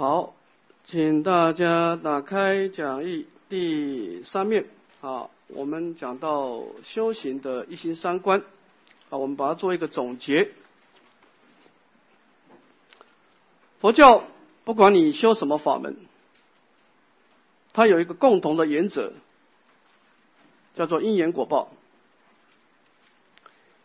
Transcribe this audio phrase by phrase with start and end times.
[0.00, 0.34] 好，
[0.82, 4.64] 请大家打开讲义第三面。
[5.02, 8.40] 好，我们讲到修行的一心三观。
[9.10, 10.52] 啊，我们把它做一个总结。
[13.80, 14.24] 佛教
[14.64, 15.98] 不管你修什么法门，
[17.74, 19.12] 它有一个共同的原则，
[20.76, 21.70] 叫做因缘果报。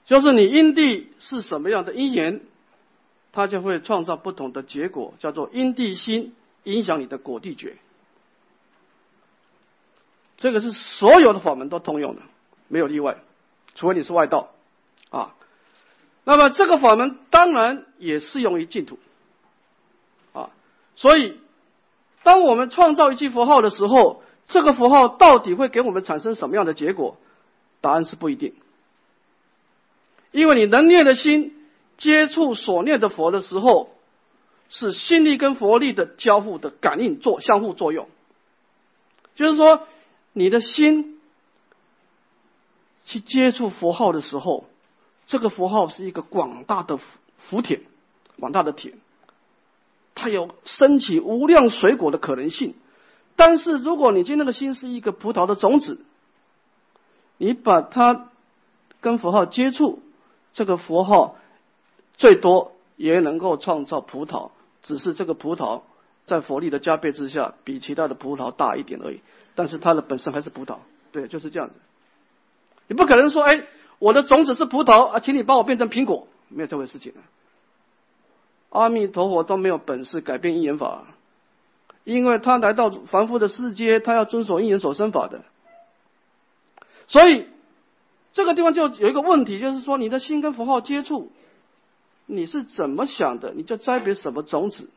[0.05, 2.39] 就是你因地是什么样的因缘，
[3.35, 6.33] 它就会创造不同的结果，叫做因地心
[6.63, 7.75] 影响你的果地觉。
[10.37, 12.21] 这个是所有的法门都通用的，
[12.69, 13.17] 没有例外，
[13.75, 14.51] 除非你是外道
[15.09, 15.35] 啊。
[16.23, 18.97] 那么这个法门当然也适用于净土
[20.31, 20.49] 啊。
[20.95, 21.37] 所以，
[22.23, 27.17] 当我们创造一句佛号的时候，这个符号到底会给我们产生什么样的结果？
[27.81, 28.55] 答案是不一定。
[30.31, 31.64] 因为你能念的心
[31.97, 33.89] 接触所念的佛的时候，
[34.69, 38.07] 是心力跟佛力的交互的感应作相互作用。
[39.35, 39.87] 就是说，
[40.33, 41.19] 你的心
[43.05, 44.65] 去接触佛号的时候，
[45.25, 46.99] 这个佛号是一个广大的
[47.37, 47.81] 福田，
[48.39, 48.93] 广大的田，
[50.15, 52.75] 它有升起无量水果的可能性。
[53.35, 55.99] 但是，如果你今天的心是一个葡萄的种子，
[57.37, 58.29] 你把它
[59.01, 60.01] 跟佛号接触。
[60.53, 61.35] 这个佛号
[62.17, 65.81] 最多也能够创造葡萄，只是这个葡萄
[66.25, 69.21] 在佛力的加倍之下，比其他的葡萄大一点而已。
[69.55, 70.77] 但是它的本身还是葡萄，
[71.11, 71.75] 对，就是这样子。
[72.87, 73.63] 你不可能说，哎，
[73.99, 77.13] 我的种子是葡萄啊，请你帮我变成苹果，没有这回事情
[78.69, 81.05] 阿弥陀佛都没有本事改变因缘法，
[82.03, 85.43] 因为他来到凡夫的世界，他要遵守因缘所生法的，
[87.07, 87.47] 所以。
[88.33, 91.31] 这个地方就有一个问题，就是说你的心跟符号接触，
[92.25, 94.89] 你是怎么想的，你就栽培什么种子。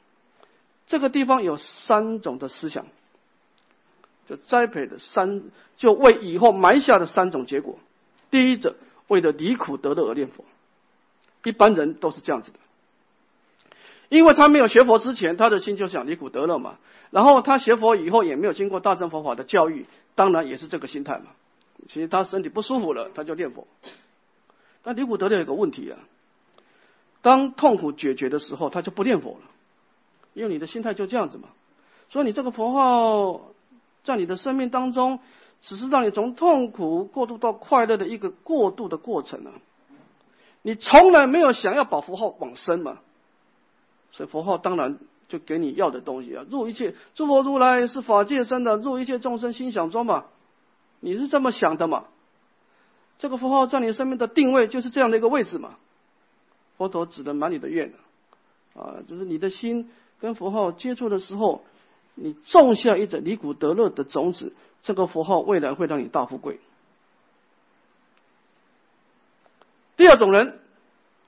[0.86, 2.86] 这个地方有三种的思想，
[4.26, 5.42] 就栽培的三，
[5.76, 7.78] 就为以后埋下的三种结果。
[8.30, 8.76] 第一者，
[9.06, 10.44] 为了离苦得乐而念佛，
[11.44, 12.58] 一般人都是这样子的，
[14.08, 16.78] 因为他没有学佛之前，他的心就想离苦得乐嘛。
[17.10, 21.26] 然后他学佛以后，也没有经过大乘佛法的教育，当然也是这个心态嘛。
[21.86, 23.66] 其实他身体不舒服了，他就念佛。
[24.82, 25.98] 但离苦得乐有个问题啊，
[27.28, 29.40] 当痛苦解决的时候，他就不念佛了，
[30.32, 31.50] 因为你的心态就这样子嘛。
[32.08, 33.42] 所以你这个佛号
[34.02, 35.20] 在你的生命当中，
[35.60, 39.52] 只是让你从痛苦过渡到快乐的一个过渡的过程啊。
[40.62, 43.00] 你从来没有想要把佛号往生嘛，
[44.10, 46.46] 所以佛号当然就给你要的东西啊。
[46.48, 50.24] 入一切诸佛如来是法界生的，入一切众生心想中嘛。
[51.00, 52.04] 你是这么想的嘛？
[53.18, 55.76] 这个符号在你生命的定位就是这样的一个位置嘛？
[56.78, 57.92] 佛陀只能满你的愿
[58.74, 61.66] 啊，就是你的心跟符号接触的时候，
[62.14, 66.60] 你种下一种离苦得乐的种子，这个符号未来会让你大富贵。
[69.98, 70.58] 第二种人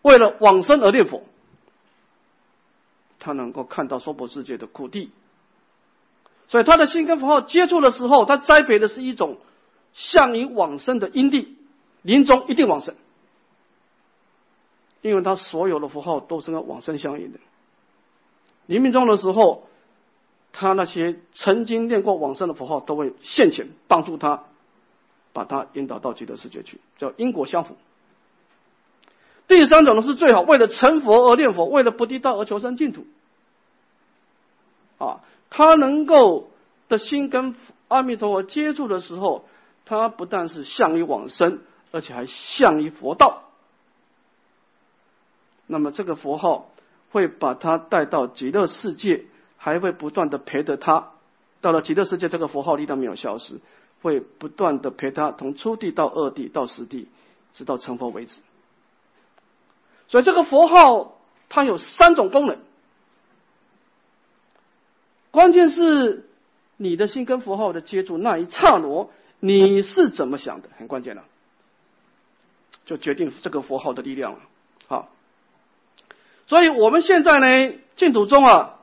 [0.00, 1.24] 为了往生而念佛，
[3.18, 5.10] 他能够看到娑婆世界的苦地，
[6.48, 9.36] 所以他的心跟符号接触的时候，他栽培的是一种。
[9.92, 11.56] 向你往生的因地，
[12.02, 12.94] 临终一定往生，
[15.02, 17.38] 因为他所有的符号都是跟往生相应的。
[18.66, 19.64] 临命终的时候，
[20.52, 24.44] 他那些曾经念过往生的符号都会现前帮助他，
[25.32, 27.76] 把他引导到极乐世界去，叫因果相符。
[29.48, 33.06] 第三种呢是最好，为了成佛而念佛，为了不地道而求生净土。
[34.98, 36.50] 啊，他能够
[36.88, 37.54] 的心跟
[37.88, 39.44] 阿弥陀佛接触的时候。
[39.86, 43.49] 他不但是向于往生，而且还向于佛道。
[45.70, 46.72] 那么这个佛号
[47.10, 49.26] 会把他带到极乐世界，
[49.56, 51.12] 还会不断的陪着他。
[51.60, 53.60] 到了极乐世界，这个佛号力量没有消失，
[54.03, 57.09] 会不断的陪他从初地到二地到十地，
[57.53, 58.41] 直到成佛为止。
[60.09, 62.59] 所以这个佛号它有三种功能，
[65.30, 66.28] 关键是
[66.77, 69.09] 你的心跟佛号的接触那一刹那。
[69.42, 70.68] 你是怎么想的？
[70.77, 71.24] 很关键了，
[72.84, 74.41] 就决定这个佛号的力量了。
[74.86, 75.09] 好，
[76.50, 78.80] 所以我们现在呢，净土中啊，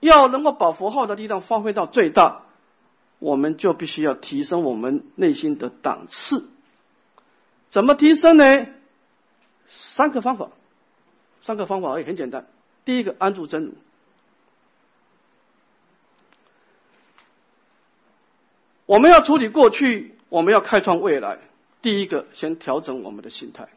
[0.00, 2.44] 要能够把佛号的力量发挥到最大，
[3.18, 6.48] 我们就必须要提升我们内心的档次。
[7.68, 8.44] 怎么提升呢？
[9.66, 10.48] 三个方法，
[11.42, 12.46] 三个方法而已，很简单。
[12.86, 13.74] 第一个，安住真如。
[18.86, 21.40] 我们要处理过去，我们要开创未来。
[21.82, 23.68] 第一个，先调整我们的心态。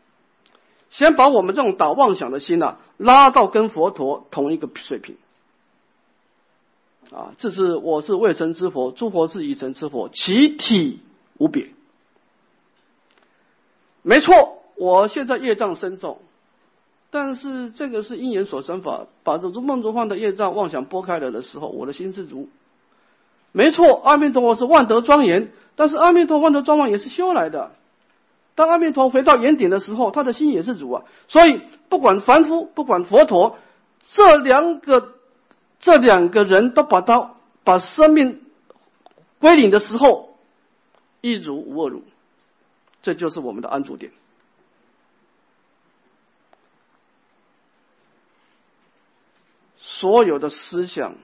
[0.91, 5.15] 先把我们这种打妄想的心呐，拉到跟佛陀同一个水平。
[7.11, 10.99] 啊，这是我是未成之佛，诸佛是已成之佛，其体
[11.38, 11.69] 无别。
[14.01, 16.19] 没错，我现在业障深重，
[17.09, 22.49] 但是这个是因缘所生法，把这如梦如幻的业障妄想拨开了的时候，我的心是如。
[23.53, 27.71] 没错，阿弥陀佛是万德庄严，但是阿弥陀万德庄严也是修来的。
[28.56, 31.03] 当阿弥陀回到原点的时候，他的心也是如啊。
[31.27, 33.57] 所以不管凡夫，不管佛陀，
[34.01, 35.15] 这两个。
[35.83, 37.33] 这两个人都把他
[37.63, 38.44] 把生命
[39.39, 40.38] 归零的时候，
[41.21, 42.03] 一如无二如，
[43.01, 44.12] 这就是我们的安住点。
[49.80, 51.15] 所有的思想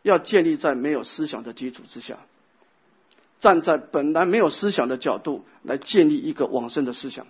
[0.00, 2.16] 要建立在没有思想的基础之下，
[3.40, 7.26] 站在本来没有思想的角度来建立一个往生的思想。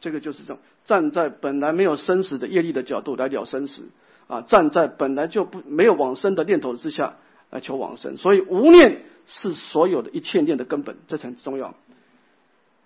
[0.00, 3.90] 这个就是这种站在本来没有生死的业力的角度来了生死
[4.28, 7.16] 啊，站在本来就不没有往生的念头之下
[7.50, 11.74] 来求往生，所以无念是所有的一切念的根本，这才重要。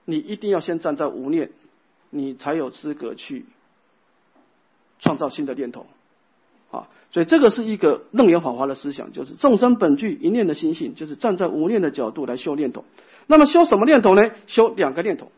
[0.04, 1.52] 你一定要先站在无念，
[2.10, 3.46] 你才有资格去
[4.98, 5.86] 创造新的念头
[6.74, 6.88] 啊。
[7.10, 12.84] 所以这个是一个楞严法华的思想，就是众生本具一念的心性，就是站在无念的角度来修念头。
[13.26, 14.32] 那么修什么念头呢？
[14.46, 15.30] 修两个念头。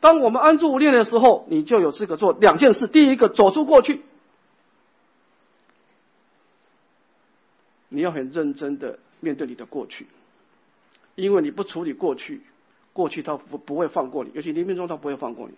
[0.00, 2.86] 当我们安住无念的时候，你就有资格做两件事。
[2.86, 4.02] 第一个，走出过去，
[7.88, 10.06] 你要很认真的面对你的过去，
[11.16, 12.42] 因为你不处理过去，
[12.92, 15.54] 过去他不不会放过你，尤其临命中他不会放过你。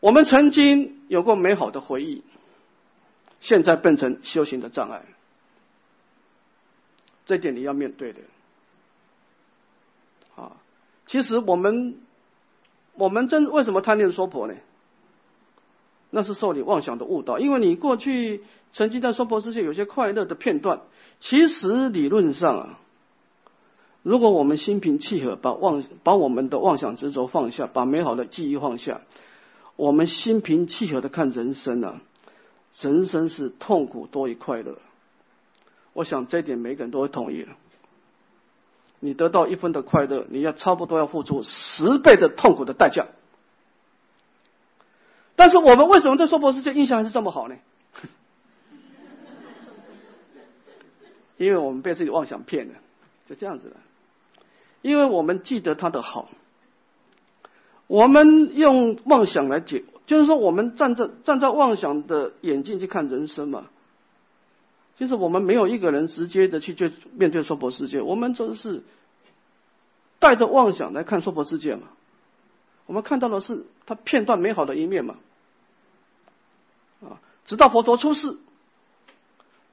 [0.00, 2.22] 我们曾经有过美好的回忆，
[3.46, 5.04] 现在变成修行的障碍，
[7.26, 8.22] 这点你要面对的。
[10.34, 10.56] 啊
[11.06, 12.00] 其实我们，
[12.94, 14.54] 我们真为什么贪恋娑婆呢？
[16.10, 20.80] 那是受你妄想的误导，因为你过去曾经在娑婆世界有些快乐的片段。
[21.20, 22.80] 其实理论上啊，
[24.02, 29.02] 如果我们心平气和，把妄把我们的妄想执着放下，把美好的记忆放下，
[29.76, 32.00] 我们心平气和的看人生啊，
[32.80, 34.78] 人生是痛苦多于快乐。
[35.92, 37.56] 我想这一点每个人都会同意了。
[39.00, 43.06] 你得到一分的快乐，你要差不多要付出十倍的痛苦的代价。
[45.34, 47.56] 但是我们为什么对娑婆世界印象还是这么好呢？
[51.36, 52.74] 因为我们被自己妄想骗了，
[53.26, 53.76] 就这样子的。
[54.80, 56.30] 因为我们记得他的好，
[57.86, 63.66] 我们用妄想来解，就是说我们站在站在妄想的眼镜去看人生嘛。
[64.98, 68.82] 其实我们没有一个人直接的去去面对娑婆世界，我们都是
[70.18, 71.88] 带着妄想来看娑婆世界嘛。
[72.86, 75.16] 我们看到的是他片段美好的一面嘛。
[77.02, 78.38] 啊，直到佛陀出世，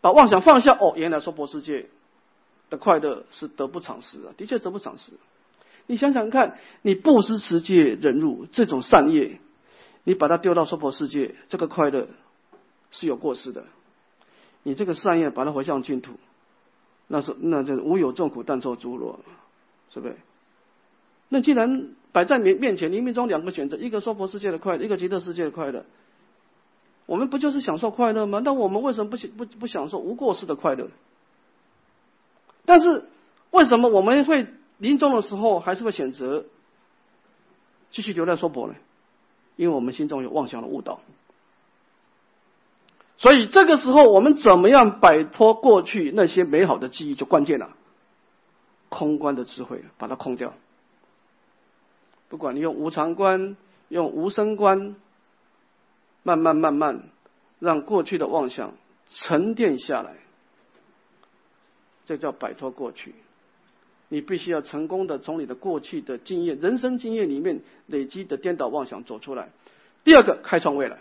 [0.01, 1.87] 把妄想放下，哦，原来娑婆世界
[2.69, 5.13] 的快乐是得不偿失啊，的确得不偿失。
[5.85, 9.39] 你想想看，你布施持戒忍辱这种善业，
[10.03, 12.07] 你把它丢到娑婆世界，这个快乐
[12.91, 13.65] 是有过失的。
[14.63, 16.13] 你这个善业把它回向净土，
[17.07, 19.19] 那是那就无有众苦但受诸乐，
[19.93, 20.15] 是不是？
[21.29, 25.85] 那既然摆在面面前，冥冥中两个选择，一个娑婆世界的快乐，一个极乐世界的快乐，
[27.05, 28.39] 我们不就是享受快乐吗？
[28.43, 30.89] 那我们为什么不不不享受无过失的快乐？
[32.65, 33.05] 但是
[33.51, 34.47] 为什么我们会
[34.77, 36.45] 临终的时候还是会选择
[37.91, 38.75] 继续留在娑婆呢？
[39.55, 40.99] 因为我们心中有妄想的误导。
[43.17, 47.69] 所以这个时候，我们怎么样摆脱过去那些美好的记忆，就关键了。
[48.89, 50.53] 空观的智慧，把它空掉。
[52.29, 53.55] 不管你用无常观，
[53.87, 54.95] 用无声观，
[56.23, 57.03] 慢慢慢慢，
[57.59, 58.73] 让过去的妄想
[59.07, 60.15] 沉淀下来，
[62.05, 63.15] 这叫摆脱过去。
[64.13, 69.49] 你必须要成功的从你的过去的经验、人生经验里面累积的颠倒妄想走出来。
[70.03, 70.99] 第二个，开创未来。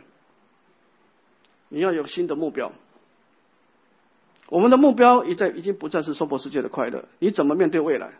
[1.69, 2.73] 你要有新的目标。
[4.49, 8.13] 我们的目标已在已经不再是娑婆世界的快乐，你怎么面对未来？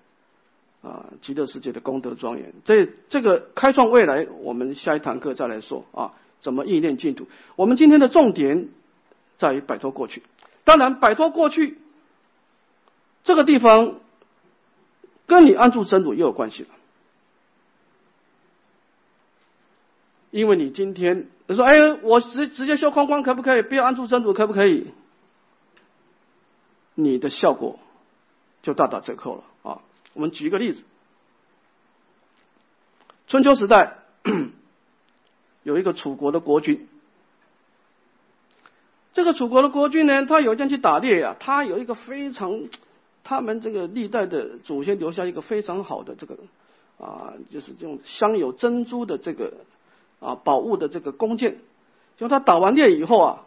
[0.83, 2.53] 啊，极乐世界的功德庄严。
[2.67, 7.29] 这这个开创未来，我们下一堂课再来说啊，怎么意念净土？
[7.57, 8.69] 我们今天的重点
[9.39, 10.23] 在于摆脱过去。
[10.65, 11.79] 当然，摆脱过去
[13.25, 13.95] 这个地方
[15.27, 16.69] 跟你安住真主又有关系了。
[20.31, 23.63] 因为你今天你说，哎，我直直接修框框可不可以？
[23.63, 24.93] 不要安住真主可不可以？
[26.95, 27.79] 你的效果
[28.63, 29.81] 就大打折扣了啊！
[30.13, 30.85] 我们举一个例子，
[33.29, 33.99] 春秋时代
[35.63, 36.87] 有一个楚国的国君，
[39.15, 42.63] 这个楚国的国君呢，他有一天去打猎呀，他有一个非常，
[43.25, 46.37] 他们这个历代的祖先留下一个非常好的这个
[46.99, 49.55] 啊，就是这种镶有珍珠的这个
[50.21, 51.59] 啊宝物的这个弓箭，
[52.17, 53.45] 就他打完猎以后啊，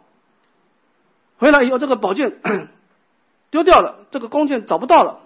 [1.38, 2.40] 回来以后这个宝剑
[3.50, 5.20] 丢掉了，这个弓箭找不到了，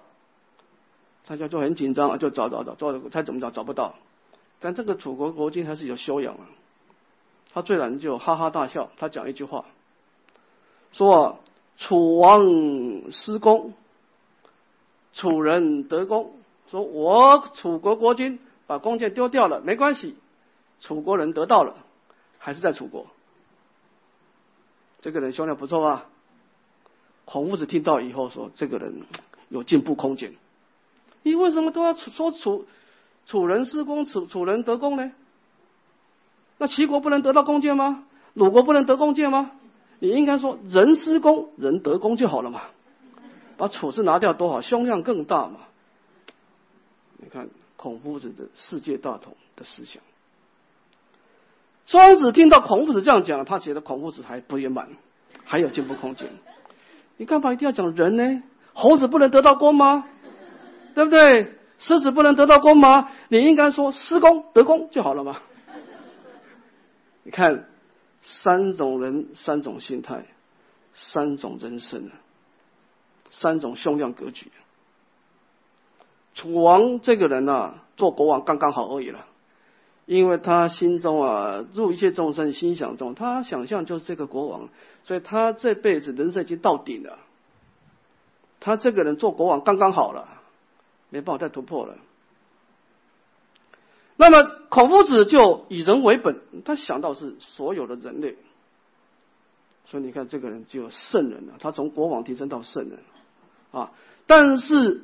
[1.26, 3.94] 大家就很紧张啊，就找找找找，猜怎么找找不到。
[4.60, 6.46] 但这个楚国国君还是有修养啊，
[7.52, 9.64] 他最然就哈哈大笑，他讲一句话，
[10.92, 11.40] 说
[11.78, 13.72] 楚王失公，
[15.12, 16.34] 楚人得功，
[16.70, 20.16] 说我楚国国君把弓箭丢掉了，没关系，
[20.80, 21.76] 楚国人得到了，
[22.38, 23.06] 还是在楚国。
[25.00, 26.06] 这个人修养不错啊。
[27.24, 29.02] 孔夫子听到以后说，这个人
[29.48, 30.34] 有进步空间。
[31.22, 32.66] 你为什么都要说楚？
[33.26, 35.12] 楚人失公，楚楚人得功呢？
[36.58, 38.04] 那齐国不能得到弓箭吗？
[38.34, 39.52] 鲁国不能得弓箭吗？
[39.98, 42.62] 你应该说人失公，人得功就好了嘛。
[43.60, 45.60] 把楚字拿掉多好，胸量更大嘛。
[47.18, 50.02] 你看孔夫子的世界大同的思想。
[51.84, 54.88] 庄子听到孔夫子这样讲，他觉得孔夫子还不圆满，
[55.44, 56.30] 还有进步空间。
[57.18, 58.42] 你干嘛一定要讲人呢？
[58.72, 60.06] 猴子不能得到公吗？
[60.94, 61.54] 对不对？
[61.78, 63.10] 狮子不能得到功吗？
[63.28, 65.42] 你应该说施功得功就好了嘛。
[67.24, 67.66] 你看，
[68.20, 70.24] 三种人，三种心态，
[70.94, 72.10] 三种人生，
[73.30, 74.52] 三种胸量格局。
[76.34, 79.26] 楚王这个人啊，做国王刚刚好而已了，
[80.04, 84.68] 因为他心中啊，入一切众生心想中，他想象就是这个国王，
[85.04, 87.18] 所以他这辈子人生已经到顶了。
[88.60, 90.36] 他这个人做国王刚刚好了。
[91.12, 91.96] 没办法再突破了。
[94.14, 98.36] 那么孔夫子就以人为本，他想到是所有的人类，
[99.86, 103.00] 所以你看这个人就圣人了，他从国王提升到圣人
[103.72, 103.90] 啊。
[104.26, 105.02] 但是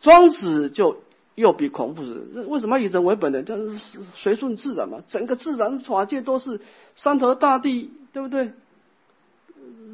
[0.00, 1.02] 庄子就
[1.34, 3.42] 又比孔夫子，为什么以人为本呢？
[3.42, 6.60] 就是随顺自然嘛，整个自然法界都是
[6.94, 8.52] 山河大地，对不对？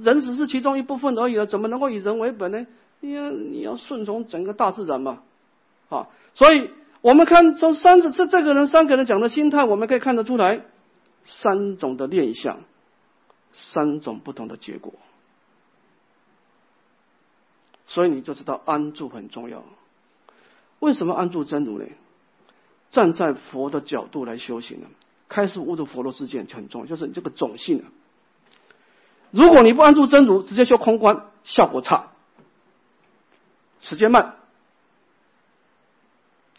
[0.03, 2.67] 人只是其中一部分而已了，怎么能够以人为本呢？
[3.01, 5.21] 你要你要顺从整个大自然嘛。
[5.89, 10.63] 啊，所以我们看从三这这个人三个人讲的心态，我们可以看得出来
[11.27, 12.61] 三种的念想，
[13.53, 14.95] 三种不同的结果。
[17.95, 19.63] 所以你就知道安住很重要。
[20.81, 21.85] 为什么安住真如呢？
[22.91, 24.89] 站在佛的角度来修行呢？
[25.29, 27.85] 开始悟入佛罗之见就很重要，就是你这个种性啊。
[29.31, 32.09] 如果你不安住真如，直接修空观，效果差，
[33.79, 34.35] 时间慢。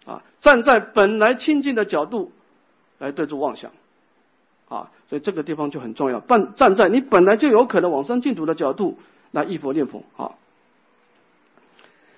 [0.06, 2.32] 啊，站在本来清净的角度
[2.98, 3.72] 来对住妄想，
[4.70, 6.22] 啊，所以这个地方就很重要。
[6.22, 8.98] 站站在你本来就有可能往生净土的角度
[9.32, 10.32] 来忆佛念佛，啊，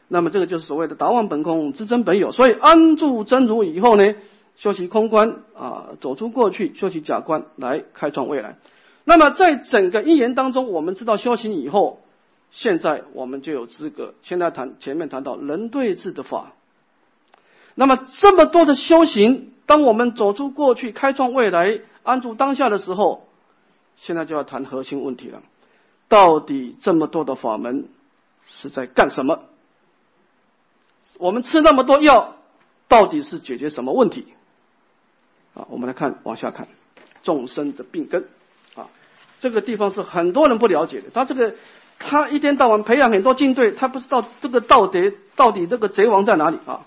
[0.07, 2.31] 那么这个就是所谓的达妄本空，知真本有。
[2.31, 4.15] 所以安住真如以后呢，
[4.55, 8.57] 修习空观啊，走出过去，修习假观来开创未来。
[9.03, 12.01] 那么在整个因缘当中，我们知道修行以后，
[12.51, 14.13] 现在我们就有资格。
[14.21, 16.53] 现在谈前面谈到人对治的法。
[17.75, 23.27] 那么这么多的修行，当我们走出过去、开创未来、安住当下的时候，
[23.97, 25.41] 现在就要谈核心问题了：
[26.07, 27.89] 到底这么多的法门
[28.45, 29.41] 是在干什么？
[31.17, 32.35] 我们吃那么多药，
[32.87, 34.33] 到底是解决什么问题？
[35.53, 36.67] 啊，我们来看，往下看，
[37.23, 38.27] 众生的病根
[38.75, 38.87] 啊，
[39.39, 41.09] 这个地方是很多人不了解的。
[41.13, 41.55] 他这个，
[41.97, 46.85] 他一天到晚培养很多军队，他不知道这个道德到底这个贼王在哪里啊？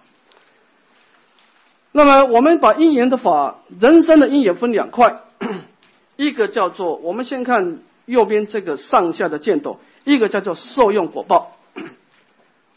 [1.92, 5.22] 那么，我们把因缘的法，人生的因缘分两块，
[6.14, 11.56] 一个叫做我们先看右边这个上下的箭头，一个叫做受用果报。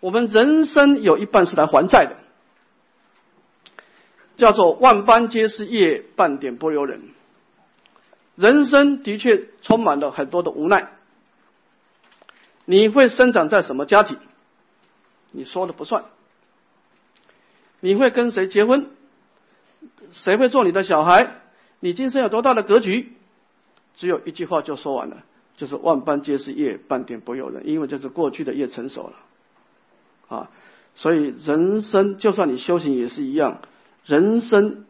[0.04, 2.18] 我们人生有一半是来还债的，
[4.36, 7.04] 叫做万般皆是业，半点不由人。
[8.36, 10.92] 人生的确充满了很多的无奈。
[12.66, 14.18] 你会生长在什么家庭？
[15.32, 16.04] 你说了不算。
[17.80, 18.88] 你会跟谁结婚？
[20.12, 21.40] 谁会做你的小孩？
[21.80, 23.14] 你今生有多大的格局？
[23.96, 25.24] 只有一句话就说完了，
[25.56, 27.66] 就是万般皆是业，半点不由人。
[27.70, 29.14] 因为就是过去的业成熟了，
[30.28, 30.50] 啊，
[30.96, 33.60] 所以人生就算你修行也是一样，
[34.06, 34.86] 人生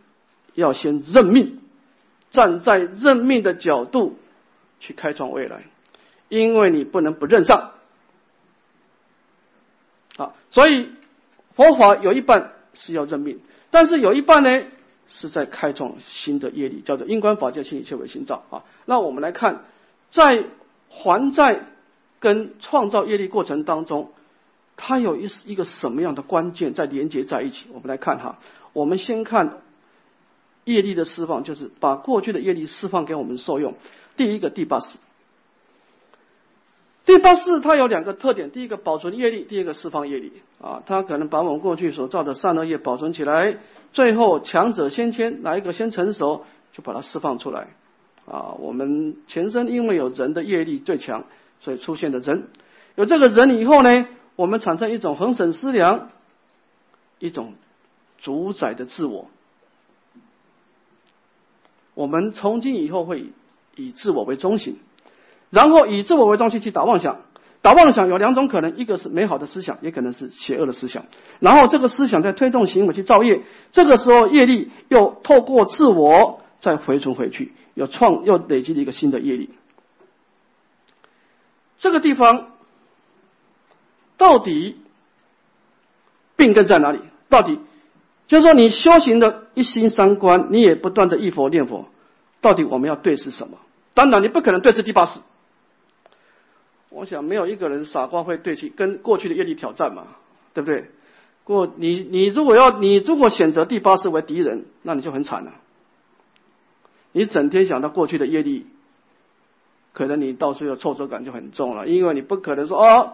[0.53, 1.59] 要先认命，
[2.31, 4.17] 站在认命的角度
[4.79, 5.63] 去开创未来，
[6.29, 7.71] 因为你不能不认账，
[10.17, 10.89] 啊，所以
[11.55, 13.39] 佛法有一半是要认命，
[13.71, 14.63] 但是有一半呢。
[15.05, 18.63] 是在开创新的业力，叫做因观法界，心理切为心造啊。
[18.85, 19.63] 那我们来看，
[20.09, 20.45] 在
[20.89, 21.65] 还债
[22.19, 24.11] 跟创造业力过程当中，
[24.75, 27.67] 它有一一个什么样的关键在连接在一起？
[27.73, 28.39] 我们来看哈，
[28.73, 29.61] 我们先看
[30.65, 33.75] 业力的释放，就是把过去的业力释放给我们受用。
[34.17, 34.97] 第一个第八式。
[37.05, 40.81] 第八式它有两个特点：第一个保存业力，第二个释放业力啊。
[40.85, 43.57] 它可能把我们过去所造的善恶业保存起来，
[43.91, 47.67] 最后强者先迁，哪一个先成熟，就把它释放出来
[48.25, 48.55] 啊。
[48.57, 51.25] 我们前身因为有人的业力最强，
[51.59, 52.47] 所以出现的人，
[52.95, 56.09] 有这个人以后呢，我们产生一种恒审思量，
[57.19, 57.53] 一种
[58.17, 59.29] 主宰的自我。
[61.93, 63.27] 我们从今以后会
[63.75, 64.79] 以自我为中心。
[65.51, 67.21] 然后以自我为中心去打妄想，
[67.61, 71.05] 打妄想有两种可能，一个是美好的思想，也可能是邪恶的思想。
[71.39, 79.51] 然后这个思想在推动行为去造业，这个时候业力又透过自我再回存回去，又创又累积了一个新的业力。
[81.77, 82.52] 这个地方
[84.17, 84.77] 到底
[86.35, 86.99] 病根在哪里？
[87.29, 87.59] 到底
[88.27, 91.85] 就是说你修行的一心三观，你也不断的忆佛念佛，
[92.41, 93.57] 到底我们要对视什么？
[93.93, 95.19] 当然你不可能对视第八识。
[96.89, 100.07] 我想没有一个人傻瓜会对去跟过去的业力挑战嘛，
[100.53, 100.91] 对不对？
[101.43, 105.53] 过你你如果要你如果选择第八识为敌人，那你就很惨了。
[107.11, 108.65] 你整天想到过去的业力，
[109.91, 113.13] 可能你到时候挫折感就很重了，因为你不可能说哦，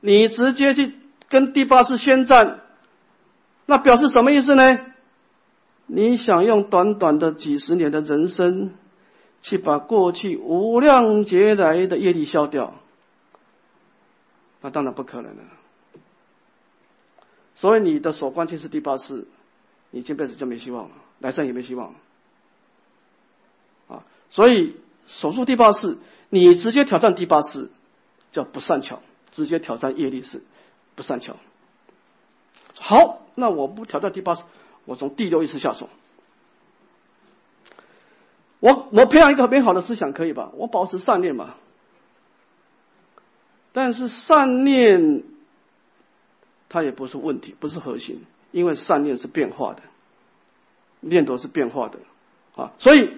[0.00, 0.94] 你直接去
[1.28, 2.60] 跟第八世宣战，
[3.66, 4.78] 那表示什么意思呢？
[5.86, 8.74] 你想用短短的几十年的人生。
[9.40, 12.74] 去把过去无量劫来的业力消掉，
[14.60, 15.44] 那当然不可能了。
[17.54, 19.28] 所以你的所关键是第八世，
[19.92, 21.94] 你这辈子就没希望了，来生也没希望。
[23.86, 24.74] 啊，所以
[25.06, 25.98] 守住第八世，
[26.30, 27.70] 你直接挑战第八世
[28.32, 30.42] 叫不善巧，直接挑战业力是
[30.94, 31.36] 不善巧。
[32.74, 34.42] 好，那我不挑战第八世，
[34.84, 35.88] 我从第六意识下手。
[38.60, 40.50] 我我培养一个美好的思想可以吧？
[40.54, 41.54] 我保持善念嘛。
[43.72, 45.22] 但是善念
[46.68, 49.82] 它也不是问题，不是核心，因为善念是变化的，
[51.00, 51.98] 念头是变化的
[52.56, 52.72] 啊。
[52.80, 53.16] 所以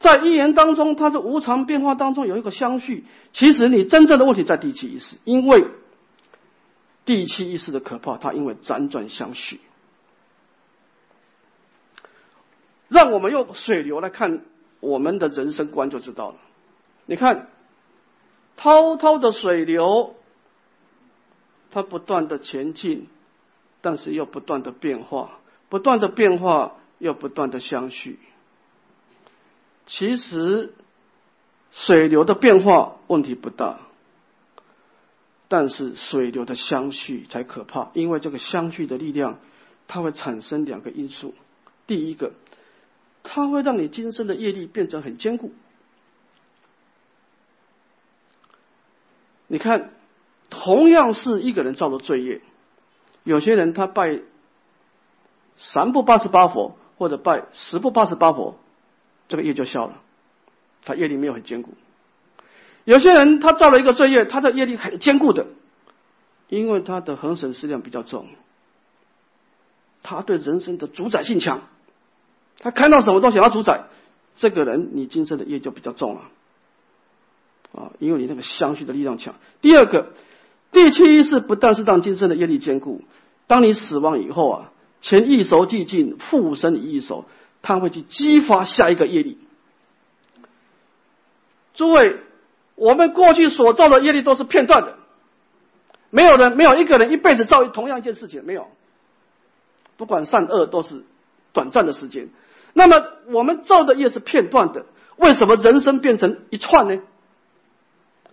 [0.00, 3.04] 在一言当中，它的无常变化当中有一个相续。
[3.32, 5.68] 其实你真正的问题在第七意识，因为
[7.04, 9.60] 第七意识的可怕，它因为辗转相续。
[12.88, 14.40] 让我们用水流来看。
[14.82, 16.36] 我们的人生观就知道了。
[17.04, 17.48] 你看，
[18.56, 20.14] 滔滔的水流，
[21.70, 23.06] 它不断的前进，
[23.82, 28.18] 但是又不断的变化，不断的变化又不断的相续。
[29.90, 30.72] 其实，
[31.72, 33.80] 水流的变化问题不大，
[35.48, 39.40] 但是水流的相续才可怕，因为这个相续的力量，
[39.88, 41.34] 它会产生两个因素。
[41.88, 42.32] 第一个。
[43.22, 45.52] 它会让你今生的业力变成很坚固。
[49.46, 49.90] 你看，
[50.48, 52.40] 同样是一个人造的罪业，
[53.22, 54.20] 有些人他拜
[55.56, 58.58] 三部八十八佛，或者拜十部八十八佛，
[59.30, 60.02] 这个业就消了，
[60.84, 61.72] 他业力没有很坚固。
[62.84, 65.46] 有些人他造了一个罪业，他的业力很坚固的，
[66.48, 68.26] 因为他的恒审思量比较重，
[70.02, 71.62] 他对人生的主宰性强。
[72.58, 73.84] 他看到什么都想要主宰，
[74.34, 76.22] 这个人你今生的业就比较重了，
[77.72, 79.36] 啊，因为你那个相续的力量强。
[79.62, 80.12] 第二个，
[80.72, 83.02] 第七意识不但是让今生的业力坚固，
[83.46, 87.24] 当你死亡以后啊，前一熟寂尽，复生一熟，
[87.62, 89.38] 他会去激发下一个业力。
[91.74, 92.20] 诸位，
[92.74, 94.98] 我们过去所造的业力都是片段的，
[96.10, 98.68] 没有人没有一个人一辈子造同样一件事情，没有，
[99.96, 101.04] 不管善恶都是
[101.52, 102.28] 短暂的时间。
[102.72, 107.00] 那么我们造的业是片段的，为什么人生变成一串呢？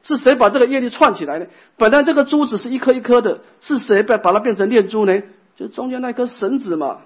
[0.04, 1.48] 是谁把这个业力串起来呢？
[1.76, 5.22] 本来这个珠子是一颗一颗的，是谁把把它变成念珠呢？
[5.56, 7.02] 就中间那颗绳子嘛，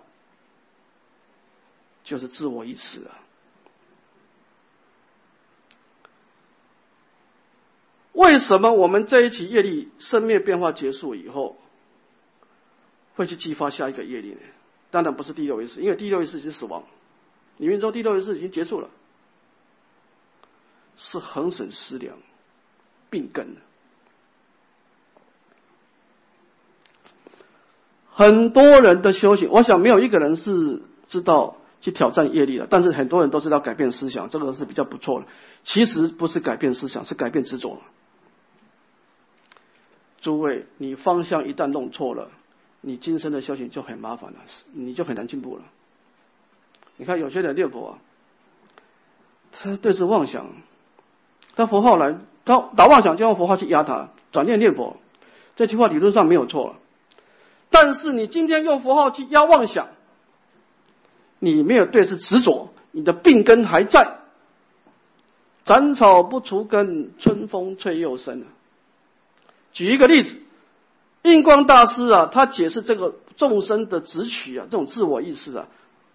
[2.03, 3.19] 就是自我意识啊。
[8.13, 11.57] 为什么我们这一期业力生灭变化结束以后，
[13.15, 14.39] 会去激发下一个业力呢？
[14.89, 16.83] 当然不是第六意识，因为第六意识是死亡。
[17.57, 18.89] 你命中第六意识已经结束了，
[20.97, 22.17] 是恒审思量
[23.09, 23.61] 病根了。
[28.11, 35.27] 很多人的修行，我想没有一个人是知道去挑战业力了，但是很多人都知道改变思想，这个是比较不错的。
[35.63, 37.81] 其实不是改变思想，是改变执着。
[40.21, 42.29] 诸位，你方向一旦弄错了，
[42.79, 44.37] 你今生的修行就很麻烦了，
[44.73, 45.63] 你就很难进步了。
[46.97, 47.97] 你看有些人念佛，啊
[49.51, 50.45] 他对着妄想，
[51.55, 52.15] 他佛号来，
[52.45, 54.97] 他打妄想就用佛号去压他，转念念佛，
[55.55, 56.75] 这句话理论上没有错。
[57.71, 59.87] 但是你今天用佛号去压妄想，
[61.43, 64.19] 你没有对是执着，你的病根还在。
[65.65, 68.43] 斩草不除根，春风吹又生。
[69.73, 70.35] 举一个例子，
[71.23, 75.67] 印光大师啊，他解释这个众生的执取啊，这种自我意识啊，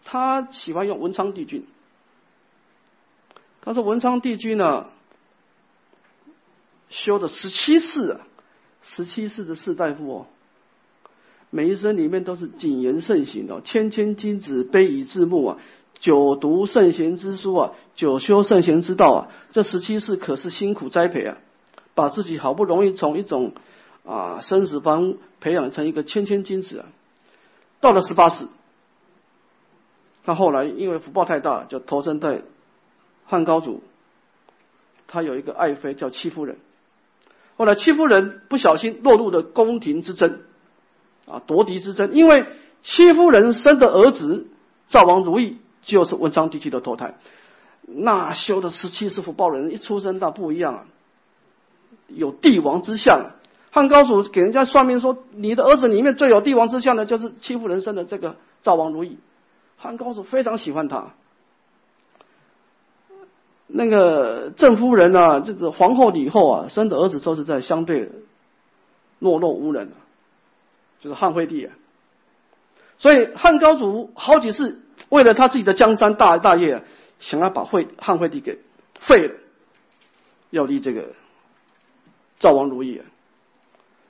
[0.04, 1.66] 他喜欢用文昌帝君。
[3.62, 4.86] 他说文昌帝君呢，
[6.88, 8.20] 修的十七世啊，
[8.80, 10.26] 十七世的士大夫哦，
[11.50, 15.58] 每一生里面都是谨言慎行的，谦谦君子，卑以自牧啊，
[15.98, 21.38] 久读圣贤之书啊，久修圣贤之道啊，这十七世可是辛苦栽培啊。
[21.94, 23.54] 把自己好不容易从一种
[24.04, 26.86] 啊生死方培养成一个谦谦君子啊，
[27.80, 28.48] 到了十八世，
[30.22, 32.42] 他后来因为福报太大，就投身在
[33.24, 33.82] 汉高祖，
[35.06, 36.58] 他有一个爱妃叫戚夫人，
[37.56, 40.40] 后来戚夫人不小心落入了宫廷之争
[41.26, 42.46] 啊夺嫡之争，因为
[42.82, 44.46] 戚夫人生的儿子
[44.86, 47.16] 赵王如意就是文昌帝君的投胎，
[47.82, 50.84] 那修的十七世福报人一出生那不一样啊。
[52.08, 53.32] 有帝王之相，
[53.72, 59.18] 汉高祖给人家算命说，你的儿子里面最有帝王之相的，就是戚夫人生的这个赵王如意。
[59.76, 61.14] 汉高祖非常喜欢他。
[63.66, 68.12] 那个郑夫人啊，就是皇后李后啊，生的儿子都是在相对
[69.20, 69.88] 懦弱无能，
[71.06, 71.72] 就是汉惠帝啊。
[72.98, 76.82] 所以汉高祖好几次为了他自己的江山大大业，
[77.20, 78.58] 想要把惠汉惠帝给
[78.98, 79.34] 废了，
[80.50, 81.14] 要立这个。
[82.38, 83.00] 赵王如意，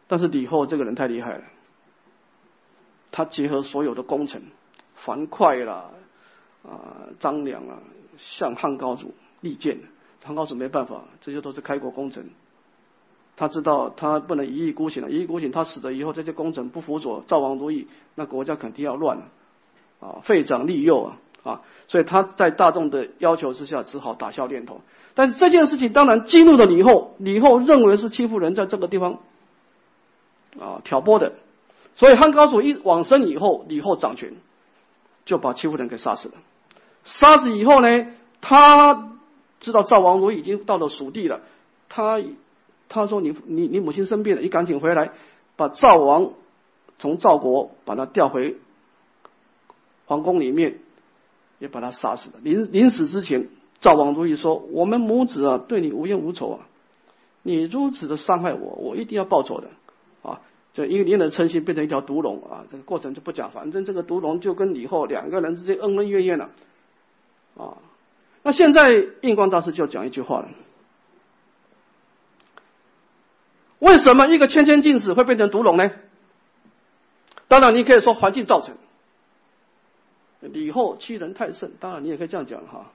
[0.08, 1.44] 但是李后这个人太厉害了，
[3.12, 4.42] 他结合所有的功臣，
[4.96, 5.90] 樊哙啦，
[6.64, 7.78] 啊张良啊，
[8.16, 9.78] 向汉高祖力荐，
[10.24, 12.30] 汉高祖没办法，这些都是开国功臣，
[13.36, 19.24] 他知道他不能一意孤行了，一意孤行他死了以后，这些功臣不辅佐赵王如意，那国家肯定要乱了，
[20.00, 24.80] 啊废长立幼啊啊，所以他在大众的要求之下，只好打消念头。
[25.14, 29.18] 但是这件事情当然激怒了李后，李后认为是欺负人在这个地方
[30.58, 31.34] 啊挑拨的，
[31.94, 34.34] 所以汉高祖一往生以后，李后掌权，
[35.24, 36.34] 就把欺负人给杀死了。
[37.04, 38.06] 杀死以后呢，
[38.40, 39.12] 他
[39.60, 41.42] 知道赵王如意已经到了蜀地了，
[41.88, 42.18] 他
[42.88, 45.12] 他说你你你母亲生病了，你赶紧回来，
[45.56, 46.32] 把赵王
[46.98, 48.56] 从赵国把他调回
[50.06, 50.78] 皇宫里面，
[51.58, 52.36] 也把他杀死了。
[52.42, 53.48] 临临死之前。
[53.78, 56.66] 赵王如意说：“我们母子啊，对你无冤无仇啊，
[57.42, 59.68] 你如此的伤害我，我一定要报仇的
[60.22, 60.40] 啊！
[60.72, 66.50] 就因为你的嗔心变成一条毒龙啊，这个过程就不讲，反正这个毒龙就跟李后两个人之间恩恩怨怨了
[67.58, 67.76] 啊。
[68.42, 70.48] 那现在印光大师就讲一句话了：
[73.78, 75.90] 为什么一个谦谦君子会变成毒龙呢？
[77.48, 78.74] 当然，你可以说环境造成，
[80.40, 82.92] 李后欺人太甚，当然你也可以这样讲哈。”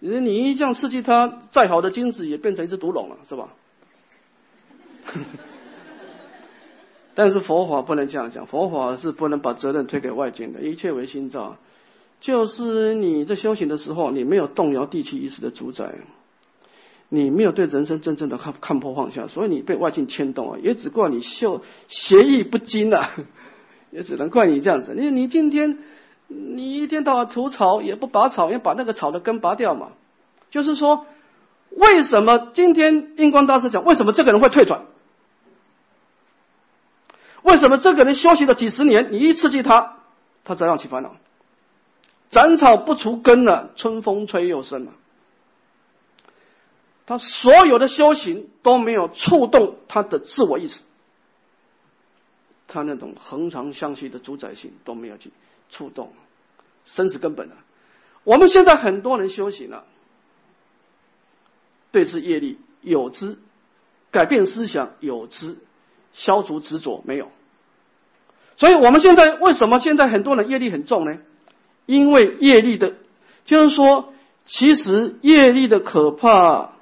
[0.00, 3.48] 你你一这样刺激它，再好的精子也变成一只毒龙了，是吧？
[7.14, 11.56] 但是佛法不能这样讲，佛法是不能把责任推给外界的，一切为心造。
[12.20, 15.94] 就是你在修行的时候，你没有动摇地气意识的主宰，
[17.08, 23.12] 你没有对人生真正的看看破放下，所以你被外境牵动啊，也只怪你修邪意不精啊，
[23.90, 24.94] 也只能怪你这样子。
[24.96, 25.78] 你你今天。
[26.26, 29.88] 你一天到晚除草，也不拔草，也把那个草的根拔掉嘛？
[30.50, 31.04] 就是说，
[31.68, 34.86] 为什么今天印光大师讲，为什么这个人会退转？
[37.42, 39.98] 为什么这个人修行了几十年，你一刺激他，
[40.44, 41.14] 他照样起烦恼？
[42.30, 44.92] 斩草不除根了，春风吹又生了。
[47.06, 50.82] 他所有的修行都没有触动他的自我意识，
[52.66, 55.30] 他那种恒常相续的主宰性都没有去。
[55.70, 56.12] 触动
[56.84, 57.56] 生死根本啊。
[58.22, 59.84] 我们现在很多人修行了，
[61.90, 63.38] 对治业力有之，
[64.12, 65.56] 改变思想有之，
[66.12, 67.32] 消除执着没有。
[68.56, 71.18] 所以我们现在为什么现在很多人业力很重呢？
[71.86, 72.94] 因为业力的，
[73.46, 74.12] 就是说，
[74.44, 76.73] 其实业力的可怕，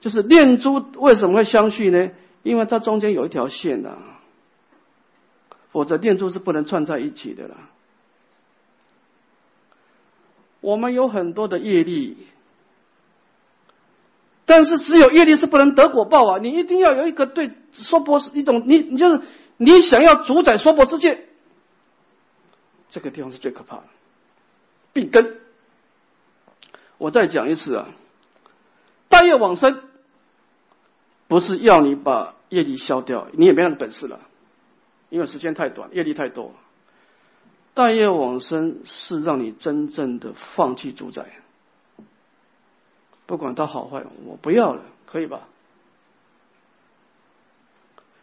[0.00, 2.10] 就是念珠为什么会相续呢？
[2.42, 3.98] 因为它中间有一条线的，
[5.72, 7.56] 否则念珠是不能串在一起的啦。
[10.60, 12.16] 我们有很多的业力，
[14.44, 16.38] 但是只有业力是不能得果报啊！
[16.38, 19.22] 你一定要有一个对娑婆世一种，你你就是
[19.56, 21.26] 你想要主宰娑婆世界，
[22.88, 23.84] 这个地方是最可怕的，
[24.92, 25.38] 病根。
[26.98, 27.88] 我再讲一次啊，
[29.08, 29.82] 大业往生
[31.28, 34.20] 不是要你把业力消掉，你也没那本事了，
[35.08, 36.52] 因为时间太短，业力太多。
[37.74, 41.26] 大业往生是让你真正的放弃主宰，
[43.26, 45.48] 不管它好坏，我不要了，可以吧？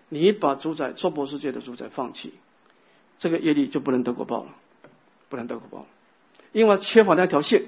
[0.10, 2.34] 你把主宰娑婆世界的主宰放弃，
[3.20, 4.50] 这个业力就不能得果报了，
[5.30, 5.86] 不能得果报了，
[6.52, 7.66] 因为缺乏那条线。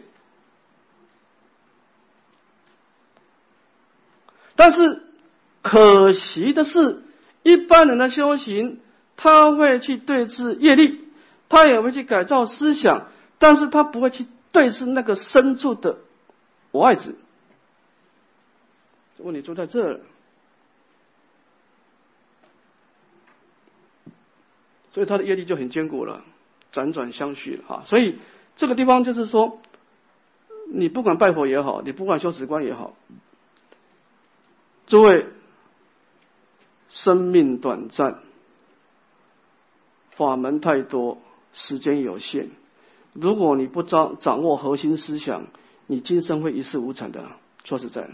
[4.66, 5.04] 但是
[5.62, 7.04] 可惜的是，
[7.44, 8.80] 一般人的修行，
[9.16, 11.06] 他会去对治业力。
[11.48, 13.06] 他也会去改造思想，
[13.38, 16.00] 但是他不会去对峙那个深处的
[16.72, 17.16] 我爱子。
[19.18, 20.00] 问题就在这儿，
[24.94, 26.24] 所以他的业力就很坚固了，
[26.74, 27.84] 辗转相续哈。
[27.86, 28.18] 所以
[28.56, 29.62] 这个地方就是说，
[30.74, 32.96] 你不管拜佛也好，你不管修止观也好，
[34.88, 35.28] 诸位，
[36.90, 38.20] 生命短暂，
[40.12, 41.20] 法门太多。
[41.58, 42.50] 时间有限，
[43.14, 45.48] 如果你不掌掌握核心思想，
[45.88, 47.24] 你今生会一事无成的。
[47.64, 48.10] 说实在，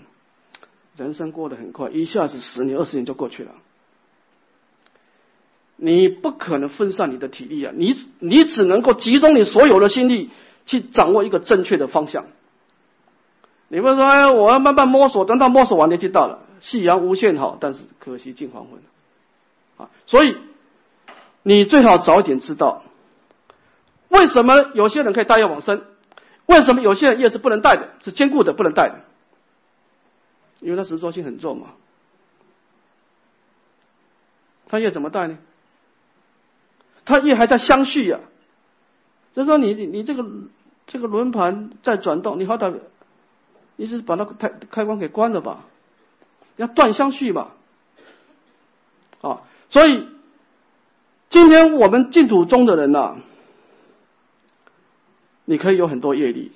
[0.96, 3.54] 人生过得很快，一下子十年、二十年就过去了。
[5.76, 7.74] 你不可能分散你的体力啊！
[7.76, 10.30] 你你只能够集中你所有的心力
[10.68, 12.28] 去掌握一个正确的方向。
[13.70, 18.80] 你不说，哎，我要慢慢摸索，等到摸索完年纪大了，夕阳无限好，但是可惜近黄昏
[19.78, 19.90] 啊！
[20.06, 20.38] 所以
[21.44, 22.84] 你最好早点知道。
[24.08, 25.84] 为什么有些人可以大业往生？
[26.46, 29.02] 为什么有些人业是不能带的，是坚固的，不能带的？
[30.60, 31.70] 因为他执着心很重嘛。
[34.68, 35.38] 他业怎么带呢？
[37.06, 38.20] 他业还在相续呀。
[39.34, 40.24] 就说你你这个
[40.86, 42.80] 这个轮盘在转动，你好歹
[43.78, 45.66] 你是把那个开开关给关了吧？
[46.58, 47.52] 要断相续嘛。
[49.22, 50.08] 啊，所以
[51.30, 53.18] 今天我们净土中的人呐。
[55.44, 56.54] 你可以有很多业力，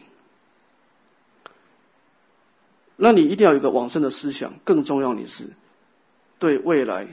[2.95, 4.53] 那你一定要有一个往生的思想。
[4.63, 5.49] 更重要，的是
[6.39, 7.07] 对未来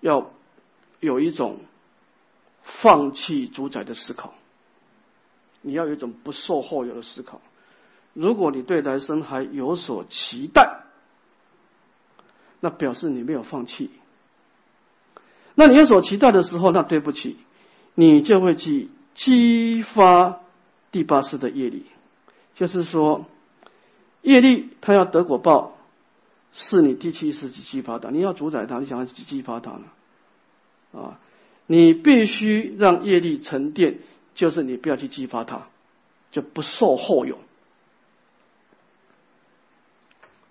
[0.00, 0.32] 要
[0.98, 1.60] 有一种
[2.64, 4.34] 放弃主宰的思考。
[5.60, 7.40] 你要有一种不受后有的思考。
[8.12, 10.85] 如果你对来生还有所期待，
[12.66, 13.90] 那表示你没有放弃。
[15.54, 17.36] 那你有所期待的时候，那对不起，
[17.94, 20.40] 你就会去激发。
[20.92, 21.84] 第八世的业力，
[22.54, 23.26] 就是说，
[24.22, 25.76] 业力它要得果报，
[26.54, 28.10] 是你第七世去激发的。
[28.10, 29.82] 你要主宰它，你想要去激发它呢？
[30.98, 31.20] 啊，
[31.66, 33.98] 你必须让业力沉淀，
[34.34, 35.66] 就是你不要去激发它，
[36.30, 37.38] 就不受后有。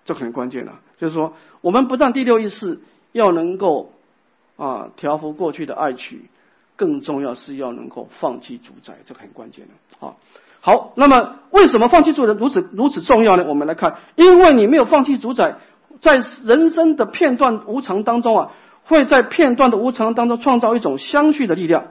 [0.06, 2.80] 这很关键了，就是说，我们不但第六意识
[3.12, 3.92] 要能够
[4.56, 6.30] 啊调伏过去的爱取。
[6.78, 10.06] 更重要是要能够放弃主宰，这很关键的。
[10.06, 10.12] 啊。
[10.60, 13.46] 好，那么为什么放弃主宰如此如此重要呢？
[13.48, 15.56] 我们来看，因为你没有放弃主宰，
[16.02, 18.52] 在人生的片段无常当中啊，
[18.84, 21.86] 会在片段的无常当中创造一种相续的力量。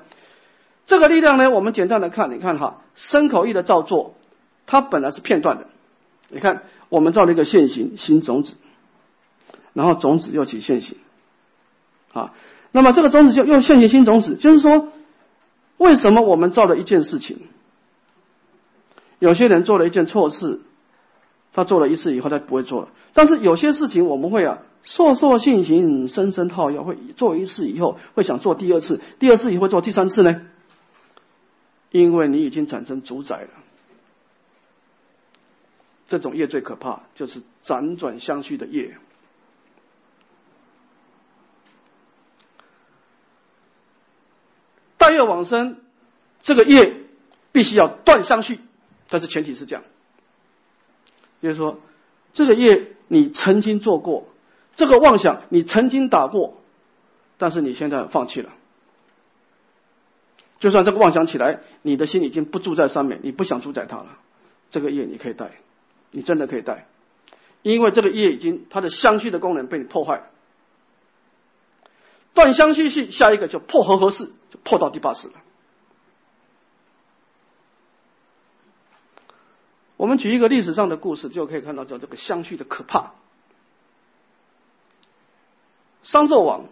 [0.86, 4.14] 这个力量呢，我们简单的看，你看哈，身口意的造作，
[4.68, 5.66] 它本来是片段的。
[6.30, 6.62] 你看，
[6.96, 8.56] 我们造了一个现行新种子，
[9.74, 10.98] 然后种子又起现行，
[12.14, 12.34] 啊。
[12.72, 14.88] 那么这个种子就又现行新种子，就是说，
[15.76, 17.42] 为什么我们造了一件事情，
[19.20, 20.62] 有些人做了一件错事，
[21.52, 22.88] 他做了一次以后他不会做了。
[23.14, 30.42] 但是有些事情我们会啊，烁烁信行，深深套要会做一次以后会想做第二次，第二次以后做第三次呢？
[31.92, 33.50] 因为你已经产生主宰了，
[36.08, 38.98] 这种业最可怕，就是辗转相续的业。
[44.98, 45.82] 大业往生，
[46.42, 46.98] 这个业
[47.52, 48.60] 必须要断相续，
[49.08, 49.84] 但是前提是这样，
[51.42, 51.80] 就是说，
[52.34, 54.28] 这个业你曾经做过，
[54.76, 56.60] 这个妄想你曾经打过，
[57.38, 58.52] 但是你现在放弃了，
[60.60, 64.18] 就算这个妄想起来，你的心已经不住在上面，你不想主宰它了，
[64.72, 65.52] 这个业你可以带，
[66.16, 66.88] 你真的可以带，
[67.62, 70.30] 因为这个业已经它的相续的功能被你破坏。
[72.34, 75.34] 断相续系，下一个就破和合式，就破到第八式了。
[79.98, 83.12] 我们举一个历史上的故事，就可以看到叫这个相续的可怕。
[86.04, 86.66] 商纣王，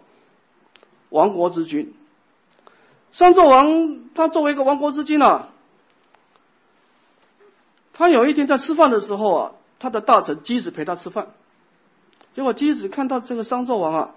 [1.10, 1.94] 亡国之君。
[3.12, 5.53] 商纣王他作为一个亡国之君啊，
[7.94, 11.28] 他有一天在吃饭的时候啊，他的大臣箕子陪他吃饭，
[12.34, 14.10] 结果箕子看到这个商纣王啊，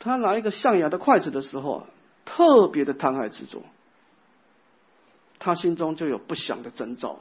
[0.00, 1.84] 他拿一个象牙的筷子的时候啊，
[2.24, 3.62] 特别的贪爱执着，
[5.38, 7.20] 他心中就有不祥的征兆。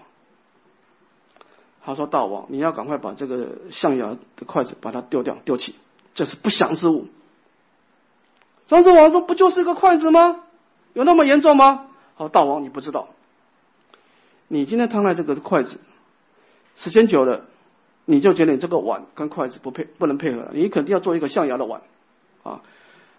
[1.83, 5.73] 他说：“大王，你要赶快把这个象牙的筷子把它丢掉，丢弃，
[6.13, 7.07] 这是不祥之物。”
[8.67, 10.43] 商纣王说：“不就是一个筷子吗？
[10.91, 13.07] 有那么严重吗？”好，大王你不知道，
[14.47, 15.79] 你今天贪爱这个筷子，
[16.75, 17.45] 时间久了，
[18.05, 21.81] 你就觉得你这个碗跟筷子不配，不能配合了，你肯定要做一个象牙的碗
[22.43, 22.61] 啊。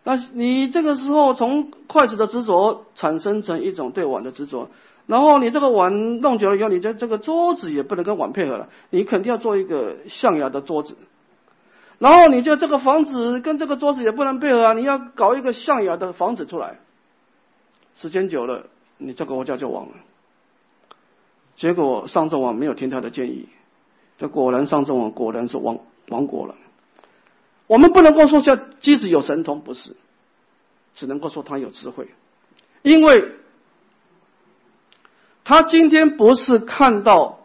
[0.05, 4.71] 那你这个时候从筷子的执着产生成一种对碗的执着。
[5.07, 10.97] 然后你这个碗弄久了以后，你这这个桌子也不能跟碗配合了，你肯定要做一个象牙的桌子。
[11.99, 16.79] 然后你就这个房子跟这个桌子也不能配合啊，你要搞一个象牙的房子出来。
[17.97, 18.67] 时间久了，
[18.99, 19.93] 你这个国家就亡了。
[21.59, 23.51] 结果商纣王没有听他的建议，
[24.17, 26.55] 这果然商纣王果然是亡亡国了。
[27.67, 29.95] 我们不能够说像即使有神通，不是，
[30.95, 32.09] 只能够说他有智慧，
[32.81, 33.35] 因为。
[35.45, 37.39] 他今天不是看到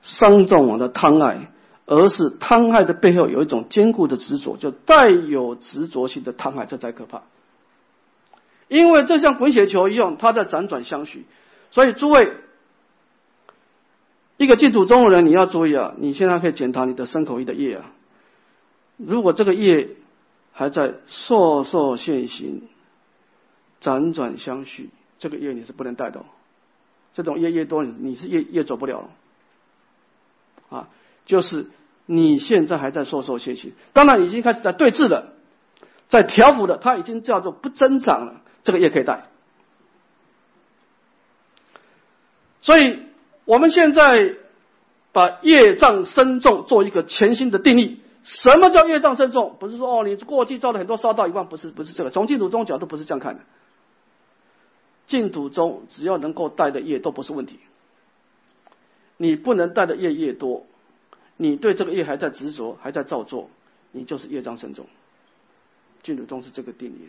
[0.00, 1.50] 商纣王的贪爱，
[1.84, 7.24] 而是贪爱的背后有一种坚固的执着，就带有执着性的贪爱，这才可怕。
[8.68, 11.26] 因为这像滚雪球一样，它在辗转相续。
[11.70, 12.32] 所以诸位，
[14.36, 15.94] 一个净土中的人，你要注意啊！
[15.98, 17.92] 你现在可以检查你的身口意的业啊。
[18.96, 19.96] 如果这个业
[20.52, 22.68] 还在烁烁现行，
[23.80, 24.90] 辗转相续。
[25.18, 26.24] 这个业你是不能带的，
[27.12, 29.10] 这种业越多，你是越越走不了，
[30.68, 30.88] 啊，
[31.26, 31.66] 就是
[32.06, 35.32] 你现在还在说说学习，当然已经开始在对峙了，
[36.06, 39.28] 在调伏的，它已经叫做不增长了，这个业可以带。
[42.68, 42.98] 所以
[43.46, 44.34] 我们现在
[45.10, 49.56] 把业障深重做一个全新的定义，什么叫业障深重？
[49.58, 53.40] 不是说哦，你过去造了很多烧到一万，不是不是这个，从净土宗角度不是这样看的。
[55.06, 57.58] 净土中，只要能够带的业都不是问题。
[59.16, 60.66] 你不能带的业越多，
[61.38, 63.48] 你对这个业还在执着，还在造作，
[63.92, 64.84] 你就是业障深重。
[66.02, 67.08] 净土中是这个定义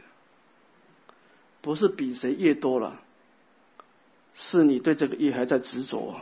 [1.59, 3.01] 不是比谁业多了，
[4.33, 6.21] 是你对这个业还在执着，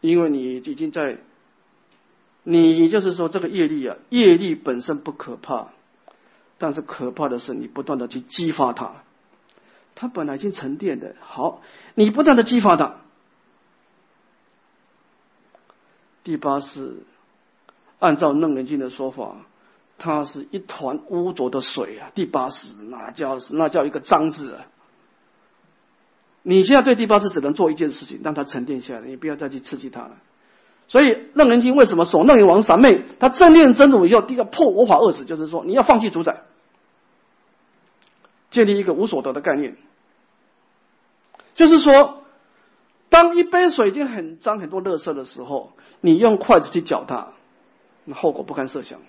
[0.00, 1.18] 因为你已经在，
[2.42, 5.68] 你就是说这个业力啊，业力本身不可怕，
[6.58, 9.02] 但是可怕的是你不断的去激发它。
[9.94, 11.62] 它本来已经沉淀的，好，
[11.94, 12.96] 你不断的激发它。
[16.22, 17.04] 第八是
[17.98, 19.46] 按照楞严经的说法，
[19.96, 22.10] 它是一团污浊的水啊。
[22.14, 24.66] 第八是那叫那叫一个脏字啊。
[26.48, 30.12] 你现在对第八识只能做一件事情，让它沉淀下来，你不要再去刺激它了。
[30.86, 33.02] 所以楞严经为什么说楞严王三昧？
[33.18, 36.42] 他正念真如以后，第一个破我法二死，就是说你要放弃主宰，
[38.52, 39.76] 建立一个无所得的概念。
[41.56, 42.22] 就是说，
[43.08, 47.32] 当一杯水已经很脏、很多垃圾的时候，你用筷子去搅它，
[48.04, 49.00] 那后果不堪设想。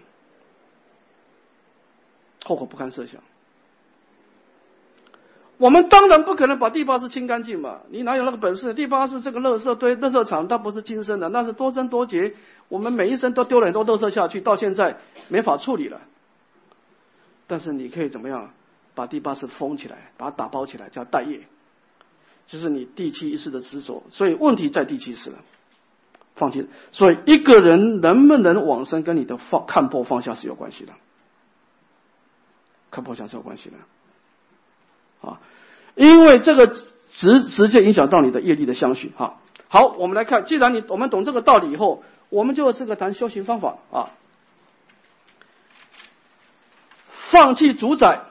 [2.44, 3.22] 后果不堪设想。
[5.58, 8.74] 我们当然不可能把第八世清干净嘛，你哪有那个本事？
[8.74, 12.36] 第八世这个垃圾堆、垃圾场，它不是今生的，那是多生多劫。
[12.70, 14.98] 我们每一生都丢了很多垃圾下去，到现在
[15.30, 16.02] 没法处理了。
[17.48, 18.52] 但是你可以怎么样？
[18.94, 21.42] 把第八世封起来，把它打包起来，叫待业。
[22.48, 25.38] 就是你第七一世的执着，所以问题在第七世了。
[26.36, 30.94] 放弃，所以一个人能不能往生，跟你的放看破放下是有关系的，
[32.92, 33.76] 看破相是有关系的，
[35.22, 35.40] 啊，
[35.96, 36.68] 因为这个
[37.10, 39.12] 直直接影响到你的业力的相续。
[39.18, 44.10] 哈，好，我们来看，既然你我们懂这个道理以后，我们就这个谈修行方法啊，
[47.30, 48.22] 放弃主宰，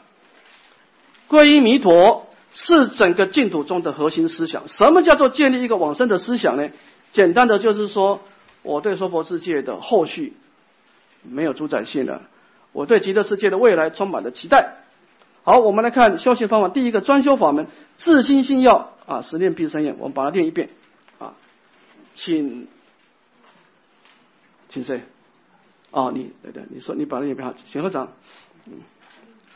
[1.29, 2.25] 皈依弥陀。
[2.59, 4.67] 是整个净土中的核心思想。
[4.67, 6.71] 什么叫做建立一个往生的思想呢？
[7.13, 8.23] 简单的就是说，
[8.63, 10.33] 我对娑婆世界的后续
[11.21, 12.23] 没有主宰性了，
[12.73, 14.86] 我对极乐世界的未来充满了期待。
[15.47, 16.69] 好，我们来看修行方法。
[16.69, 19.97] 第一个专修法门，自心信要啊，十念必生愿。
[20.01, 20.71] 我们把它念一遍
[21.21, 21.35] 啊，
[22.15, 22.67] 请，
[24.69, 25.03] 请谁？
[25.93, 28.09] 哦，你对对，你说你把它念一遍，请合掌。
[28.65, 28.73] 嗯，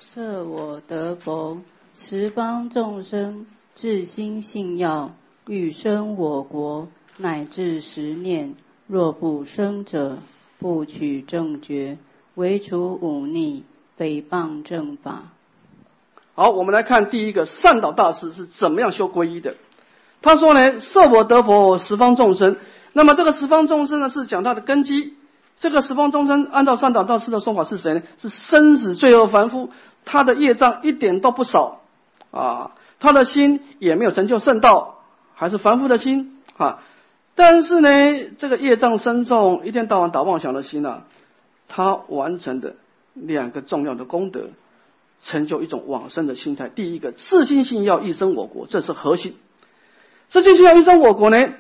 [0.00, 1.60] 设我得佛。
[1.96, 5.16] 十方众生至心信要，
[5.48, 6.86] 欲生我国，
[7.16, 8.54] 乃至十念，
[8.86, 10.18] 若不生者，
[10.60, 11.98] 不取正觉，
[12.36, 13.64] 唯除忤逆，
[13.98, 15.32] 诽谤正法。
[16.34, 19.56] 好，我们来看第一个善导大师是怎么样修皈依的。
[20.22, 22.56] 他说呢，设我得佛，十方众生。
[22.92, 25.14] 那么这个十方众生呢，是讲他的根基。
[25.58, 28.02] 这个十方众生，按照善导大师的说法是谁呢？
[28.18, 29.70] 是生死罪恶凡夫，
[30.04, 31.80] 他的业障一点都不少
[32.30, 35.00] 啊，他的心也没有成就圣道，
[35.34, 36.78] 还是凡夫的心啊。
[37.34, 37.88] 但是呢，
[38.38, 41.02] 这个业障深重，一天到晚打妄想的心呢，
[41.68, 42.76] 他完成的
[43.14, 44.48] 两个重要的功德，
[45.20, 46.68] 成就一种往生的心态。
[46.68, 49.34] 第一个，自信心要一生我国，这是核心。
[50.28, 51.54] 自信心要一生我国呢，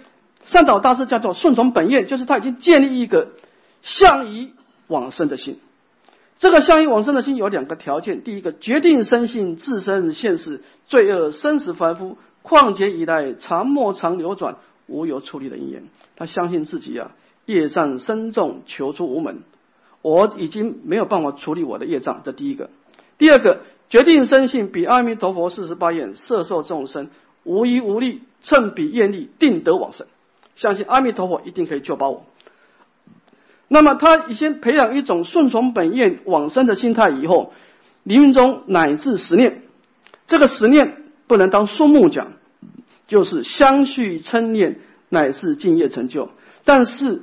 [0.44, 3.28] 善导大师叫做顺从本愿，就是他已经建立一个。
[3.82, 4.52] 向以
[4.88, 5.58] 往生的心，
[6.38, 15.84] 这个向以往生的心有两个条件：第一个，决定生性自身现世罪恶生死凡夫，况且以来常莫常流转，无有处理的因缘。
[16.14, 17.12] 他相信自己啊，
[17.46, 19.44] 业障深重，求出无门。
[20.02, 22.68] 我已经没有办法处理我的业障，这第一个。
[23.20, 23.60] 第二个，
[23.90, 27.10] 决定生性比阿弥陀佛四十八愿摄受众生，
[27.44, 30.06] 无依无力，趁彼愿力，定得往生。
[30.56, 32.24] 相信阿弥陀佛一定可以救拔我。
[33.68, 37.52] 那么他已经培养一种顺从本愿往生的心态以后，
[38.04, 39.64] 临命中乃至十念，
[40.26, 42.32] 这个十念不能当数目讲，
[43.06, 46.30] 就是相续称念乃至敬业成就。
[46.64, 47.20] 但是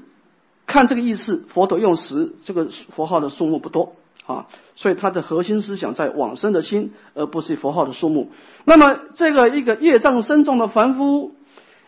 [0.68, 3.95] 看这个意思，佛陀用十这个佛号的数目不多
[4.28, 8.30] 啊，所以他的核心思想在往生的心，而不是佛号的数目。
[8.65, 11.34] 那么这个一个业障深重的凡夫，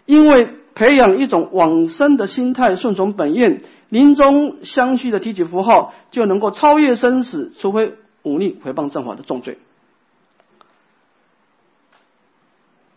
[0.06, 3.62] 因为培养一种往生的心态，顺从本愿。
[3.90, 9.58] 临终相续的提起符号，就能够超越生死，除非忤逆回谤正法的重罪。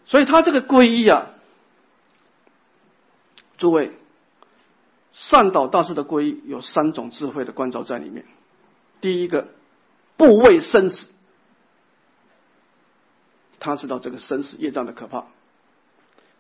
[0.05, 1.29] 所以他这个皈依啊，
[3.57, 3.93] 诸位，
[5.13, 8.27] 善导大师的皈依有三种智慧的关照在里面。
[9.03, 9.49] 第一个，
[10.17, 11.11] 不畏生死，
[13.61, 15.27] 他知道这个生死业障的可怕。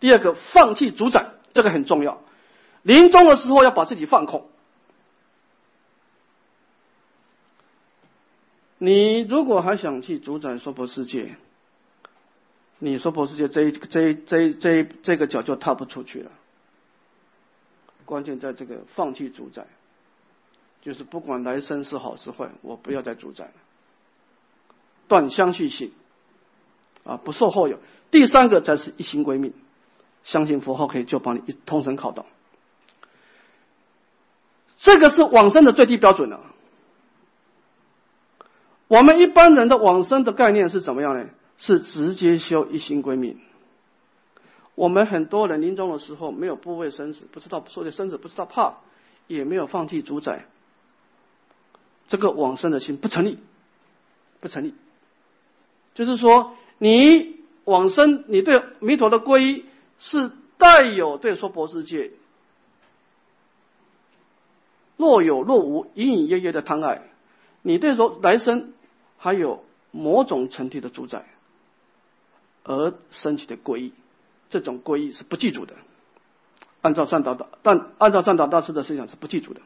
[0.01, 2.23] 第二个，放弃主宰，这个很重要。
[2.83, 4.49] 临终的时候要把自己放空。
[8.79, 11.37] 你如果还想去主宰娑婆世界，
[12.79, 16.33] 你娑婆世界这一这一这一这一这个脚就踏不出去了。
[18.05, 19.67] 关键在这个放弃主宰，
[20.83, 23.53] 就是不管来生是好是坏，我不要再主宰了，
[25.09, 25.93] 断相续性
[27.05, 27.78] 啊，不受后有。
[28.11, 29.55] 第三个才是一心归命，
[30.24, 32.26] 相信佛号可以救帮你一通神考到。
[34.76, 36.41] 这个是往生的最低标准了。
[38.89, 41.26] 我们一般人的往生的概念是怎么样呢？
[41.57, 43.39] 是直接修一心归命。
[44.74, 48.78] 我们很多人临终的时候没有不畏生死，不知道说的生死不知道怕，
[49.28, 50.47] 也没有放弃主宰，
[52.13, 53.39] 这个往生的心不成立，
[54.39, 54.75] 不成立。
[55.95, 59.65] 就是说，你往生，你对弥陀的皈依
[59.99, 62.11] 是带有对说婆世界。
[64.99, 67.01] 若有若无，隐隐约约的贪爱，
[67.63, 68.75] 你对说来生
[69.17, 71.25] 还有某种程度的主宰，
[72.63, 73.95] 而升起的皈依，
[74.51, 75.77] 这种皈依是不记住的。
[76.83, 79.63] 按照善导大，但按照善导大师的思想是不记住的。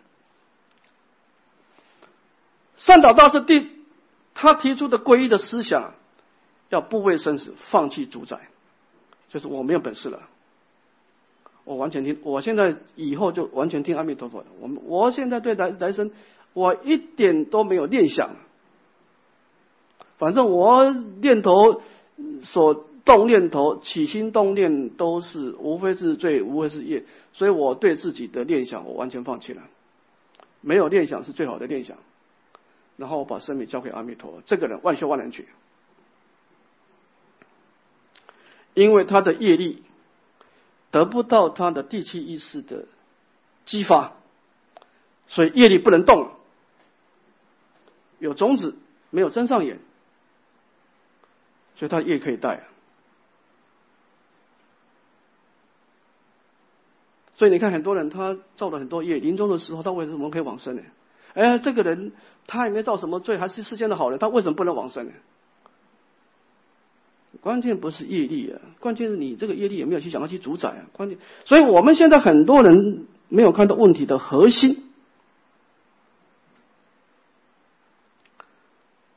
[2.77, 3.69] 善导大师第
[4.35, 5.95] 他提出的皈依的思想，
[6.69, 8.49] 要不畏生死，放弃主宰，
[9.29, 10.23] 就是我没有本事了。
[11.65, 14.47] 我完全听，我现在以后就完全听阿弥陀佛的。
[14.61, 16.13] 我们我现在对来来生，
[16.53, 18.37] 我一点都没有念想。
[20.19, 21.83] 反正我念头
[22.43, 29.63] 所动念头起心动念都是无非是罪，无非是业，所以我对自己的念想我完全放弃了。
[30.61, 31.97] 没有念想是最好的念想。
[32.97, 35.49] 然后我把生命交给阿弥陀，这个人万修万能去，
[38.75, 39.83] 因为他的业力。
[40.93, 42.87] 得不到他的第七意识的
[43.67, 44.15] 激发，
[45.27, 46.31] 所以业力不能动。
[48.19, 48.79] 有种子
[49.11, 49.79] 没有真上眼，
[51.75, 52.65] 所以他的业可以带。
[57.35, 60.83] 所以你看，很多人他造了很多业，临终的时候他为什么可以往生呢？
[61.37, 62.13] 哎，这个人
[62.47, 65.13] 他也没造什么罪，还是世间的好人，他为什么不能往生呢？
[67.43, 70.87] 关键不是业力啊，关键是你这个业力有没有去想要去主宰啊？
[70.95, 74.83] 关键，所以我们现在很多人没有看到问题的核心。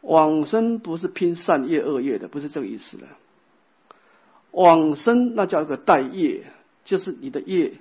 [0.01, 3.07] 往生不是拼善业恶业的，不是这个意思的。
[4.51, 6.47] 往生那叫一个带业，
[6.83, 7.75] 就是你的业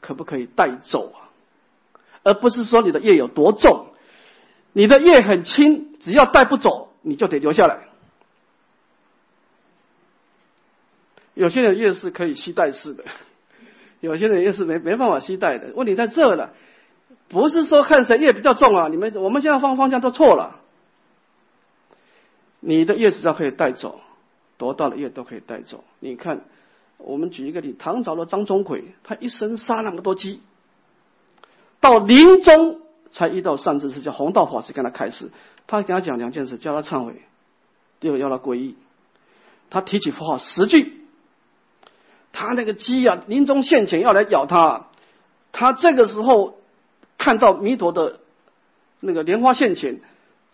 [0.00, 1.28] 可不可以带走啊？
[2.22, 3.86] 而不是说你的业有多重，
[4.72, 7.88] 你的业很轻，只要带不走，你就得留下来。
[11.34, 13.04] 有些人业是可以吸带式的，
[14.00, 15.72] 有些人业是没没办法吸带的。
[15.74, 16.52] 问题在这了，
[17.28, 18.88] 不是说看谁业比较重啊？
[18.88, 20.60] 你们我们现在方方向都错了。
[22.60, 24.00] 你的业只要可以带走，
[24.58, 25.82] 多大的业都可以带走。
[25.98, 26.44] 你看，
[26.98, 30.42] 我们举一个例，唐朝的张钟馗，他一生杀那么多鸡，
[31.82, 32.80] 到临终
[33.10, 35.30] 才遇到善知识，叫弘道法师跟他开示，
[35.66, 37.20] 他跟他讲两件事，叫他忏悔，
[38.00, 38.76] 第二要他皈依。
[39.68, 41.04] 他提起佛号十句，
[42.32, 44.86] 他那个鸡啊，临终现前要来咬他，
[45.52, 46.56] 他这个时候
[47.18, 48.20] 看到弥陀的
[49.00, 50.00] 那个莲花现前，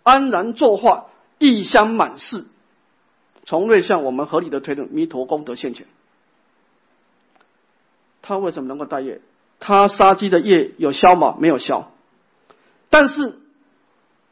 [0.03, 1.05] 安然作画。
[1.41, 2.47] 异香满室，
[3.47, 5.87] 从未向我们合理的推论弥陀功德现前。
[8.23, 9.21] 他为什么能够带业？
[9.61, 11.37] 他杀鸡的业有消吗？
[11.39, 11.91] 没有消，
[12.91, 13.39] 但是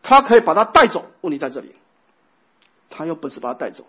[0.02, 1.04] 他可以把它带走。
[1.20, 1.74] 问题在这里，
[2.90, 3.86] 他又不是把它带走。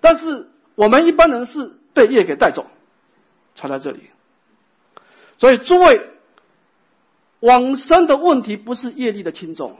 [0.00, 2.66] 但是我们一般人是被业给带走，
[3.54, 4.10] 才在这里。
[5.38, 6.10] 所以诸位
[7.40, 9.76] 往生的问题不是业力的轻重。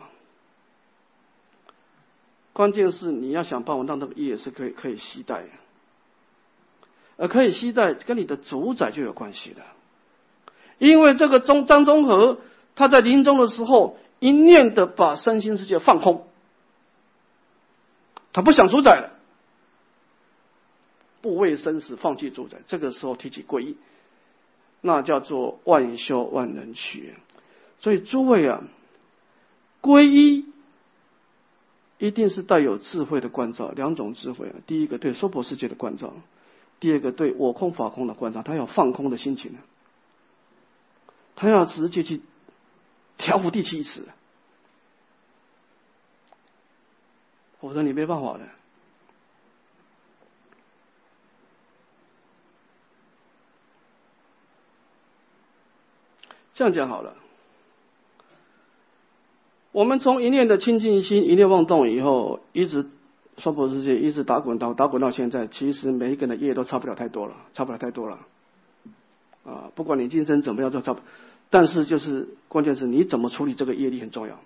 [2.53, 5.45] 关键是你要想办法让这个业是可以可以携带，
[7.23, 9.63] 而可以期待跟你的主宰就有关系的，
[10.79, 12.41] 因为这个中张中和
[12.75, 16.27] 他在临终的时候一念的把身心世界放空，
[18.33, 19.13] 他不想主宰了，
[21.21, 23.77] 不为生死放弃主宰，这个时候提起皈依，
[24.81, 27.15] 那叫做万修万人去，
[27.79, 28.65] 所以诸位啊，
[29.81, 30.47] 皈依。
[31.99, 34.55] 一定是带有智慧的关照，两种智慧啊。
[34.67, 36.13] 第一个对娑婆世界的关照，
[36.83, 38.43] 第二个对我空法空的观察。
[38.43, 39.57] 他要放空的心情，
[41.37, 42.21] 他要直接去
[43.17, 44.03] 调伏地气意识，
[47.61, 48.49] 否则你没办法的。
[56.53, 57.15] 这样讲好了。
[59.71, 62.91] 我们从一念的清净心，一念妄动以后，一直
[63.43, 68.21] 娑婆世界一直打滚到打滚到现在，其实每一个人的业都差不了太多了，差不了太多了。
[69.45, 71.01] 啊，不管你今生怎么样都差不，
[71.51, 74.39] 但是就是关键是你怎么处理这个业力很重要。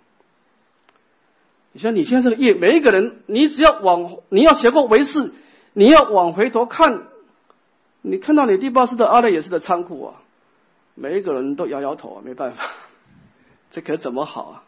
[1.72, 5.34] 你像你现在这个业，每一个人，你只要往你要学过为师，
[5.74, 7.02] 你要往回头看，
[8.00, 10.22] 你看到你第八世的阿赖耶识的仓库啊，
[10.94, 12.64] 每一个人都摇摇头啊，没办法，
[13.72, 14.62] 这可怎么好啊？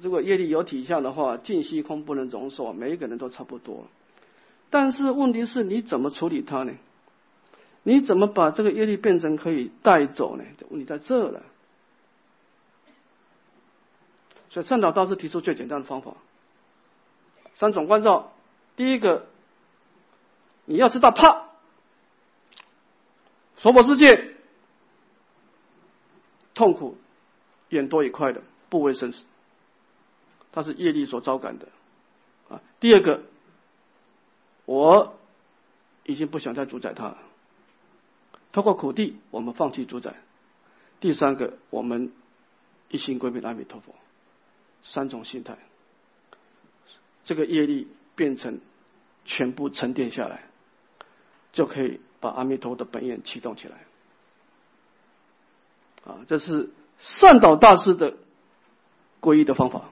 [0.00, 3.86] 如果业力有体相的话，净虚空不能容受，每一个人都差不多。
[4.70, 6.72] 但是问题是你怎么处理它呢？
[7.82, 10.44] 你怎么把这个业力变成可以带走呢？
[10.70, 11.42] 问题在这了。
[14.50, 16.16] 所以善导大师提出最简单的方法：
[17.54, 18.32] 三种关照。
[18.76, 19.26] 第一个，
[20.64, 21.48] 你要知道怕，
[23.56, 24.34] 娑婆世界
[26.54, 26.96] 痛苦
[27.68, 29.26] 远多于快的，不为生死。
[30.54, 31.66] 它是业力所招感的，
[32.48, 33.22] 啊，第二个，
[34.66, 35.18] 我
[36.04, 37.18] 已经不想再主宰它了。
[38.52, 40.14] 透过苦地，我们放弃主宰。
[41.00, 42.12] 第三个，我们
[42.88, 43.96] 一心归命阿弥陀佛，
[44.84, 45.58] 三种心态，
[47.24, 48.60] 这个业力变成
[49.24, 50.44] 全部沉淀下来，
[51.50, 53.78] 就可以把阿弥陀佛的本愿启动起来。
[56.04, 58.14] 啊，这是善导大师的
[59.20, 59.90] 皈依的方法。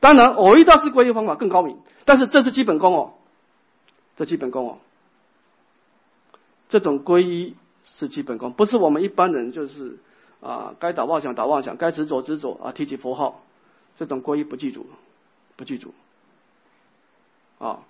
[0.00, 3.12] 当然，偶遇大师皈依方法更高明，但是这是基本功哦，
[4.16, 4.78] 这基本功哦，
[6.70, 9.98] 这种皈依是基本功，不是我们一般人就是
[10.40, 13.42] 啊，该打妄想打妄想，该执着执着啊，提起佛号，
[13.98, 14.86] 这种皈依不记住，
[15.56, 15.92] 不记住，
[17.58, 17.80] 啊，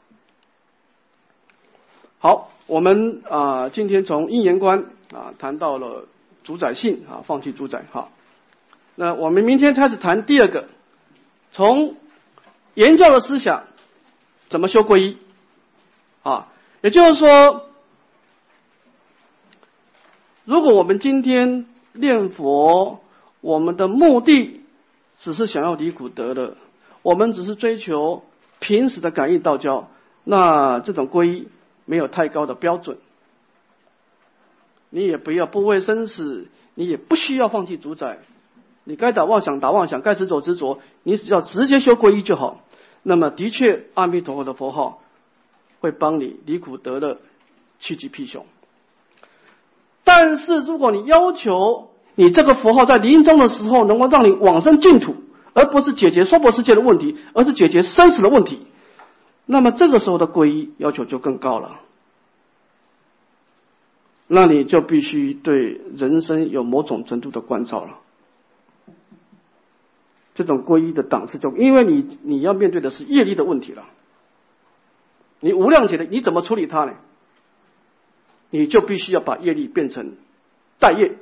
[2.18, 6.08] 好，我们啊今天从因缘观啊谈到了
[6.42, 8.08] 主宰性啊，放弃主宰哈，
[8.96, 10.68] 那我们明天开始谈第二个。
[11.52, 11.96] 从
[12.74, 13.64] 言教的思想
[14.48, 15.18] 怎么修皈依
[16.22, 16.48] 啊？
[16.82, 17.66] 也就是说，
[20.44, 23.00] 如果我们今天念佛，
[23.40, 24.62] 我们的目的
[25.18, 26.56] 只是想要离苦得乐，
[27.02, 28.24] 我们只是追求
[28.60, 29.90] 平时的感应道交，
[30.24, 31.48] 那这种皈依
[31.84, 32.98] 没有太高的标准。
[34.88, 38.18] 你也不要不畏生死，你也不需要放弃主宰。
[38.90, 42.60] 你该打妄想打妄想，该执着执着，你只要直接修皈依就好。
[43.04, 45.00] 那么的确阿弥陀佛的佛号
[45.78, 47.18] 会帮你离苦得乐、
[47.78, 48.44] 趋吉避凶。
[50.02, 55.14] 但是如果你要求你这个佛号在临终的时候能够让你往生净土，
[55.52, 58.66] 而不是解决娑婆世界的问题，而是解决生死的问题，
[59.46, 61.80] 那么这个时候的皈依要求就更高了。
[64.26, 67.98] 那你就必须对人生有某种程度的关照了。
[70.40, 73.84] 这种皈依的档次就，因为你你要面对的是业力的问题了。
[75.38, 76.94] 你无量劫的你怎么处理它呢？
[78.48, 80.14] 你就必须要把业力变成
[80.78, 81.18] 待业。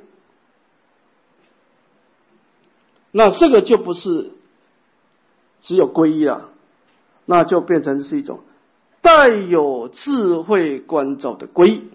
[3.11, 4.31] 那这个就不是
[5.59, 6.49] 只有皈依了，
[7.25, 8.39] 那就变成是一种
[9.01, 11.89] 带有智慧关照的皈依，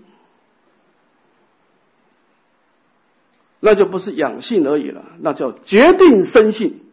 [3.60, 6.83] 那就不是养性而已了，那叫决定生性。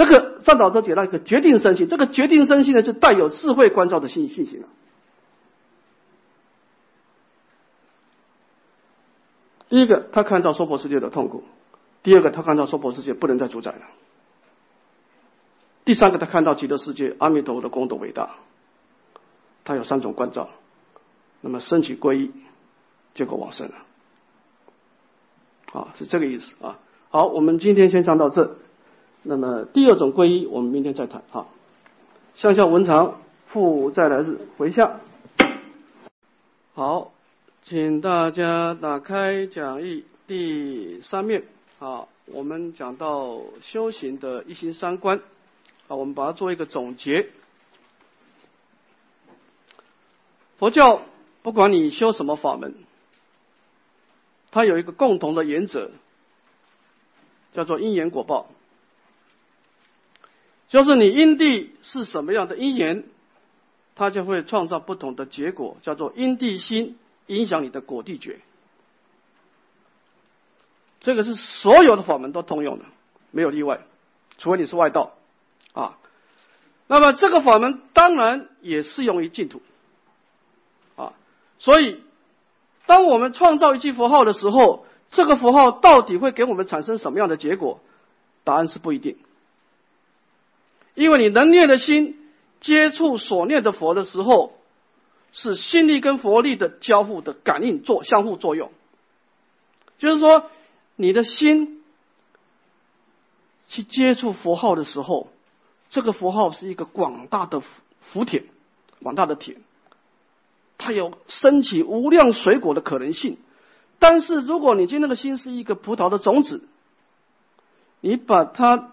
[0.00, 4.66] 这个上导者解到一个决定生性，这个决定生性呢是带有智慧关照的信信息了。
[9.68, 11.44] 第一个，他看到娑婆世界的痛苦。
[12.02, 13.82] 第二个，他看到娑婆世界不能再主宰了。
[15.84, 18.36] 第三个，他看到极乐世界阿弥陀佛的功德伟大。
[19.64, 20.48] 他有三种关照，
[21.42, 22.30] 那么升起皈依，
[23.12, 23.74] 结果往生了。
[25.78, 26.78] 啊，是这个意思啊。
[27.10, 28.56] 好，我们今天先上到这。
[29.22, 31.22] 那么第二种皈依，我们明天再谈。
[31.30, 31.46] 哈，
[32.34, 35.00] 向下文长复再来日回向。
[36.72, 37.12] 好，
[37.60, 41.44] 请大家打开讲义第三面。
[41.78, 45.20] 好，我们讲到修行的一心三观，
[45.88, 47.28] 啊，我们把它做一个总结。
[50.58, 51.02] 佛教
[51.42, 52.74] 不管你修什么法门，
[54.50, 55.90] 它有一个共同的原则，
[57.52, 58.50] 叫做因缘果报，
[60.70, 63.04] 就是你因地是什么样的因缘，
[63.94, 66.96] 它就会创造不同的结果，叫做因地心
[67.26, 68.38] 影响你的果地觉。
[71.00, 72.84] 这个是所有的法门都通用的，
[73.30, 73.80] 没有例外，
[74.38, 75.14] 除非你是外道
[75.72, 75.98] 啊。
[76.86, 79.62] 那么这个法门当然也适用于净土
[80.96, 81.14] 啊。
[81.58, 82.00] 所以，
[82.86, 87.80] 当我们创造一句佛号的时候，这个佛号到底会给我们产生什么样的结果？
[88.44, 89.16] 答案是不一定，
[91.02, 92.18] 因为你能念的心
[92.60, 94.52] 接触所念的佛的时候，
[95.32, 98.70] 是心力跟佛力的交互的感应作相互作用，
[99.98, 100.50] 就是说。
[100.96, 101.82] 你的心
[103.68, 105.28] 去接触佛号的时候，
[105.88, 107.62] 这个佛号是一个广大的
[108.02, 108.44] 福田，
[109.02, 109.56] 广大的田，
[110.76, 113.38] 它有升起无量水果的可能性。
[113.98, 116.68] 但是，如果你今天的心是一个葡萄的种子，
[118.02, 118.92] 你把它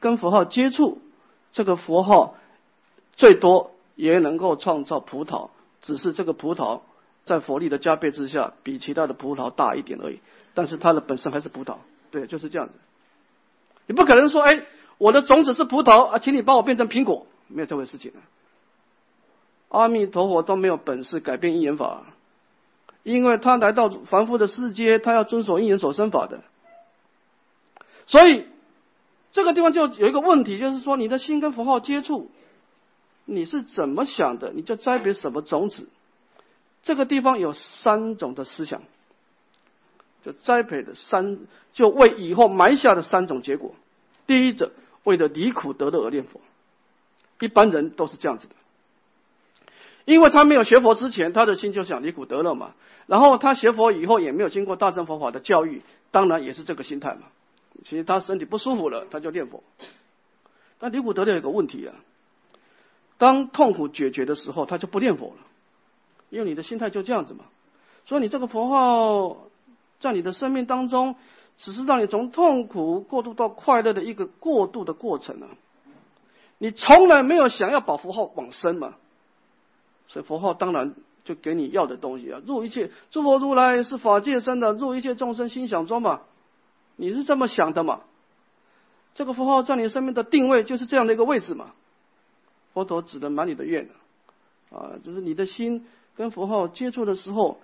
[0.00, 1.02] 跟佛号接触，
[1.56, 2.34] 这个佛号
[3.16, 5.48] 最多也能够创造葡萄，
[5.80, 6.82] 只是这个葡萄
[7.24, 10.20] 在佛力的加倍之下，比其他的葡萄大一点而已。
[10.52, 11.78] 但是它的本身还是葡萄，
[12.10, 12.74] 对，就是这样子。
[13.86, 14.64] 你不可能说，哎，
[14.98, 18.12] 我的种子是葡萄啊，请你帮我变成苹果，没有这回事情
[19.70, 22.04] 阿弥陀佛都没有本事改变因缘法，
[23.02, 26.42] 因为他来到凡夫的世界，他要遵守因缘所生法的。
[28.06, 28.46] 所以
[29.36, 32.30] 这个地方就有一个问题，就是说你的心跟符号接触，
[33.26, 35.90] 你是怎么想的，你就栽培什么种子。
[36.82, 38.80] 这个地方有三种的思想。
[40.24, 41.40] 就栽培的三，
[41.74, 43.74] 就为以后埋下的三种结果。
[44.26, 44.72] 第一者，
[45.04, 46.40] 为了离苦得乐而念佛，
[47.38, 48.54] 一般人都是这样子的，
[50.06, 52.72] 因为他没有学佛之前，他的心就想离苦得乐嘛。
[53.06, 57.26] 然后他学佛以后，也没有经过大乘佛法的教育，当然也是这个心态嘛。
[57.84, 59.62] 其实他身体不舒服了，他就念佛。
[60.78, 61.94] 但离苦得乐有个问题啊，
[63.18, 65.46] 当痛苦解决的时候，他就不念佛了，
[66.30, 67.44] 因为你的心态就这样子嘛。
[68.06, 69.46] 所以你这个佛号。
[69.98, 71.16] 在你的生命当中，
[71.56, 75.48] 只是让你从痛苦过渡到快乐的一个过渡的过程啊！
[76.58, 78.96] 你从来没有想要把佛号往生嘛？
[80.06, 82.42] 所以佛号当然就给你要的东西啊！
[82.46, 86.20] 入一切诸佛如来是法界生的，入一切众生心想中嘛？
[86.96, 88.00] 你是这么想的嘛？
[89.14, 91.72] 这个符号在你生命的定位就是这样的一个位置嘛？
[92.74, 93.88] 佛陀只能满你的愿
[94.70, 94.98] 啊！
[95.04, 95.86] 就是你的心
[96.16, 97.60] 跟佛号接触的时候。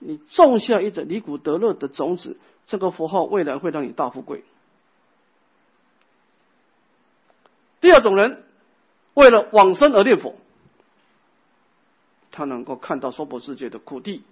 [0.00, 4.44] 你种下一种离苦得乐的种子，这个符号未来会让你大富贵。
[7.80, 8.42] 第二种人，
[9.14, 10.34] 为了往生而念佛，
[12.32, 14.24] 他能够看到娑婆世界的苦地，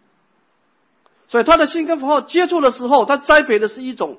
[1.28, 4.18] 所以他的心跟符号接触的时候，他栽培的是一种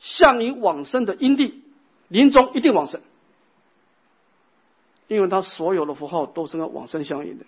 [0.00, 1.62] 向你往生的因地，
[2.08, 3.00] 临终一定往生。
[5.06, 7.46] 因为他所有的符号都是跟往生相应的。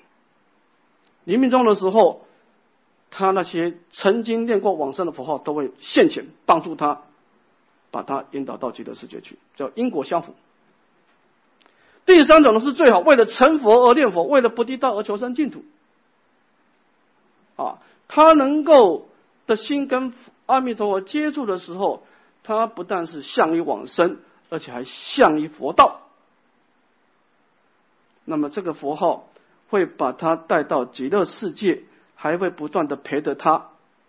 [1.25, 2.25] 临命终的时候，
[3.11, 7.03] 他那些曾经念过往生的符号都会现前帮助他，
[7.91, 10.35] 把他引导到极乐世界去，叫因果相符。
[12.07, 15.63] 第三种呢是最好，为了成佛而念佛，为了不地道而求生净土。
[17.57, 17.79] 啊，
[18.09, 19.07] 他能够
[19.47, 20.15] 的心跟
[20.47, 22.05] 阿弥陀佛接触的时候，
[22.43, 24.19] 他不但是向于往生，
[24.49, 26.01] 而且还向于佛道。
[28.25, 29.29] 那么这个佛号
[29.69, 31.83] 会把他带到极乐世界，
[32.15, 33.69] 还会不断的陪着他。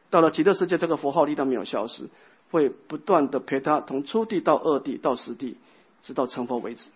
[0.09, 2.09] 到了极乐世界，这个佛号力量没有消失，
[2.51, 5.57] 会不断的陪他从初地到二地到十地，
[6.01, 6.89] 直到成佛为止。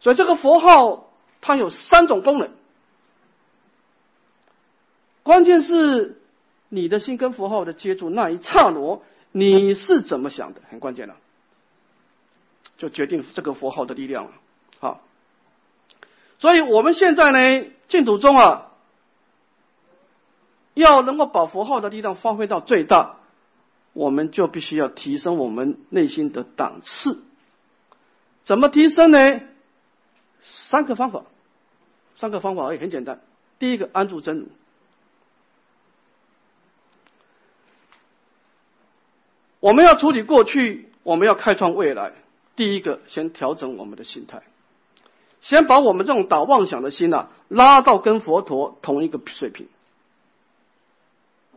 [0.00, 1.08] 所以这个佛号
[1.40, 2.50] 它有三种功能，
[5.22, 6.20] 关键是
[6.68, 9.00] 你的心跟佛号的接触那一刹那，
[9.36, 11.16] 你是怎么想的，很关键了，
[12.78, 14.30] 就决定这个佛号的力量了。
[14.78, 15.00] 好，
[16.38, 18.70] 所以我们现在呢，净土中啊，
[20.74, 23.16] 要能够把佛号的力量发挥到最大，
[23.92, 27.20] 我们就必须要提升我们内心的档次。
[28.44, 29.40] 怎么提升呢？
[30.42, 31.24] 三个方法，
[32.14, 33.20] 三个方法而已，很简单。
[33.58, 34.46] 第一个，安住真如。
[39.64, 42.12] 我们要处理过去，我们要开创未来。
[42.54, 44.42] 第一个，先调整我们的心态，
[45.40, 49.68] 先把我们这种打妄想的心呐，拉到跟佛陀同一个水平。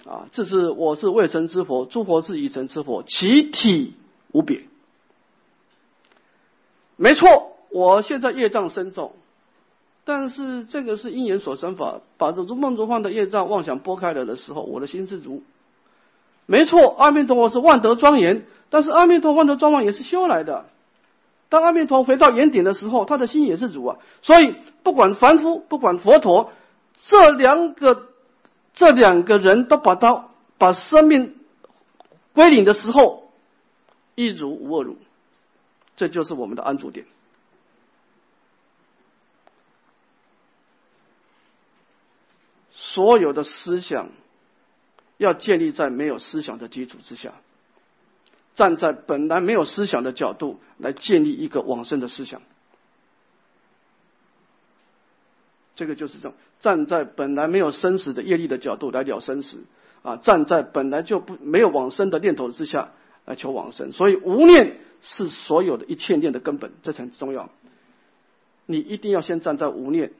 [0.06, 3.96] 啊，这是我是未成之佛，诸佛是已成之佛，其体
[4.32, 4.62] 无别。
[6.96, 7.58] 没错。
[7.70, 9.16] 我现在业障深重，
[10.06, 15.44] 但是这个是因缘所生法，把这种梦中幻的业障妄想拨开了的时候，我的心是如。
[16.48, 20.66] 没错，阿弥陀佛是万德庄严，但是阿弥陀万德庄严也是修来的。
[21.50, 23.98] 当阿弥陀回到原点的时候，他的心也是如啊。
[24.22, 26.52] 所以不管凡夫，不管佛陀，
[26.96, 28.08] 这两个
[28.74, 31.36] 这两个人都把他把生命
[32.34, 33.32] 归零的时候，
[34.16, 34.98] 一如无二如，
[35.96, 37.06] 这就是我们的安住点。
[42.72, 44.10] 所有的思想
[45.18, 47.34] 要建立在没有思想的基础之下，
[48.56, 52.42] 站在本来没有思想的角度来建立一个往生的思想。
[55.76, 59.66] 这个就是这种站在本来没有生死的业力的角度来了生死
[60.02, 62.92] 啊，站在本来就不没有往生的念头之下
[63.26, 63.92] 来求往生。
[63.92, 67.50] 所以无念是所有的一切念的根本，这很重要。
[68.66, 70.14] 你一定要先站在无念，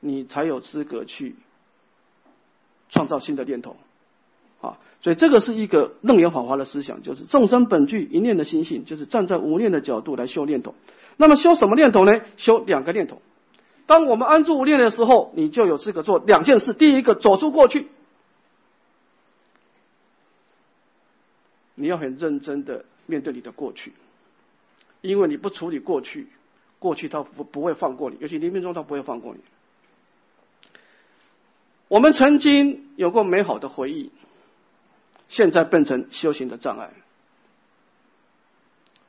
[0.00, 1.36] 你才有资格去。
[2.88, 3.76] 创造新的念头，
[4.60, 10.74] 啊，所以这个是一个楞严法华的思想，就是众生本具一念的心性，就是站在无念的角度来修念头。
[11.16, 12.20] 那么修什么念头呢？
[12.36, 13.20] 修两个念头。
[13.86, 16.72] 当我们安住无念的时候，你就有资格做两件事。
[16.72, 17.86] 第一个，走出过去，
[21.74, 23.92] 你要很认真的面对你的过去，
[25.02, 26.26] 因为你不处理过去，
[26.80, 29.40] 过去他不不会放过你，尤其临命中他不会放过你。
[31.88, 34.10] 我们曾经有过美好的回忆，
[35.28, 36.92] 现在变成修行的障碍，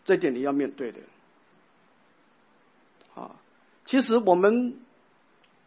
[0.05, 0.99] 这点你要面对的。
[3.15, 3.31] 啊，
[3.85, 4.77] 其实我们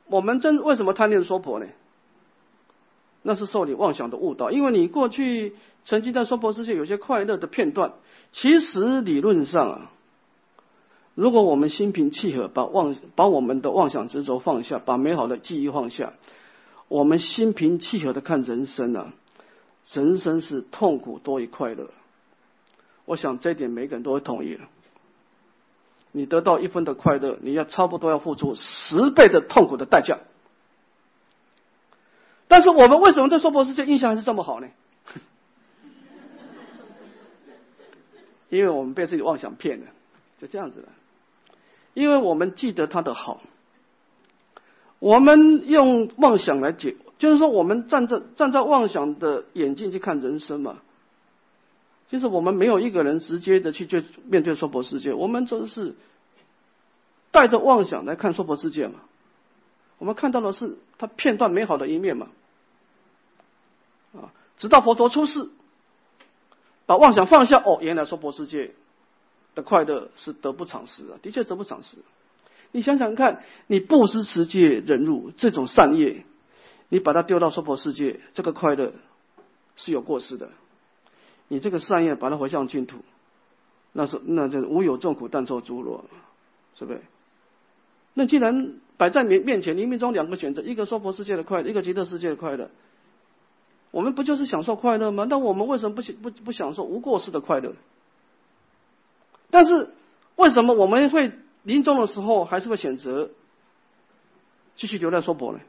[0.07, 1.67] 我们真为什么贪恋娑婆呢？
[3.23, 7.93] 那是受你妄想的误导，因为你过去曾经在娑婆世界有些快乐的片段。
[8.33, 9.91] 其实理论上啊，
[11.15, 16.15] 如果我们心平气和，把妄把我们的妄想执着放下，把美好的记忆放下。
[16.89, 19.13] 我们心平气和的看人生啊，
[19.93, 21.91] 人生是痛苦多于快乐。
[23.05, 24.69] 我想这点每个人都会同意了。
[26.13, 30.19] 你得到一分的快乐，你要差不多要付出十倍的痛苦的代价。
[32.49, 34.69] 但是我们为什么对娑婆世界印象还是这么好呢？
[38.49, 39.87] 因为我们被自己妄想骗了，
[40.39, 40.89] 就这样子的。
[41.95, 43.41] 因为我们记得他的好。
[44.99, 50.79] 我们用妄想来解，就是说，我们站在站在妄想的眼镜去看人生嘛。
[52.09, 55.97] 其实我们没有一个人直接的去去面对娑婆世界，我们都是
[57.31, 59.01] 带着妄想来看娑婆世界嘛。
[59.99, 62.29] 我们看到的是他片段美好的一面嘛。
[64.15, 65.47] 啊，直到佛陀出世，
[66.87, 68.73] 把妄想放下，哦，原来娑婆世界
[69.55, 71.99] 的快乐是得不偿失啊，的确得不偿失。
[72.73, 76.25] 你想想看，你布施持戒忍辱这种善业，
[76.91, 78.93] 你把它丢到娑婆世界，这个快乐
[79.77, 80.51] 是有过失的。
[81.49, 82.99] 你这个善业把它回向净土，
[83.93, 86.05] 那是那就无有众苦但受诸乐，
[86.79, 87.01] 是不是？
[88.13, 92.71] 那既然摆在面面前，冥冥中两个选择，一个娑婆世界的快乐，一个极乐世界的快乐，
[93.93, 95.27] 我们不就是享受快乐吗？
[95.31, 97.75] 那我们为什么不不不享受无过失的快乐？
[99.51, 99.91] 但是
[100.37, 101.33] 为什么我们会
[101.63, 103.31] 临终的时候还是会选择
[104.77, 105.61] 继续留在娑婆呢？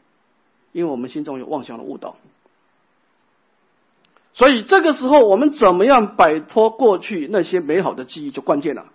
[0.71, 2.15] 因为我们心中有妄想的误导。
[4.33, 8.85] 所以这个时候，我们怎么样摆脱过去那些美好的记忆，就关键了。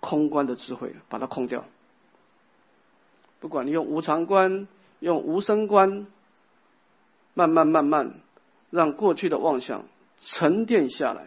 [0.00, 1.64] 空观的智慧，把它空掉。
[3.38, 4.66] 不管你用无常观，
[4.98, 6.06] 用无声观，
[7.34, 8.14] 慢慢慢慢，
[8.70, 9.84] 让过去的妄想
[10.18, 11.26] 沉淀下来，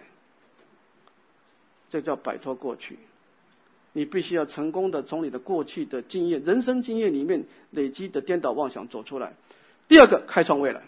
[1.89, 2.99] 这叫摆脱过去。
[3.93, 9.33] 你必须要成功的从你的过去的经验、人生经验里面累积的颠倒妄想走出来。
[9.87, 10.83] 第二个，开创未来。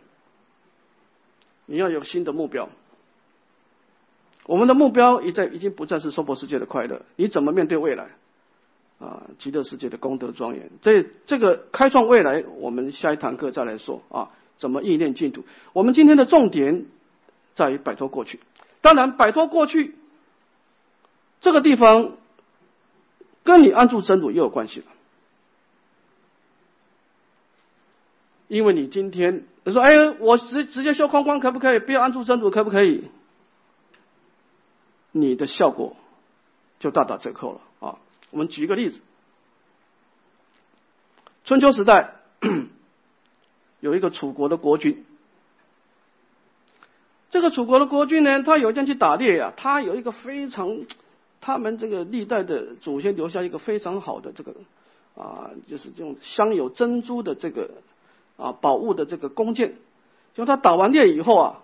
[1.66, 2.70] 你要有新的目标。
[4.46, 8.10] 我们的目标已在已经不再是娑婆世界的快乐，你怎么面对未来？
[9.00, 10.70] 啊，极乐世界的功德庄严。
[10.82, 15.44] 这这个开创未来，我们下一堂课再来说啊，怎么意念净土？
[15.74, 16.86] 我们今天的重点
[17.56, 18.40] 在于摆脱过去。
[18.82, 19.96] 当然，摆脱过去
[21.40, 22.18] 这个地方
[23.44, 24.86] 跟你安住真主又有关系了，
[28.48, 29.46] 因为你今天。
[29.64, 31.78] 你说：“哎，我直直接修空观可不可以？
[31.78, 33.12] 不要安住真主可不可以？”
[35.14, 35.96] 你的效果
[36.80, 38.00] 就大打折扣了啊！
[38.32, 39.02] 我们举一个例子：
[41.46, 42.16] 春秋时代
[43.82, 45.06] 有一个楚国的国君，
[47.30, 50.86] 这个楚国的国君呢，他有一天去打猎呀，他有一个非常
[51.42, 54.54] 他们这个历代的祖先留下一个非常好的这个
[55.16, 57.72] 啊，就是这种镶有珍珠的这个。
[58.38, 59.76] 啊，宝物的这个弓箭，
[60.34, 61.62] 就他打完猎以后啊，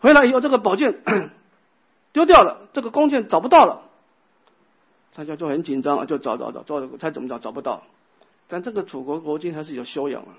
[0.00, 1.02] 回来以后这个宝剑
[2.12, 3.80] 丢掉了，这个弓箭找不到了，
[5.14, 7.84] 大家就很紧张啊，就找找找找，猜怎么找找不到。
[8.48, 10.36] 但这个楚国国君还是有修养啊，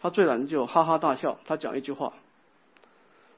[0.00, 2.14] 他最然就哈哈大笑，他讲一句话，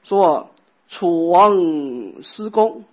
[0.03, 0.51] 说
[0.87, 2.85] 楚王失功，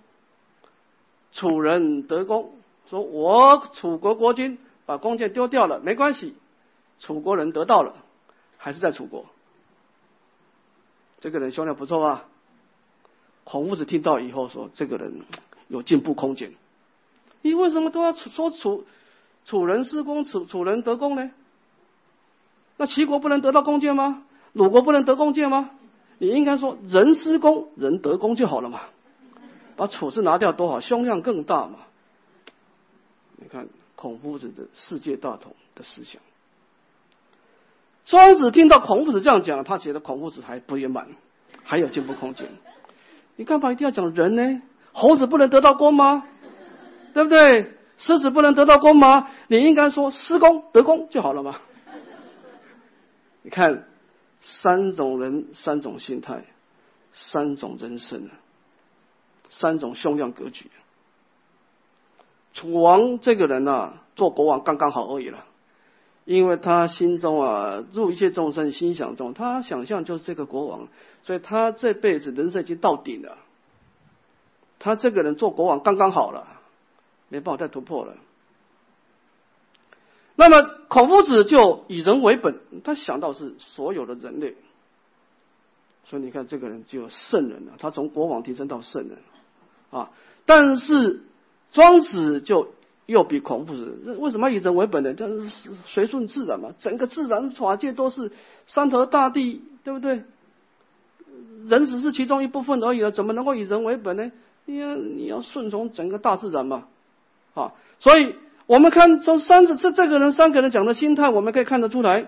[1.31, 2.53] 楚人得功，
[2.89, 6.35] 说我楚国国君把弓箭丢掉了，没关系。
[6.99, 7.95] 楚国人得到了，
[8.57, 9.25] 还是在楚国。
[11.19, 12.25] 这个人修养不错啊？
[13.43, 15.21] 孔夫子听到以后说：“这个人
[15.67, 16.53] 有进步空间。”
[17.41, 18.85] 你为什么都要说楚
[19.45, 21.31] 楚人失功，楚楚人得功呢？
[22.77, 24.23] 那齐国不能得到弓箭吗？
[24.53, 25.71] 鲁国不能得弓箭吗？
[26.19, 28.81] 你应该说人失功，人得功就好了嘛。
[29.81, 31.79] 把楚字拿掉多好，胸量更大嘛。
[33.37, 36.21] 你看孔夫子的世界大同的思想。
[38.05, 41.07] 庄子听到孔夫子这样讲，他觉得孔夫子还不圆满，
[41.63, 42.47] 还有进步空间。
[43.35, 44.61] 你干嘛一定要讲人呢？
[44.91, 46.27] 猴子不能得到功吗？
[47.15, 47.73] 对不对？
[47.97, 49.31] 狮子不能得到功吗？
[49.47, 51.59] 你应该说施功得功就好了嘛。
[53.41, 53.87] 你看，
[54.37, 56.45] 三种人，三种心态，
[57.13, 58.29] 三种人生，
[59.51, 60.71] 三种胸量格局。
[62.53, 65.45] 楚王这个人啊，做国王刚刚好而已了。
[66.23, 70.87] 因为他心中啊，入一切众生心想中，他想象就是这个国王，
[71.23, 73.37] 所以他这辈子人生已经到顶了。
[74.77, 76.47] 他这个人做国王刚刚好了，
[77.27, 78.15] 没办法再突破了。
[80.35, 84.55] 那么孔夫子就以人为本，他想到是所有的人类，
[86.05, 89.17] 所以你看这个人就圣人了，他从国王提升到圣人
[89.91, 90.09] 啊。
[90.45, 91.21] 但是
[91.71, 92.73] 庄子就。
[93.07, 95.13] 又比孔夫子，为什么以人为本呢？
[95.13, 98.31] 就是随顺自然嘛，整个自然法界都是
[98.67, 100.23] 山河大地，对不对？
[101.67, 104.31] 人只是其中一部分而已了，怎么能够以人为本呢？
[104.63, 106.85] 你要你要顺从整个大自然嘛，
[107.53, 107.73] 啊！
[107.99, 108.35] 所以
[108.65, 112.27] 我们看从三子这这个人三个人讲的心态，我们可以看得出来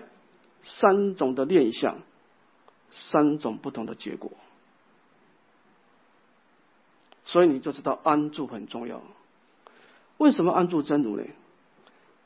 [0.64, 1.96] 三种的念想，
[2.90, 4.32] 三种不同的结果，
[7.24, 9.02] 所以你就知道安住很重要。
[10.18, 11.24] 为什么安住真如呢？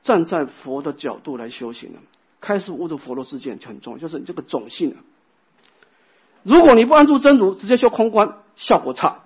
[0.03, 1.99] 站在佛的角度来修行呢？
[2.41, 4.97] 开始悟的佛罗之见很重要，就是你这个种性啊。
[6.45, 9.23] 如果你不安住真如，直接修空观，效果差，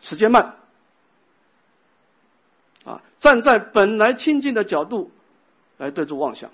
[0.00, 0.56] 时间慢。
[2.84, 5.10] 啊，站在本来清净的角度
[5.78, 6.50] 来对住妄想，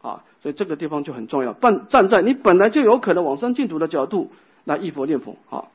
[0.00, 1.52] 啊，所以这个地方就很重要。
[1.52, 4.30] 站站在你本来就有可能往生净土的角度
[4.64, 5.68] 来忆佛念佛，啊。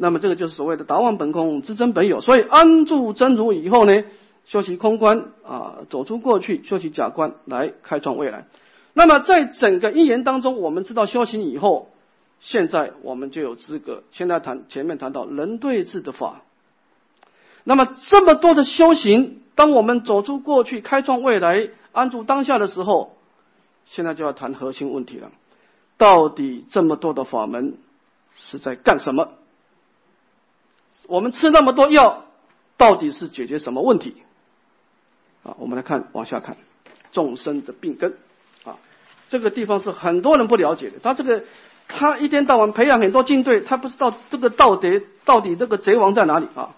[0.00, 2.20] 那么这个就是所谓的达妄本空，知真本有。
[2.20, 4.04] 所以安住真如以后呢，
[4.46, 8.46] 修习空观啊，走出过去，修习假观来开创未来。
[8.94, 11.90] 那么在整个一言当中，我们知道修行以后，
[12.38, 14.04] 现在我们就有资格。
[14.10, 16.42] 现在谈前面谈到人对治的法，
[17.64, 23.16] 那么这么多的修行，当我们走出过去，开创未来，安住当下的时候，
[23.84, 25.32] 现在就要谈核心问题了：
[25.96, 27.74] 到底这么多的法门
[28.36, 29.30] 是在干什么？
[31.08, 32.26] 我们吃那么多药，
[32.76, 34.14] 到底是解决什么问题？
[35.42, 36.58] 啊，我们来看，往下看，
[37.12, 38.18] 众生的病根
[38.64, 38.76] 啊，
[39.30, 40.98] 这个地方是很多人不了解的。
[41.02, 41.44] 他这个，
[41.88, 46.76] 他一天到晚培养很多军队，他不知道这个道德到底这个贼王在哪里啊？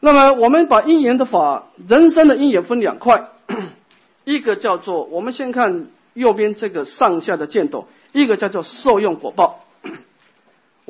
[0.00, 3.28] 那么，我们把因缘的法，人生的因缘分两块，
[4.24, 9.66] 一个叫做我们先看右边这个上下的箭斗，一个叫做受用果报。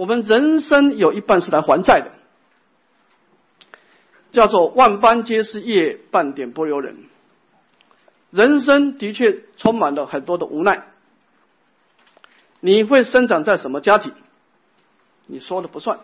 [0.00, 2.10] 我们人生有一半是来还债的，
[4.32, 6.96] 叫做万般皆是业，半点不由人。
[8.30, 10.86] 人生的确充满了很多的无奈。
[12.60, 14.14] 你会生长在什么家庭？
[15.26, 16.00] 你说了不算。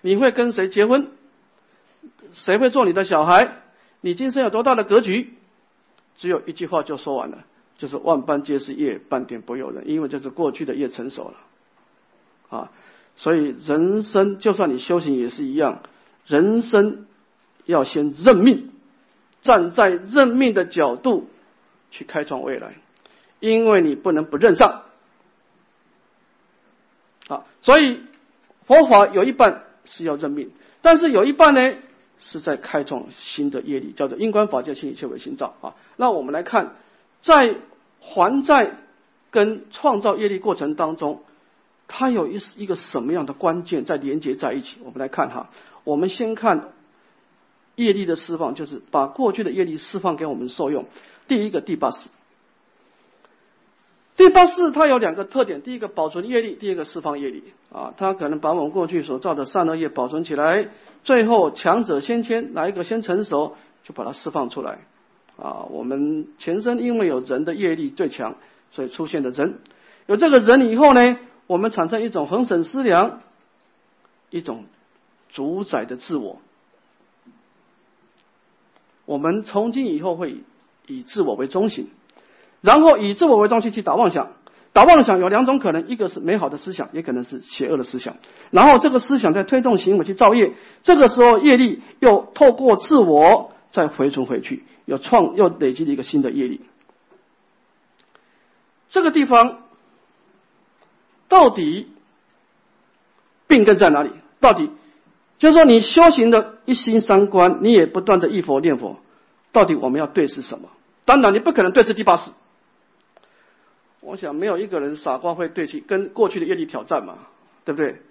[0.00, 1.12] 你会跟谁结婚？
[2.32, 3.52] 谁会做你的小孩？
[4.00, 5.34] 你今生有多大的格局？
[6.18, 7.44] 只有一句话就说完了，
[7.78, 9.88] 就是万般皆是业，半点不由人。
[9.88, 11.36] 因为就是过去的业成熟了，
[12.48, 12.70] 啊，
[13.16, 15.80] 所以人生就算你修行也是一样，
[16.26, 17.06] 人生
[17.64, 18.70] 要先认命，
[19.42, 21.28] 站在认命的角度
[21.90, 22.74] 去开创未来，
[23.40, 24.82] 因为你不能不认上，
[27.28, 28.02] 啊，所以
[28.66, 30.50] 佛法有一半是要认命，
[30.82, 31.76] 但是有一半呢？
[32.18, 35.74] 是在开创新的业力，叫做因观法界心理切为心造啊。
[35.96, 36.74] 那我们来看，
[37.20, 37.56] 在
[38.00, 38.72] 还债
[39.30, 41.24] 跟创造业力过程当中，
[41.88, 44.78] 它有一一个什么样的关键在连接在一起？
[44.84, 45.50] 我们来看哈。
[45.84, 46.72] 我们先看
[47.76, 50.86] 业力的释放，就是把过去的业力释放给我们受用。
[51.28, 52.08] 第一个第八式，
[54.16, 57.94] 第八式它有两个特点：第一个保存业力，第二个释放业力啊。
[57.96, 60.68] 它可能把我们过去所造的善恶业保存起来。
[61.04, 64.80] 最后强者先迁，哪一个先成熟，就把它释放出来。
[65.36, 68.34] 啊，我们前身因为有人的业力最强，
[68.72, 69.60] 所以出现的人。
[70.06, 73.20] 有这个人以后呢，我们产生一种恒审思量，
[74.30, 74.64] 一种
[75.28, 76.40] 主宰的自我。
[79.04, 80.38] 我们从今以后会
[80.86, 81.88] 以自我为中心，
[82.60, 84.32] 然后以自我为中心去打妄想。
[84.72, 88.18] 打妄想有两种可能，一个是美好的思想，也可能是邪恶的思想。
[88.50, 96.60] 然后这个思想在推动行为去造业，这个时候业力又透过自我再回存回去，又创又累积了一个新的业力。
[98.90, 99.62] 这个地方
[101.28, 101.88] 到底
[103.46, 104.10] 病根在哪里？
[104.40, 104.70] 到底
[105.38, 108.96] 就是说你修行的一心三观，你也不断的忆佛念佛，
[109.52, 110.68] 到底我们要对视什么？
[111.04, 112.30] 当然你不可能对视第八识。
[114.00, 117.18] 我想没有一个人傻瓜会对去跟过去的业力挑战嘛，
[117.64, 118.02] 对不对？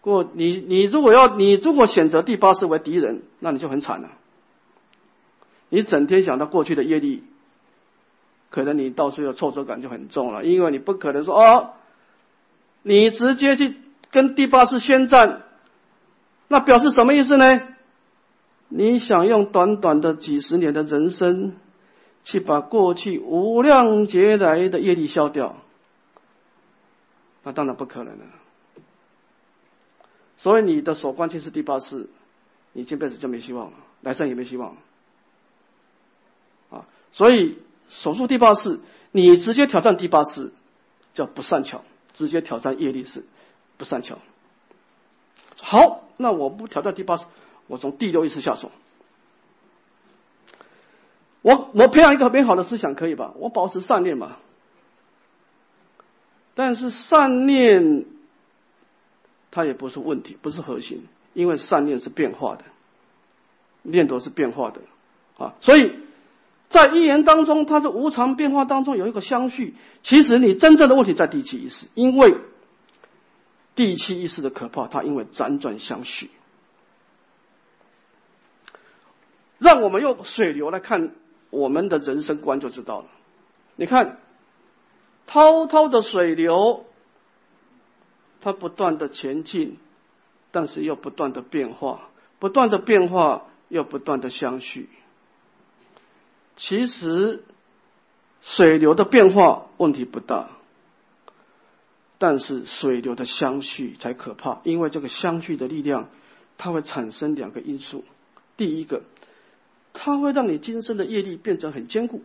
[0.00, 4.08] 过你你如果要你如果选择第八识为敌人，那你就很惨了。
[5.68, 7.22] 你整天想到过去的业力，
[8.50, 11.70] 可能你到时候挫折感就很重了，因为你不可能说哦，
[12.82, 13.76] 你直接去
[14.10, 15.42] 跟第八世宣战，
[16.48, 17.60] 那表示什么意思呢？
[18.68, 21.54] 你想用短短的几十年的人生。
[22.24, 25.56] 去把过去无量劫来的业力消掉，
[27.42, 28.24] 那当然不可能了。
[30.38, 32.08] 所以你的所关键是第八世，
[32.74, 34.76] 你这辈子就没希望了，来生也没希望。
[36.70, 37.58] 啊，所以
[37.88, 38.78] 守住第八世，
[39.10, 40.52] 你直接挑战第八世
[41.14, 41.82] 叫不善巧，
[42.14, 43.24] 直接挑战业力是
[43.76, 44.18] 不善巧。
[45.56, 47.24] 好，那我不挑战第八世，
[47.66, 48.70] 我从第六意识下手。
[51.40, 53.32] 我我培养一个美好的思想可以吧？
[53.36, 54.36] 我保持善念嘛。
[56.54, 58.04] 但是善念
[59.50, 62.64] 它也不是问题，不是核心，因为善念是变化的，
[63.82, 64.82] 念头是变化的
[65.38, 65.54] 啊。
[65.60, 65.98] 所以
[66.72, 69.76] 在一言当中，它的无常变化当中有一个相续。
[70.02, 72.34] 其实你真正的问题在第七意识，因为
[73.76, 76.30] 第七意识的可怕，它因为辗转相续。
[79.58, 81.12] 让我们用水流来看。
[81.54, 83.08] 我们的人生观就知道了。
[83.76, 84.16] 你看，
[85.26, 86.86] 滔滔的水流，
[88.40, 89.76] 它不断的前进，
[90.50, 92.08] 但是又不断的变化，
[92.38, 94.88] 不断的变化又不断的相续。
[96.56, 97.44] 其实，
[98.40, 100.50] 水流的变化问题不大，
[102.18, 106.08] 但是水流的相续才可怕，因为这个相续的力量，
[106.58, 108.04] 它会产生两个因素。
[108.56, 109.02] 第一个。
[109.94, 112.22] 它会让你今生的业力变成很坚固。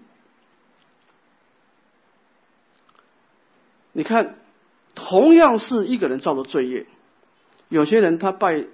[3.92, 4.36] 你看，
[4.96, 6.86] 同样是一个人造的罪业，
[7.68, 8.68] 有些人他拜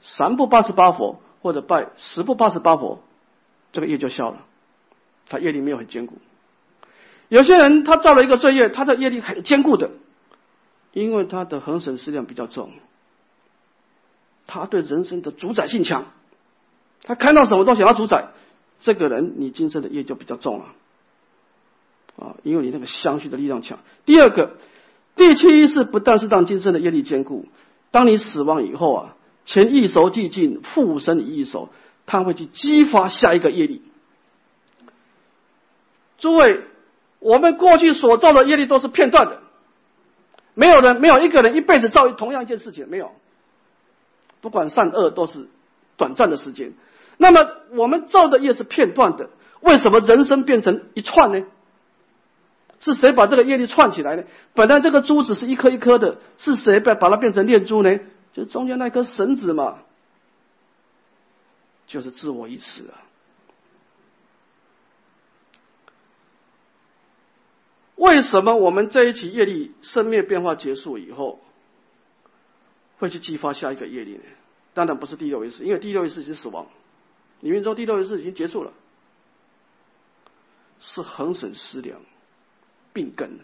[0.00, 3.02] 三部八十八佛或者拜十部八十八佛，
[3.72, 4.44] 这个业就消了，
[5.28, 6.18] 他业力没有很坚固。
[7.28, 9.90] 有些人他造了一个罪业，他的业力很坚固的，
[10.92, 12.70] 因为他的恒审思量比较重，
[14.46, 16.06] 他对人生的主宰性强，
[17.02, 18.28] 他看到什么都想要主宰，
[18.78, 20.66] 这个人你今生的业就比较重了，
[22.16, 23.80] 啊，因为你那个相续的力量强。
[24.04, 24.56] 第二个，
[25.16, 27.46] 第七意识不但是让今生的业力坚固，
[27.90, 31.70] 当你死亡以后啊，前一熟寂尽，复生一熟，
[32.06, 33.82] 他会去激发下一个业力。
[36.18, 36.64] 诸位。
[37.18, 39.40] 我们过去所造的业力都是片段的，
[40.54, 43.10] 没有人没有一个人一辈子造同样一件事情，没有，
[44.42, 45.48] 不管善恶都是
[45.96, 46.74] 短暂的时间。
[47.16, 49.30] 那么我们造的业是片段的，
[49.60, 51.46] 为什么人生变成一串呢？
[52.80, 54.24] 是谁把这个业力串起来呢？
[54.54, 57.98] 本来这个珠子是一颗一颗的，是谁把把它变成念珠呢？
[58.34, 59.78] 就中间那颗绳子嘛，
[61.86, 63.02] 就是自我意识啊。
[67.96, 71.40] 为什么我们这一起业力生灭变化结束以后，
[72.98, 74.22] 会去激发下一个业力呢？
[74.74, 76.66] 当然不是第六意识，因为第六意识已经死亡，
[77.40, 78.72] 你们说第六意识已经结束了，
[80.78, 82.00] 是恒审思量
[82.92, 83.40] 病根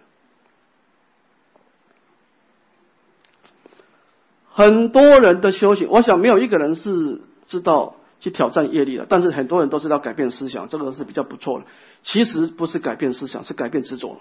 [4.50, 11.66] 很多人的修行，我想没有一个人是知道去挑战业力了，但是很多人都知道改变思想，这个是比较不错的。
[12.02, 14.20] 其实不是改变思想，是改变执着。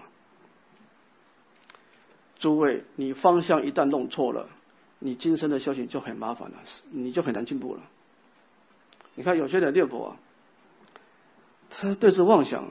[2.40, 4.48] 诸位，你方向一旦弄错了，
[4.98, 6.56] 你今生的修行就很麻烦了，
[6.90, 7.82] 你就很难进步了。
[9.14, 10.10] 你看有些人念佛啊，
[11.70, 12.70] 他对着妄想，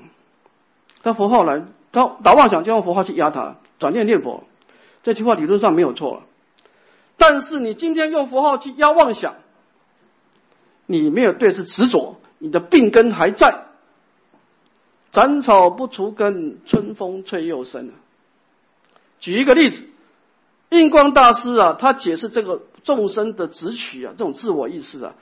[1.04, 1.62] 他佛号来，
[1.92, 4.42] 他打妄想就用佛号去压他，转念念佛，
[5.04, 6.24] 这句话理论上没有错。
[7.16, 9.36] 但是你今天用佛号去压妄想，
[10.90, 13.66] 你没有对是执着，你的病根还在。
[15.12, 17.92] 斩草不除根，春风吹又生
[19.20, 19.84] 举一个例子，
[20.68, 25.14] 印光大师啊，他解释这个众生的执取啊，这种自我意识啊，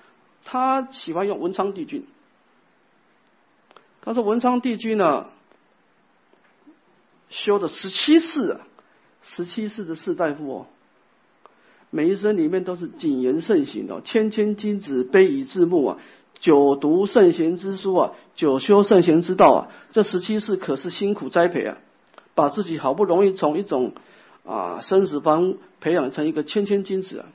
[0.42, 2.06] 他喜欢用文昌帝君。
[4.00, 5.26] 他说文昌帝君呢，
[7.28, 8.60] 修的十七世啊，
[9.20, 10.66] 十七世的士大夫哦，
[11.90, 15.98] 每一生里面都是谨言慎行哦，谦谦君子，卑以自牧啊，
[16.38, 21.78] 久读圣贤之书啊，久修圣贤之道啊，这十七世可是辛苦栽培啊。
[22.34, 23.94] 把自己好不容易从一种
[24.46, 27.26] 啊生死方培养成一个谦谦君子啊，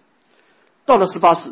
[0.86, 1.52] 到了十八世，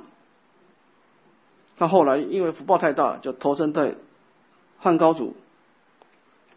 [1.75, 3.95] 他后来因为福报太大，就投身在
[4.79, 5.35] 汉高祖，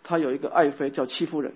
[0.05, 1.55] 他有一个爱妃叫戚夫人，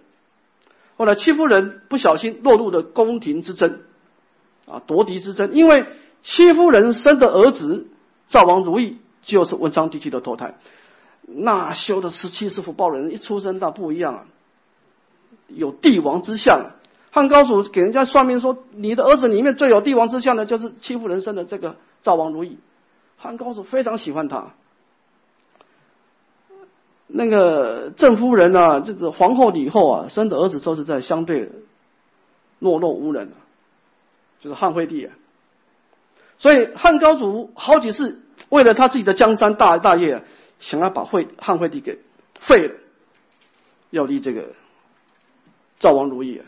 [0.97, 3.83] 后来戚夫人不小心落入了宫廷之争
[4.71, 5.87] 啊夺嫡之争，因为
[6.23, 7.87] 戚夫人生的儿子
[8.27, 10.55] 赵王如意就是文昌帝君的投胎，
[11.23, 14.25] 那修的十七世福报人一出生那不一样啊。
[15.47, 16.73] 有帝王之相，
[17.11, 22.59] 汉高祖给人家算命说，你的儿子里面最有帝王之相的，就是戚夫人生的这个赵王如意。
[23.17, 24.55] 汉高祖非常喜欢他。
[27.07, 31.51] 那个郑夫人啊，就是皇后李后啊，生的儿子都是在相对
[32.61, 33.31] 懦弱无能，
[34.41, 35.15] 就是汉惠帝啊。
[36.39, 40.25] 所以汉高祖好几次为了他自己的江山大大业，
[40.59, 41.99] 想要把惠汉惠帝给
[42.39, 42.75] 废了，
[43.91, 44.55] 要立这个。
[45.81, 46.43] 赵王如意，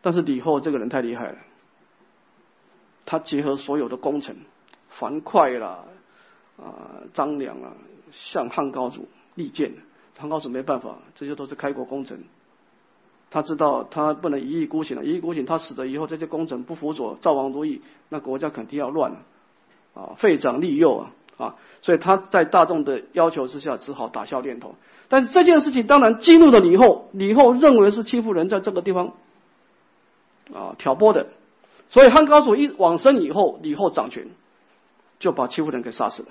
[0.00, 1.38] 但是李后这个人太厉害了，
[3.04, 4.36] 他结合所有的功臣，
[4.90, 5.84] 樊哙啦，
[6.56, 7.72] 啊张良啊，
[8.12, 9.72] 向汉高祖力荐，
[10.16, 12.22] 汉高祖没办法，这些都是开国功臣，
[13.32, 17.80] 他知道他不能一意孤行了，一意孤行他死了以后，这些功臣不辅佐赵王如意，
[18.10, 19.18] 那国家肯定要乱了，
[19.94, 21.10] 啊废长立幼啊。
[21.38, 24.74] 啊，所以他在大众的要求之下，只好打消念头。
[25.08, 29.14] 但是这件事情当然激怒了李后，李后认为是戚夫人在这个地方
[30.54, 31.28] 啊挑拨的，
[31.88, 34.28] 所以汉高祖一往生以后，李后掌权，
[35.18, 36.28] 就把戚夫人给杀死了。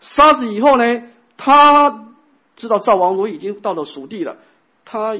[0.00, 1.04] 杀死以后呢，
[1.36, 2.08] 他
[2.56, 4.36] 知道赵王如意已经到了蜀地了，
[4.84, 5.16] 他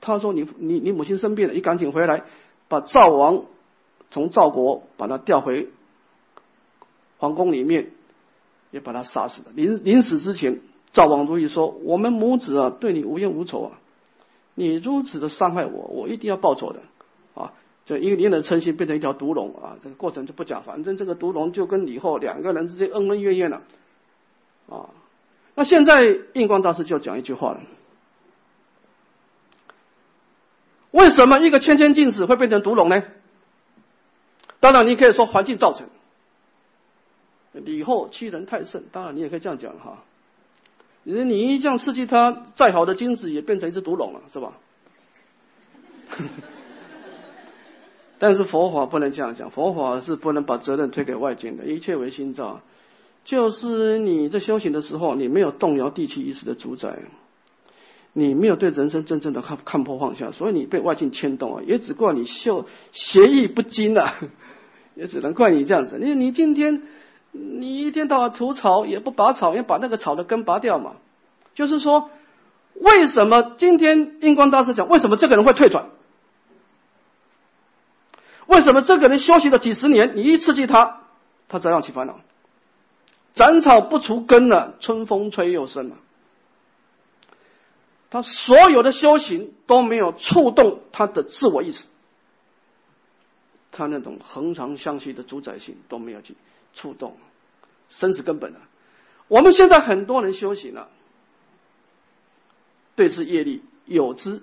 [0.00, 2.24] 他说你你你母亲生病了，你赶紧回来，
[2.68, 3.44] 把赵王
[4.10, 5.68] 从赵国把他调回
[7.18, 7.92] 皇宫里面。
[8.72, 9.48] 也把他杀死了。
[9.56, 10.60] 临临死之前，
[10.92, 13.80] 赵王如意说：“我们母子啊，对你无冤无仇啊，
[14.54, 16.78] 你如此的伤害我，我一定要报仇的。”
[17.34, 17.52] 啊，
[17.84, 20.62] 就因为你的嗔心变成一条毒龙啊，这个过程就不讲。
[20.62, 23.62] 反正这个毒龙就跟李后两个人之间恩恩怨怨了。
[24.68, 24.90] 啊，
[25.56, 26.04] 那现在
[26.34, 27.62] 印光大师就讲一句话了：
[30.90, 33.02] 为什么一个谦谦君子会变成毒龙呢？
[34.58, 35.86] 当然，你可以说环境造成。
[37.52, 40.04] 礼后欺人太甚，当然你也可以这样讲哈。
[41.02, 44.52] 你你一这样刺激他，再好的精子也变成一只毒龙了，是吧？
[48.18, 52.60] 但是佛法不能这样讲，佛法是不能把责任推给外界的，一切为心造。
[53.24, 56.98] 就是你在修行的时候，你没有动摇地气意识的主宰，
[58.12, 64.16] 你没有对人生真正的看看破放下，所以你被外境牵动啊，也只怪你修邪意不精啊，
[64.96, 65.98] 也只能怪你这样子。
[66.00, 66.82] 你你今天
[67.30, 70.96] 你一天到晚除草，也不拔草，要把那个草的根拔掉嘛。
[71.54, 72.10] 就是说，
[72.74, 75.86] 为什么今天印光大师讲，为什么这个人会退转？
[78.46, 81.02] 为什么这个人修行了几十年，你一刺激他，
[81.48, 82.18] 他照样起烦恼？
[83.34, 85.96] 斩草不除根了，春风吹又生了。
[88.10, 91.86] 他所有的修行都没有触动他的自我意识，
[93.72, 96.34] 他那种恒常相续的主宰性都没有去
[96.74, 97.16] 触动，
[97.88, 98.58] 生死根本啊！
[99.28, 100.88] 我们现在很多人修行了，
[102.96, 104.42] 对治业力有之，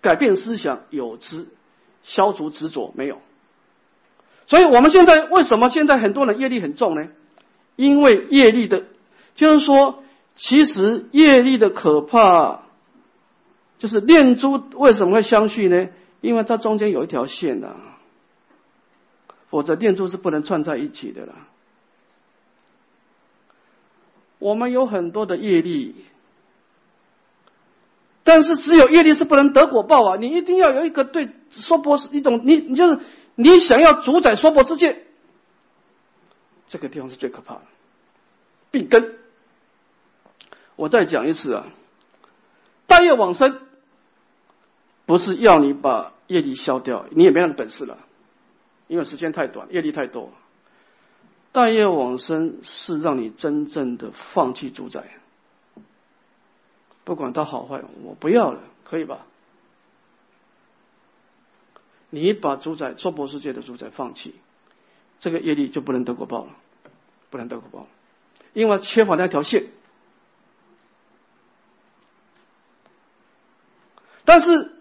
[0.00, 1.48] 改变思想有之。
[2.02, 3.20] 消除执着没有，
[4.46, 7.08] 所以我们现在为什么现在很多人业力很重呢？
[7.74, 8.84] 因为业力的，
[9.34, 10.04] 就是说，
[10.36, 12.65] 其实业力的可怕，
[13.86, 15.90] 就是念珠为什么会相续呢？
[16.20, 17.76] 因为它中间有一条线的，
[19.48, 21.34] 否则念珠是不能串在一起的了。
[24.40, 26.04] 我们有很多的业力。
[28.24, 30.16] 但是只有业力是不能得果报啊！
[30.16, 32.98] 你一定要有一个对娑婆世一种，你你就是
[33.36, 35.04] 你想要主宰娑婆世界，
[36.66, 37.62] 这个地方是最可怕的，
[38.72, 39.14] 病根。
[40.74, 41.66] 我再讲一次啊，
[42.88, 43.60] 大业往生
[45.06, 47.98] 不是要你把业力消掉，你也没那本事了，
[48.88, 50.32] 因为时间太短，业力太多。
[51.52, 55.08] 大业往生是让你真正的放弃主宰。
[57.04, 59.26] 不管它好坏，我不要了，可以吧？
[62.10, 64.34] 你把主宰娑婆世界的主宰放弃，
[65.20, 66.50] 这个业力就不能得果报了，
[67.30, 67.86] 不能得果报，
[68.52, 69.68] 因为缺乏那条线。
[74.24, 74.75] 但是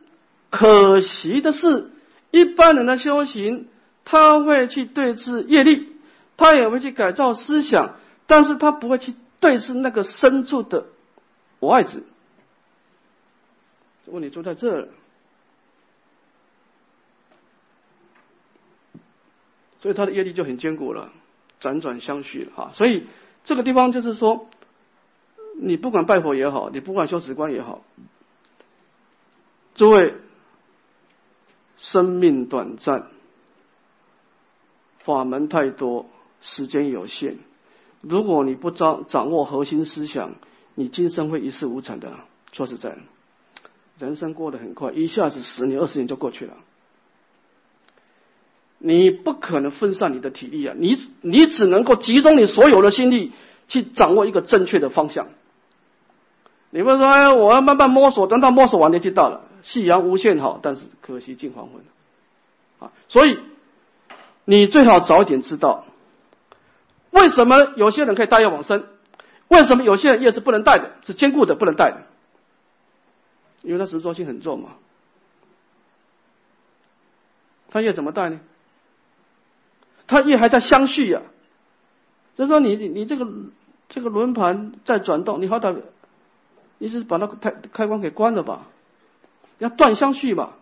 [0.56, 1.92] 可惜的是，
[2.32, 3.68] 一般人的修行，
[4.04, 5.90] 他会去对治业力，
[6.38, 7.96] 他也会去改造思想，
[8.26, 10.86] 但是他不会去对治那个深处的
[11.60, 12.04] 我爱子。
[14.06, 14.88] 问题就在这儿，
[19.80, 21.12] 所以他的业力就很坚固了，
[21.60, 22.72] 辗转相续哈。
[22.74, 23.08] 所以
[23.44, 24.48] 这个地方就是说，
[25.60, 27.84] 你不管拜佛也好，你不管修止观也好，
[29.74, 30.14] 诸位，
[31.78, 33.08] 生命短暂，
[35.00, 36.08] 法门太多，
[36.42, 37.38] 时间有限。
[38.02, 40.36] 如果你不掌掌握核心思想，
[40.76, 42.14] 你今生会一事无成的。
[42.52, 42.98] 说实在。
[43.98, 46.54] 人生过得很快，一下子十年、二十年就过去了。
[48.78, 50.76] 你不可能分散你的体力啊！
[50.78, 53.32] 你你只能够集中你所有的心力
[53.70, 55.30] 去掌握一个正确的方向。
[56.72, 61.82] 你不说，哎，我要慢慢摸索，等到摸索完年纪到了，夕阳无限好，但是可惜近黄昏
[62.78, 62.94] 啊！
[63.10, 63.40] 所以
[64.46, 65.86] 你最好早点知道，
[67.10, 68.86] 为什么有些人可以大业往生，
[69.48, 72.04] 为什么有些人业是不能带的，是坚固的，不能带的。
[73.64, 74.76] 因为他执着性很重嘛，
[77.70, 78.40] 他业怎么带呢？
[80.06, 81.24] 他业还在相续呀，
[82.38, 83.28] 就说你你这个
[83.90, 85.76] 这个轮盘在转动，你好歹
[86.78, 88.68] 你是把那个开开关给关了吧？
[89.58, 90.54] 要断相续嘛，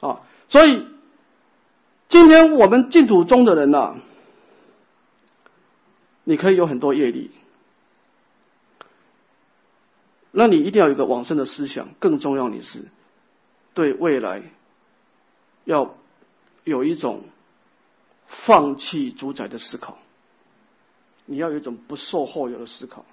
[0.00, 0.86] 啊，所以
[2.08, 3.96] 今天我们净土中的人呐，
[6.24, 7.30] 你可以有很多业力。
[10.30, 12.86] 那你一定要有个往生的思想，更重要你是
[13.74, 14.42] 对未来
[15.64, 15.94] 要
[16.64, 17.24] 有一种
[18.26, 19.98] 放弃主宰的思考，
[21.26, 23.04] 你要有一种不受后有的思考。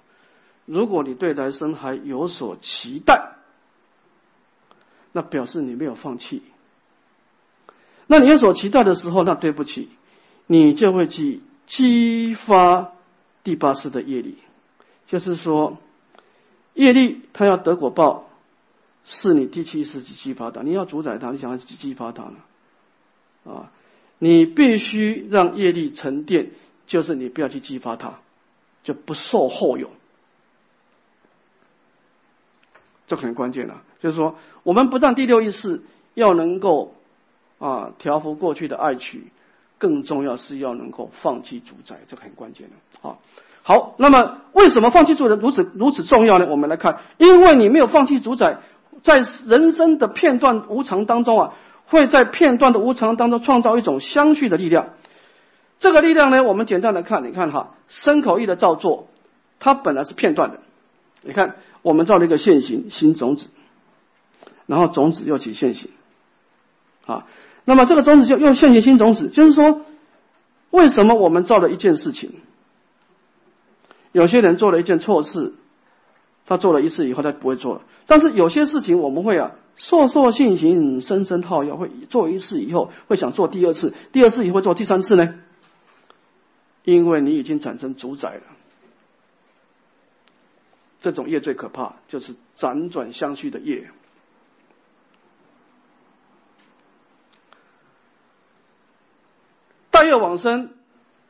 [0.64, 3.34] 如果你对来生还有所期待，
[5.12, 6.42] 那表示你没有放弃。
[8.06, 9.88] 那你有所期待的时候，那对不起，
[10.46, 12.92] 你就会去激发
[13.44, 14.38] 第八世的业力，
[15.06, 15.78] 就是说。
[16.72, 18.30] 业力，他要得果报，
[19.04, 20.62] 是你第七世去激发的。
[20.62, 22.36] 你要主宰他，你想要去激发他呢？
[23.44, 23.72] 啊，
[24.20, 26.52] 你必须让业力沉淀，
[26.86, 28.20] 就是你不要去激发它，
[28.84, 29.90] 就不受后有。
[33.10, 35.82] 这很关键了，就是说，我们不但第六意识
[36.14, 36.94] 要能够
[37.58, 39.32] 啊调伏过去的爱取，
[39.78, 43.16] 更重要是要能够放弃主宰，这个很关键的啊。
[43.64, 46.46] 好，那么为什么放弃主宰如此如此重要呢？
[46.48, 48.58] 我们来看，因为你没有放弃主宰，
[49.02, 51.54] 在人生的片段无常当中啊，
[51.86, 54.90] 会在片段的无常当中创造一种相续的力量。
[55.80, 59.08] 这个力量呢，我们简单的看，你看哈，身口意的造作，
[59.58, 60.60] 它本来是片段的。
[61.22, 63.48] 你看，我们造了一个现行新种子，
[64.66, 65.90] 然后种子又起现行，
[67.06, 67.26] 啊，
[67.64, 69.80] 那么这个种子就用现行新种子，就是说，
[70.70, 72.32] 为什么我们造了一件事情？
[74.12, 75.54] 有些人做了一件错事，
[76.46, 77.82] 他做了一次以后，他不会做了。
[78.06, 85.34] 但是有些事情我们会啊，烁烁信行，深深套要会做一次以后，会想做第二次，第二次以后做第三次呢？
[86.84, 88.42] 因为你已经产生主宰了。
[91.00, 93.90] 这种业最可怕，就是辗转相续的业。
[99.90, 100.74] 大业往生，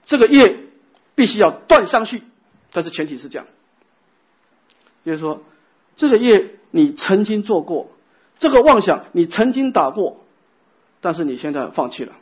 [0.05, 0.66] 这个业
[1.14, 2.22] 必须要断相续。
[2.72, 3.48] 但是前提是这样，
[5.05, 5.42] 就是说，
[5.97, 7.90] 这个业你曾经做过，
[8.38, 10.24] 这个妄想你曾经打过，
[11.01, 12.14] 但是你现在放弃了。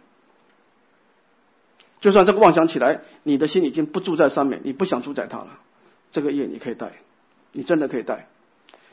[2.01, 5.59] 就算这个妄想起来，你的心已经不住在上面，你不想主宰它了，
[6.11, 6.93] 这个业你可以带，
[7.59, 8.29] 你真的可以带，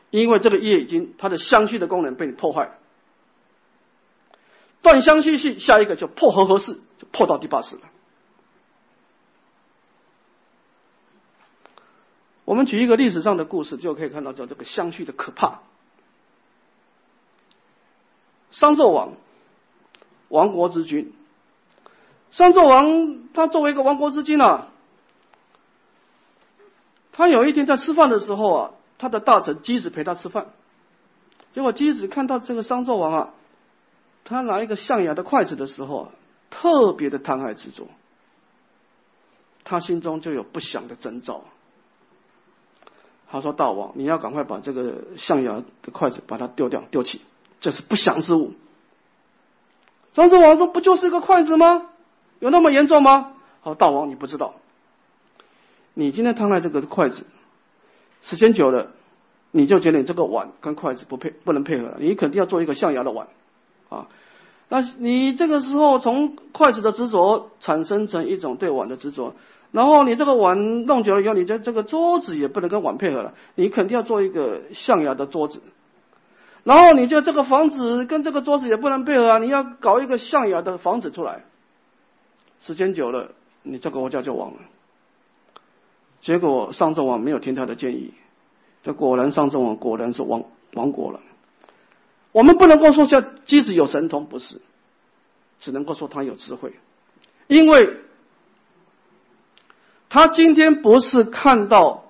[0.09, 2.71] 因为这个业已经它的相续的功能被你破坏，
[4.81, 7.83] 断相续系，下一个就破和合式，就破到第八世了。
[12.43, 15.59] 我们举一个历史上的故事，就可以看到叫这个相续的可怕。
[18.49, 19.13] 商纣王，
[20.29, 21.13] 亡国之君。
[22.31, 24.69] 商纣王他作为一个亡国之君啊，
[27.17, 30.47] 他有一天在吃饭的时候啊，他的大臣箕子陪他吃饭，
[31.53, 33.29] 结果箕子看到这个商纣王啊，
[34.25, 36.09] 他拿一个象牙的筷子的时候啊，
[36.49, 37.87] 特别的贪爱执着，
[39.63, 41.45] 他心中就有不祥的征兆。
[43.31, 47.21] 他说：“大王，你要赶快把这个象牙的筷子把它丢掉，丢弃，
[47.61, 48.53] 这是不祥之物。”
[50.13, 51.89] 商纣王说：“不就是一个筷子吗？
[52.39, 54.55] 有那么严重吗？”好，大王你不知道，
[55.95, 57.25] 你今天贪爱这个筷子，
[58.21, 58.91] 时间久了，
[59.51, 63.27] 你就觉得你这个碗跟筷子不配，不能配合了，你肯定要做一个象牙的碗
[63.89, 64.07] 啊。
[64.67, 69.33] 那你这个时候从筷子的执着产生成一种对碗的执着。
[69.71, 75.61] 然后你这个碗弄久了以后，你这这个桌子也不能跟碗配合了，你肯定要做一个象牙的桌子。
[76.63, 81.43] 然后你就这个房子跟这个桌子也不能配合啊，你要搞一个象牙的房子出来。
[82.59, 83.31] 时间久了，
[83.63, 84.57] 你这个国家就亡了。
[86.25, 88.15] 结果上纣王没有听他的建议，
[88.81, 91.19] 这果然上纣王果然是亡亡国了。
[92.31, 94.59] 我们不能够说像即使有神通不是，
[95.59, 96.73] 只能够说他有智慧，
[97.45, 97.99] 因为。
[100.07, 102.05] 他今天不是看到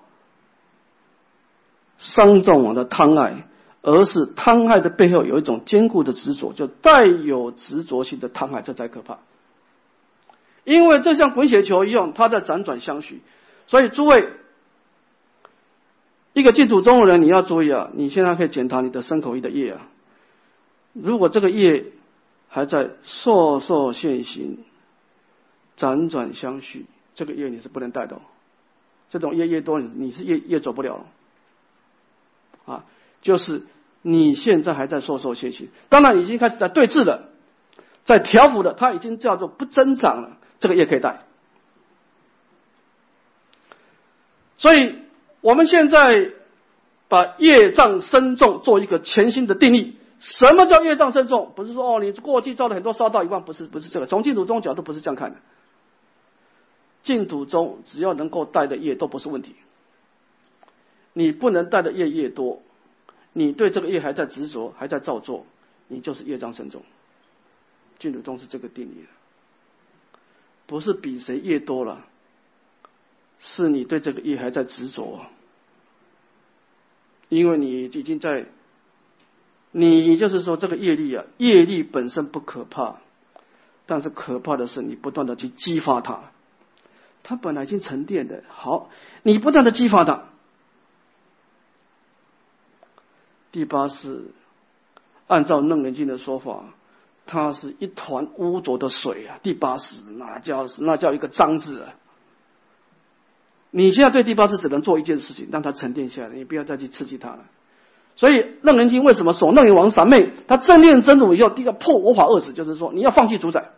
[1.98, 3.48] 商纣王的贪爱，
[3.82, 9.18] 而是贪爱的背后有一种坚固的执着，就带有执着性的贪爱，这才可怕。
[10.62, 13.22] 因为这像滚雪球一样，它在辗转相续。
[13.66, 14.28] 所以诸位，
[16.32, 17.90] 一个净土中的人，你要注意啊！
[17.94, 19.88] 你现在可以检查你的身口意的业啊。
[20.92, 21.92] 如果这个业
[22.48, 24.58] 还在烁烁现行，
[25.76, 26.86] 辗转相续。
[27.14, 28.20] 这个业你是不能带的，
[29.08, 31.06] 这种业越多，你是越越走不了
[32.66, 32.84] 啊！
[33.22, 33.62] 就是
[34.02, 37.30] 你现在还在说说学习，当然已经开始在对峙了，
[38.04, 41.24] 在调伏的，它已经叫做不增长了，这个业可以带。
[44.58, 44.98] 所以
[45.40, 46.32] 我们现在
[47.08, 49.96] 把业障深重做一个全新的定义。
[50.18, 51.52] 什么叫业障深重？
[51.54, 55.36] 不是说哦，你过去造了很多烧道一万，不是不是这个，从净土宗角度不是这样看的。
[57.02, 59.54] 净土中，只要能够带的业都不是问题。
[61.12, 62.62] 你不能带的业越多，
[63.34, 65.44] 你对这个业还在执着，还在造作，
[65.88, 66.82] 你就是业障深重。
[67.98, 69.04] 净土中是这个定义
[70.66, 72.06] 不是比谁业多了，
[73.38, 75.26] 是你对这个业还在执着，
[77.28, 78.46] 因为你已经在，
[79.70, 82.96] 你就是说这个业力啊，业力本身不可怕，
[83.86, 86.30] 但是可怕的是你不断的去激发它。
[87.22, 88.88] 它本来已经沉淀的好，
[89.22, 90.24] 你不断的激发它。
[93.52, 94.26] 第八是
[95.26, 96.64] 按照楞严经的说法，
[97.26, 99.40] 它是一团污浊的水啊。
[99.42, 101.94] 第八是那叫那叫一个脏字啊。
[103.76, 107.40] 你现在对第八识只能做一件事情，让它沉淀下来，你不要再去刺激它了。
[108.14, 110.32] 所以楞严经为什么说楞严王三昧？
[110.48, 113.72] 他正念真如以后，第一个破无法二死，就是说你要放弃主宰。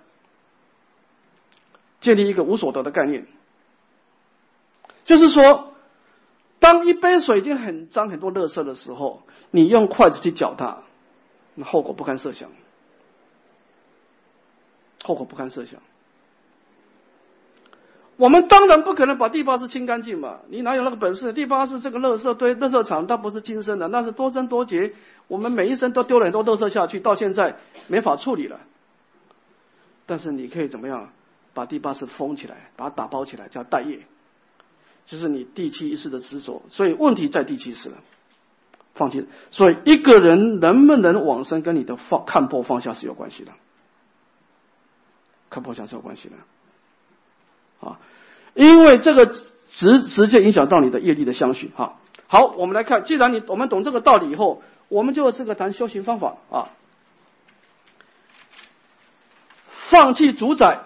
[2.00, 3.26] 建立一个无所得的概念，
[5.04, 5.74] 就是说，
[6.60, 10.78] 当一杯水已经很脏、很多垃圾的时候，你用筷子去搅它，
[11.56, 12.50] 那后果不堪设想，
[15.02, 15.80] 后果不堪设想。
[18.18, 21.32] 我们当然不可能把第八世清干净嘛，你哪有那个本事？
[21.32, 24.92] 第八世这个垃圾堆、垃圾场，它不是今生的，那是多生多劫。
[25.28, 28.58] 我们每一生都丢了很多垃圾下去，到现在没法处理了。
[30.04, 31.10] 但是你可以怎么样？
[31.54, 34.00] 把第八世封起来，把它打包起来，叫待业，
[35.06, 36.62] 就是你第七意识的执着。
[36.70, 37.96] 所以问题在第七世了，
[38.94, 39.26] 放弃。
[39.52, 43.52] 所以一个人能不能往生，跟你的放看破放下是有关系的，
[45.50, 46.34] 看破相是有关系的。
[47.80, 47.98] 啊，
[48.54, 51.70] 因为这个直直接影响到你的业力的相续。
[51.76, 51.96] 哈，
[52.26, 56.68] 好，我们来看，既然你我们懂这个道理以后，我们就这个谈修行方法啊，
[59.90, 60.80] 放弃主宰。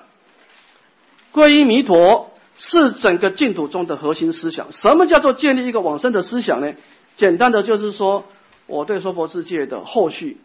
[1.33, 4.71] 皈依弥陀是整个净土中的核心思想。
[4.71, 6.75] 什么叫做建立一个往生的思想呢？
[7.17, 8.27] 简单的就是说，
[8.67, 10.39] 我对娑婆世界的后续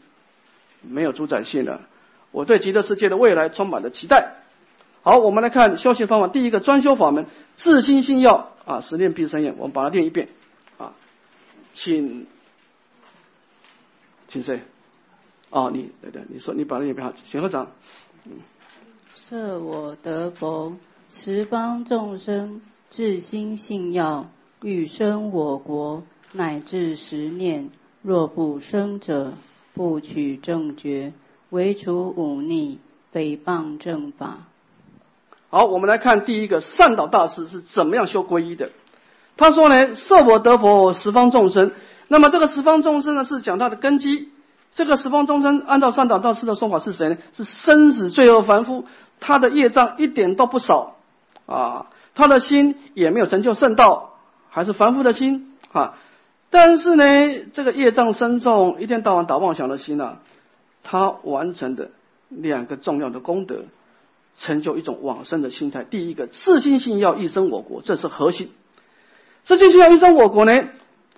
[0.81, 1.81] 没有主宰性了，
[2.31, 4.35] 我对极乐世界的未来充满了期待。
[5.07, 6.27] 好，我们来看修行方法。
[6.27, 9.55] 第一个专修法门，自心信要啊，十念必生厌。
[9.57, 10.27] 我们把它念一遍
[10.77, 10.91] 啊，
[11.71, 12.27] 请，
[14.27, 14.59] 请谁？
[15.49, 17.71] 哦，你对对，你说你把它念一遍好，请合掌。
[18.25, 18.33] 嗯。
[19.15, 20.75] 设我得佛，
[21.09, 24.29] 十方众生至心信要，
[24.61, 26.03] 欲生我国，
[26.33, 27.69] 乃至十念。
[28.01, 29.35] 若不生者，
[29.73, 31.13] 不取正觉，
[31.49, 32.79] 唯除忤逆，
[33.13, 34.47] 诽谤正法。
[35.57, 38.69] 好，我们来看第一个善导大师是怎么样修皈依的。
[39.37, 41.71] 他说呢，受我得佛，十方众生。
[42.07, 44.29] 那么这个十方众生呢，是讲他的根基。
[44.71, 47.17] 这个十方众生，按照善导大师的说法是谁呢？
[47.33, 48.85] 是生死罪恶凡夫。
[49.19, 50.97] 他的业障一点都不少
[51.47, 54.11] 啊，他的心也没有成就圣道，
[54.51, 55.95] 还是凡夫的心啊。
[56.51, 57.03] 但是呢，
[57.51, 60.17] 这个业障深重，一天到晚打妄想的心呢，
[60.83, 61.89] 他完成的
[62.29, 63.63] 两个重要的功德，
[64.37, 65.83] 成就一种往生的心态。
[65.83, 68.49] 第一个，自信心要一生我国，这是核心。
[69.43, 70.69] 自信心要一生我国呢，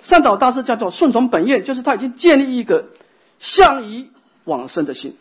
[0.01, 2.85] 善导大师叫做顺从本愿，就是他已经建立一个
[3.39, 4.07] 向于
[4.45, 5.15] 往生的心。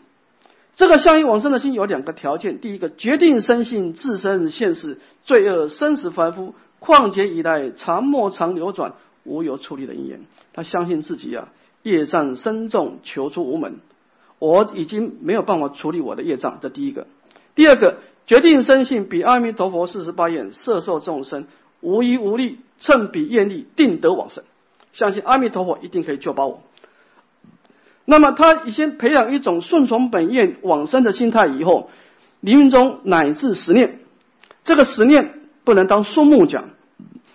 [0.75, 8.93] 这个相应往生的心有两个条件：第一个，决定生信自身现世罪恶生死凡夫，况且以来常莫常流转，
[9.25, 10.21] 无有处理的因缘。
[10.53, 11.49] 他相信自己啊，
[11.83, 13.79] 业障深重，求出无门。
[14.37, 17.07] 我已经没有办法处理我的业障，这第一个。
[17.59, 21.45] 第二个，决定生信比阿弥陀佛四十八愿摄受众生，
[21.81, 24.45] 无依无力，趁彼愿力，定得往生。
[24.93, 26.63] 相信阿弥陀佛一定可以救拔我。
[28.05, 31.89] 那么他已经培养一种顺从本愿往生的心态以后，
[32.39, 33.99] 临命中乃至十念，
[34.63, 36.69] 这个十念不能当数目讲，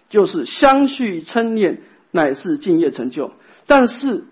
[0.09, 1.83] 就是相续称念
[2.13, 3.33] 乃至敬业成就。
[3.67, 4.25] 但是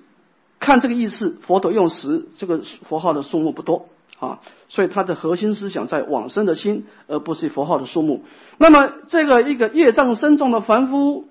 [0.59, 3.91] 看这个意思，佛陀用十这个佛号的数目不多
[4.23, 4.39] 啊，
[4.69, 8.25] 所以他的核心思想在往生的心，而不是佛号的数目。
[8.57, 11.27] 那么这个一个业障深重的凡夫，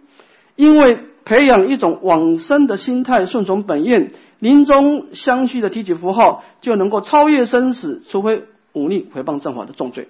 [0.58, 4.12] 因为培养一种往生的心态，顺从本愿。
[4.40, 8.44] 临终相续的提起符号，就能够超越生死，除非
[8.74, 10.10] 忤逆回谤正法的重罪。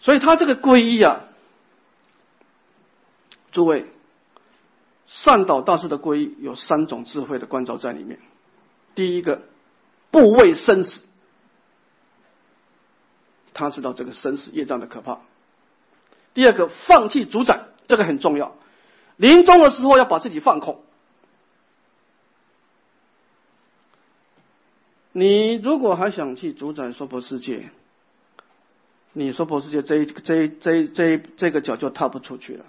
[0.00, 1.20] 所以他这个皈依啊，
[3.52, 3.86] 诸位，
[5.06, 8.18] 善导大师的皈依有三种智慧的关照在里面。
[8.98, 9.42] 第一个，
[10.10, 11.04] 不畏生死，
[13.54, 15.20] 他知道这个生死业障的可怕。
[16.34, 18.56] 第二个，放弃主宰，这个很重要。
[19.14, 20.82] 临终的时候要把自己放空。
[25.12, 27.70] 你如果还想去主宰娑婆世界，
[29.12, 32.64] 你娑婆世界这一这一这一这一这个脚就踏不出去了。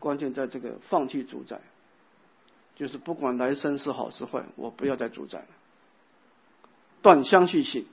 [0.00, 1.60] 关键在这个放弃主宰，
[2.78, 5.46] 就是不管来生是好是坏，我不要再主宰了，
[7.02, 7.86] 断相续性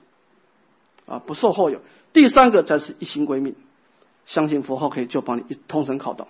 [1.06, 1.82] 啊，不受后有。
[2.12, 3.56] 第三个才是一心归命，
[4.24, 6.28] 相信佛号可以救帮你一通神考到。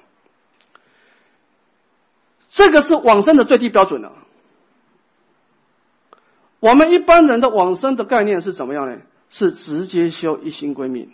[2.49, 4.13] 这个是往生的最低标准了。
[6.59, 8.99] 我们一般人的往生的概念是怎么样呢？
[9.29, 11.13] 是直接修一心归命。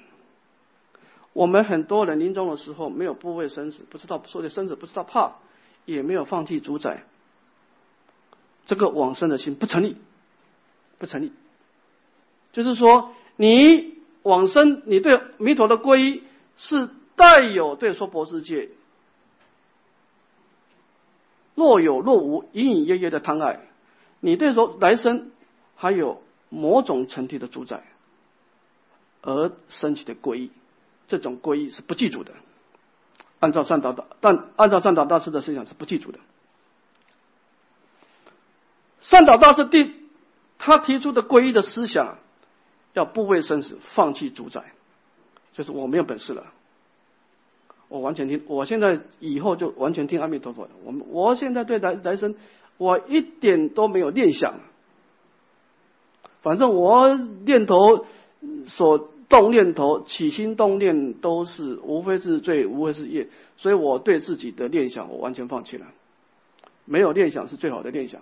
[1.33, 5.33] 我们很多人临终的时候没有不畏生死，不知道说的生死不知道怕，
[5.87, 7.05] 也没有放弃主宰，
[8.65, 9.97] 这个往生的心不成立，
[10.99, 11.33] 不成立。
[12.53, 16.23] 就是说，你往生，你对弥陀的皈依
[16.57, 18.69] 是带有对娑婆世界。
[21.55, 23.61] 若有若无、隐隐约约的贪爱，
[24.21, 25.31] 你对说来生
[25.77, 27.85] 还有某种程度的主宰，
[29.23, 30.51] 而升起的皈依，
[31.09, 32.33] 这种皈依是不记住的。
[33.41, 36.21] 按照善导大，但按照善导大师的思想是不记住的。
[39.03, 39.95] 善导大师第
[40.59, 42.17] 他提出的皈依的思想，
[42.95, 44.73] 要不畏生死，放弃主宰，
[45.53, 46.47] 就是我没有本事了，
[47.89, 50.71] 我完全听，我现在以后就完全听阿弥陀佛的。
[50.85, 52.35] 我们我现在对来来生，
[52.79, 54.55] 我一点都没有念想，
[56.41, 58.07] 反正我念头
[58.67, 59.11] 所。
[59.33, 65.87] 动念头、起心动念都是无非是罪，无非是业，所以我对自己的念想我完全放弃了，
[66.85, 68.21] 没有念想是最好的念想。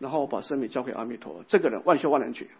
[0.00, 2.50] 然后我把生命交给阿弥陀，这个人万修万能去，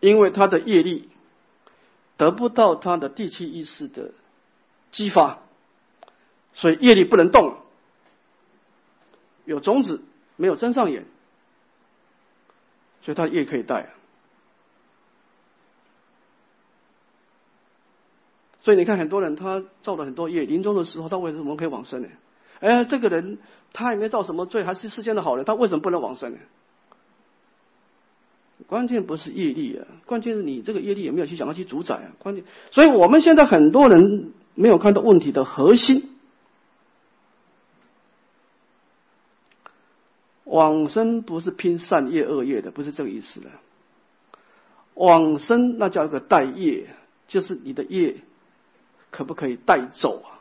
[0.00, 1.10] 因为他的业力
[2.16, 4.12] 得不到他的第七意识的
[4.90, 5.42] 激发，
[6.54, 7.58] 所以业力不能动，
[9.44, 10.02] 有种子
[10.36, 11.04] 没有真上眼，
[13.02, 13.90] 所以他业可以带。
[18.62, 22.08] 所以你看，很多人他造了很多业，临终的时候他为什么可以往生呢？
[22.64, 23.38] 哎，这个人
[23.74, 26.38] 他也没造什么罪，还是世间的好人，他为什么不能往生呢？
[28.66, 32.12] 关键不是业力啊，关键是你这个业力有没有去想要去主宰啊？
[32.18, 36.08] 关键，所以我们现在很多人没有看到问题的核心，
[40.44, 43.50] 往生不是拼善业恶业的，不是这个意思了。
[44.94, 46.88] 往生那叫一个代业，
[47.28, 48.22] 就是你的业。
[49.10, 50.33] 可不可以带走啊？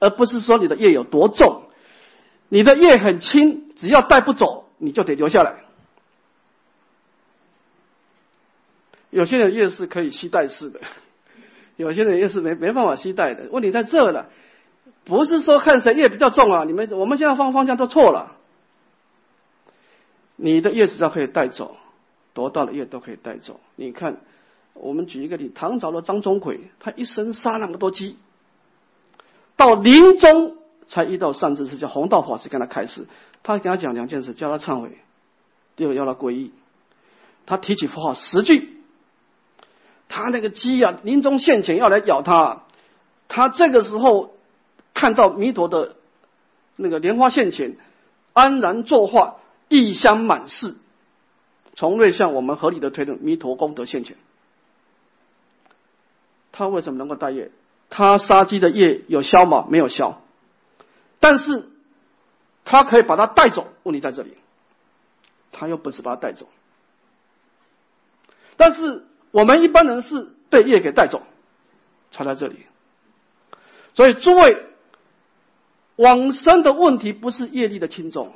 [0.00, 1.62] 而不是说你的业有多重，
[2.48, 5.60] 你的业很轻，只要带不走，你就得留下来。
[9.10, 10.80] 有些人业是可以吸带式的，
[11.76, 13.48] 有些人业是没没办法吸带的。
[13.50, 14.30] 问题在这了，
[15.04, 16.64] 不是说看谁业比较重啊？
[16.64, 18.36] 你们我们现在方方向都错了。
[20.34, 21.76] 你的业只要可以带走，
[22.34, 23.60] 多大的业都可以带走。
[23.76, 24.20] 你看。
[24.72, 28.16] 我们举一个例，唐朝的张钟馗，他一生杀那么多鸡，
[29.60, 30.56] 到临终
[30.88, 33.06] 才遇到善知识，叫弘道法师跟他开示，
[33.42, 34.96] 他跟他讲两件事，叫他忏悔，
[35.76, 36.50] 第二要他皈依。
[37.44, 38.80] 他提起佛号十句，
[40.08, 42.62] 他那个鸡啊，临终现前要来咬他，
[43.28, 44.34] 他这个时候
[44.94, 45.96] 看到弥陀的
[46.76, 47.76] 那个莲花现前，
[48.32, 49.36] 安然作画，
[49.68, 50.74] 异香满室，
[51.76, 54.16] 从未向我们合理的推论，弥陀功德现前。
[56.50, 57.50] 他为什么能够带业？
[57.90, 59.66] 他杀鸡的业有消吗？
[59.68, 60.22] 没有消，
[61.18, 61.68] 但是
[62.64, 63.66] 他可以把它带走。
[63.82, 64.36] 问题在这里，
[65.50, 66.48] 他有本事把它带走。
[68.56, 71.22] 但是我们一般人是被业给带走，
[72.12, 72.60] 才在这里。
[73.94, 74.66] 所以诸位，
[75.96, 78.32] 往生的问题不是业力的轻重，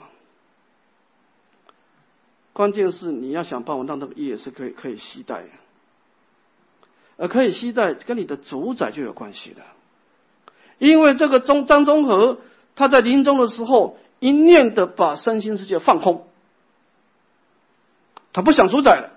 [2.53, 5.49] 关键是你要想办法让这个业是可以可以携带的。
[7.17, 9.63] 而可以期待跟你的主宰就有关系的，
[10.79, 12.39] 因为这个中张中和
[12.75, 16.27] 他在临终的时候一念的把身心世界放空，
[18.33, 19.11] 他不想主宰了，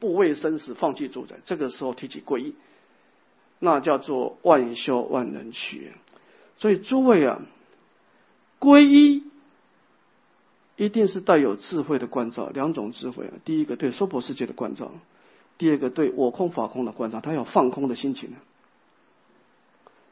[0.00, 2.54] 不畏生死，放弃主宰，这个时候提起皈依，
[3.58, 5.92] 那叫做万修万能去。
[6.56, 7.42] 所以诸位啊，
[8.58, 9.24] 皈依
[10.76, 14.90] 一定是带有智慧的关照，两种智慧啊，第一个对娑婆世界的关照。
[15.62, 18.34] 第二个对我空法空的观察，他要放空的心情，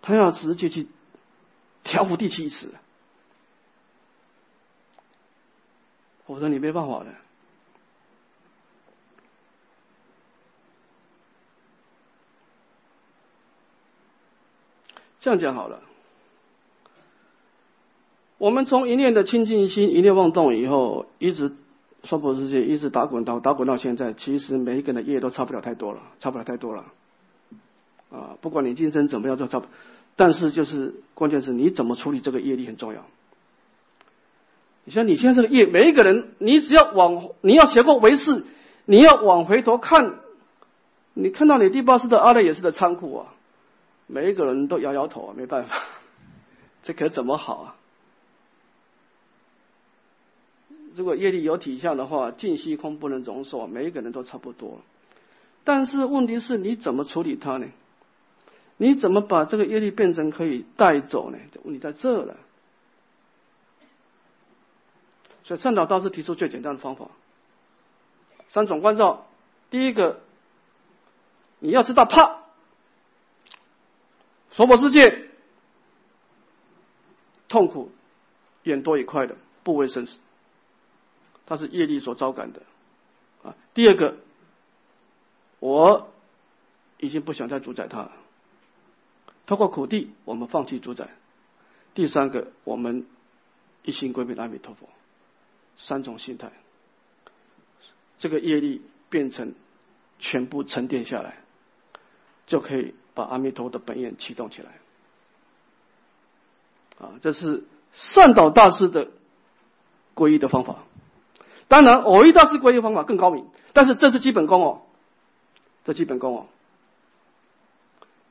[0.01, 0.87] 他要直接去
[1.83, 2.69] 调伏第七识，
[6.25, 7.07] 否则你没办法的。
[15.19, 15.83] 这样讲好了，
[18.39, 21.57] 我们从一念的清净心，一念妄动以后，一直。
[22.03, 26.87] 娑婆世界一直打滚到打滚到现在，其实每一个人的业都差不了太多了，差不了太多了。
[28.11, 29.67] 啊，不管你今生怎么样都差不，
[30.17, 33.05] 但是就是关键是你怎么处理这个业力很重要。
[34.85, 38.45] 你像你现在这个业，每一个人，你只要往你要学过为师，
[38.87, 40.15] 你要往回头看，
[41.15, 43.27] 你看到你第八世的阿赖耶识的仓库啊，
[44.07, 45.77] 每一个人都摇摇头啊，没办法，
[46.83, 47.77] 这可怎么好啊？
[50.95, 54.81] 如果业力有体相的话，尽虚空不能容受，每一个人都差不多。
[55.63, 57.67] 但是问题是你怎么处理它呢？
[58.77, 61.39] 你怎么把这个业力变成可以带走呢？
[61.65, 62.37] 问题在这了。
[65.45, 67.11] 所以善导大师提出最简单的方法：
[68.49, 69.27] 三种关照。
[69.69, 70.21] 第一个，
[71.59, 72.41] 你要知道怕，
[74.51, 75.29] 娑婆世界
[77.49, 77.93] 痛苦
[78.63, 80.19] 远多一块的，不为生死。
[81.51, 82.63] 它是业力所招感的，
[83.43, 83.57] 啊。
[83.75, 84.15] 第二个，
[85.59, 86.13] 我
[86.99, 88.13] 已经不想再主宰他了。
[89.47, 91.09] 透过苦地，我们放弃主宰。
[91.93, 93.05] 第三个，我们
[93.83, 94.89] 一心归命阿弥陀佛。
[95.77, 96.53] 三种心态，
[98.19, 99.55] 这个业力变成
[100.21, 101.39] 全部沉淀下来，
[102.47, 104.79] 就可以把阿弥陀的本愿启动起来。
[107.01, 109.11] 啊，这是善导大师的
[110.15, 110.85] 皈依的方法。
[111.71, 114.83] 当然，偶一大师皈依方法更高明，但是这是基本功哦，
[115.85, 116.47] 这基本功哦。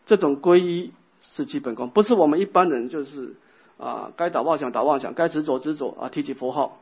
[0.05, 0.91] 这种皈依
[1.21, 3.35] 是基本功，不是我们一般人就是
[3.77, 6.79] 啊，该打妄想打妄想，该执着执着啊，提起佛号，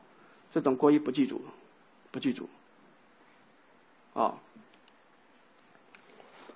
[0.52, 1.42] 这种皈依不记住，
[2.12, 2.50] 不记住。
[4.14, 4.34] 啊，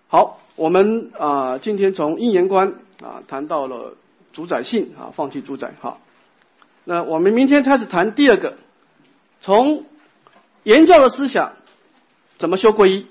[0.07, 3.95] 好，我们啊今天从因缘观啊谈到了。
[4.33, 5.97] 主宰性啊，放弃主宰哈。
[6.85, 8.57] 那我们明天开始谈第二个，
[9.41, 9.83] 从
[10.63, 11.53] 言教的思想
[12.37, 13.07] 怎么修皈依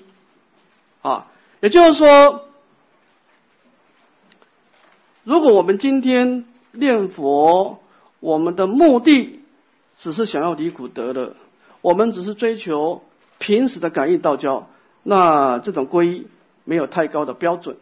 [1.01, 1.27] 啊？
[1.59, 2.45] 也就是说，
[5.23, 7.79] 如果我们今天念佛，
[8.19, 9.41] 我们的目的
[9.97, 11.35] 只是想要离苦得乐，
[11.81, 13.03] 我们只是追求
[13.37, 14.67] 平时的感应道交，
[15.03, 16.27] 那这种皈依
[16.63, 17.77] 没有太高的标准。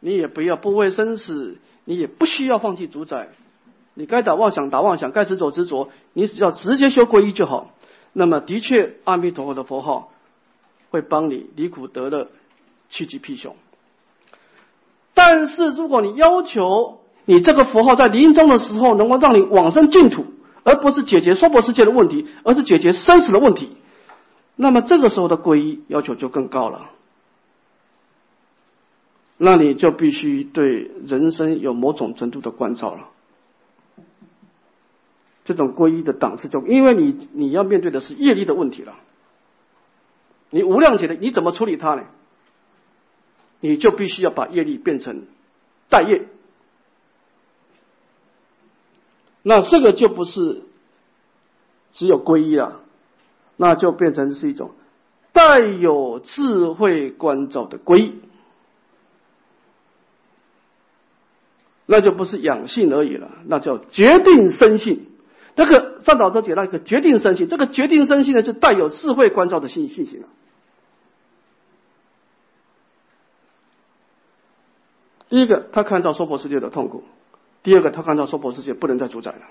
[0.00, 3.28] 你也不要不畏生死，你也不需要放弃主宰，
[3.94, 7.70] 你该打妄想打妄想，该执着执着，你只要直接修皈依就好。
[8.12, 10.12] 那么的确，阿弥陀佛的佛号
[10.90, 12.28] 会帮你离苦得乐，
[12.88, 13.54] 趋吉避凶。
[15.14, 20.24] 但是如果你要求你这个佛号在临终的时候能够让你往生净土，
[20.64, 23.76] 而不是解决娑婆世界的问题，而是解决生死的问题，
[24.56, 26.90] 那么这个时候的皈依要求就更高了。
[29.36, 33.08] 那你就必须对人生有某种程度的关照了。
[35.44, 38.94] 这种皈依的档次就，因为你你要面对的是业力的问题了。
[40.50, 42.04] 你无量劫的你怎么处理它呢？
[43.60, 45.22] 你就必须要把业力变成
[45.88, 46.26] 代业。
[49.42, 50.62] 那这个就不是
[51.92, 52.80] 只有皈依了，
[53.56, 54.72] 那就变成是一种
[55.32, 58.20] 带有智慧关照的皈依。
[61.86, 65.06] 那就不是养性而已了，那叫决定生性。
[65.54, 70.26] 那个上导者解那个决定生性，这个决定生性呢，是带有智慧关照的信信息了。
[75.28, 77.02] 第一个，他看到娑婆世界的痛苦；
[77.62, 79.42] 第二个，他看到娑婆世界不能再主宰了；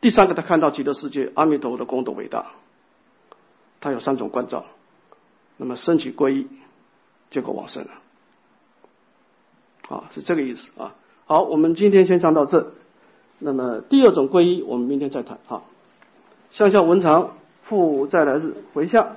[0.00, 2.52] 第三个，他看到极乐世界阿弥陀佛的功德伟大。
[3.80, 4.64] 他有三种关照，
[5.56, 6.48] 那么升起皈依，
[7.30, 7.90] 结果往生了。
[9.88, 10.94] 啊，是这个意思啊。
[11.26, 12.72] 好，我们今天先讲到这。
[13.38, 15.38] 那么第二种归一，我们明天再谈。
[15.46, 15.64] 好，
[16.50, 19.16] 向下文长复再来日回向。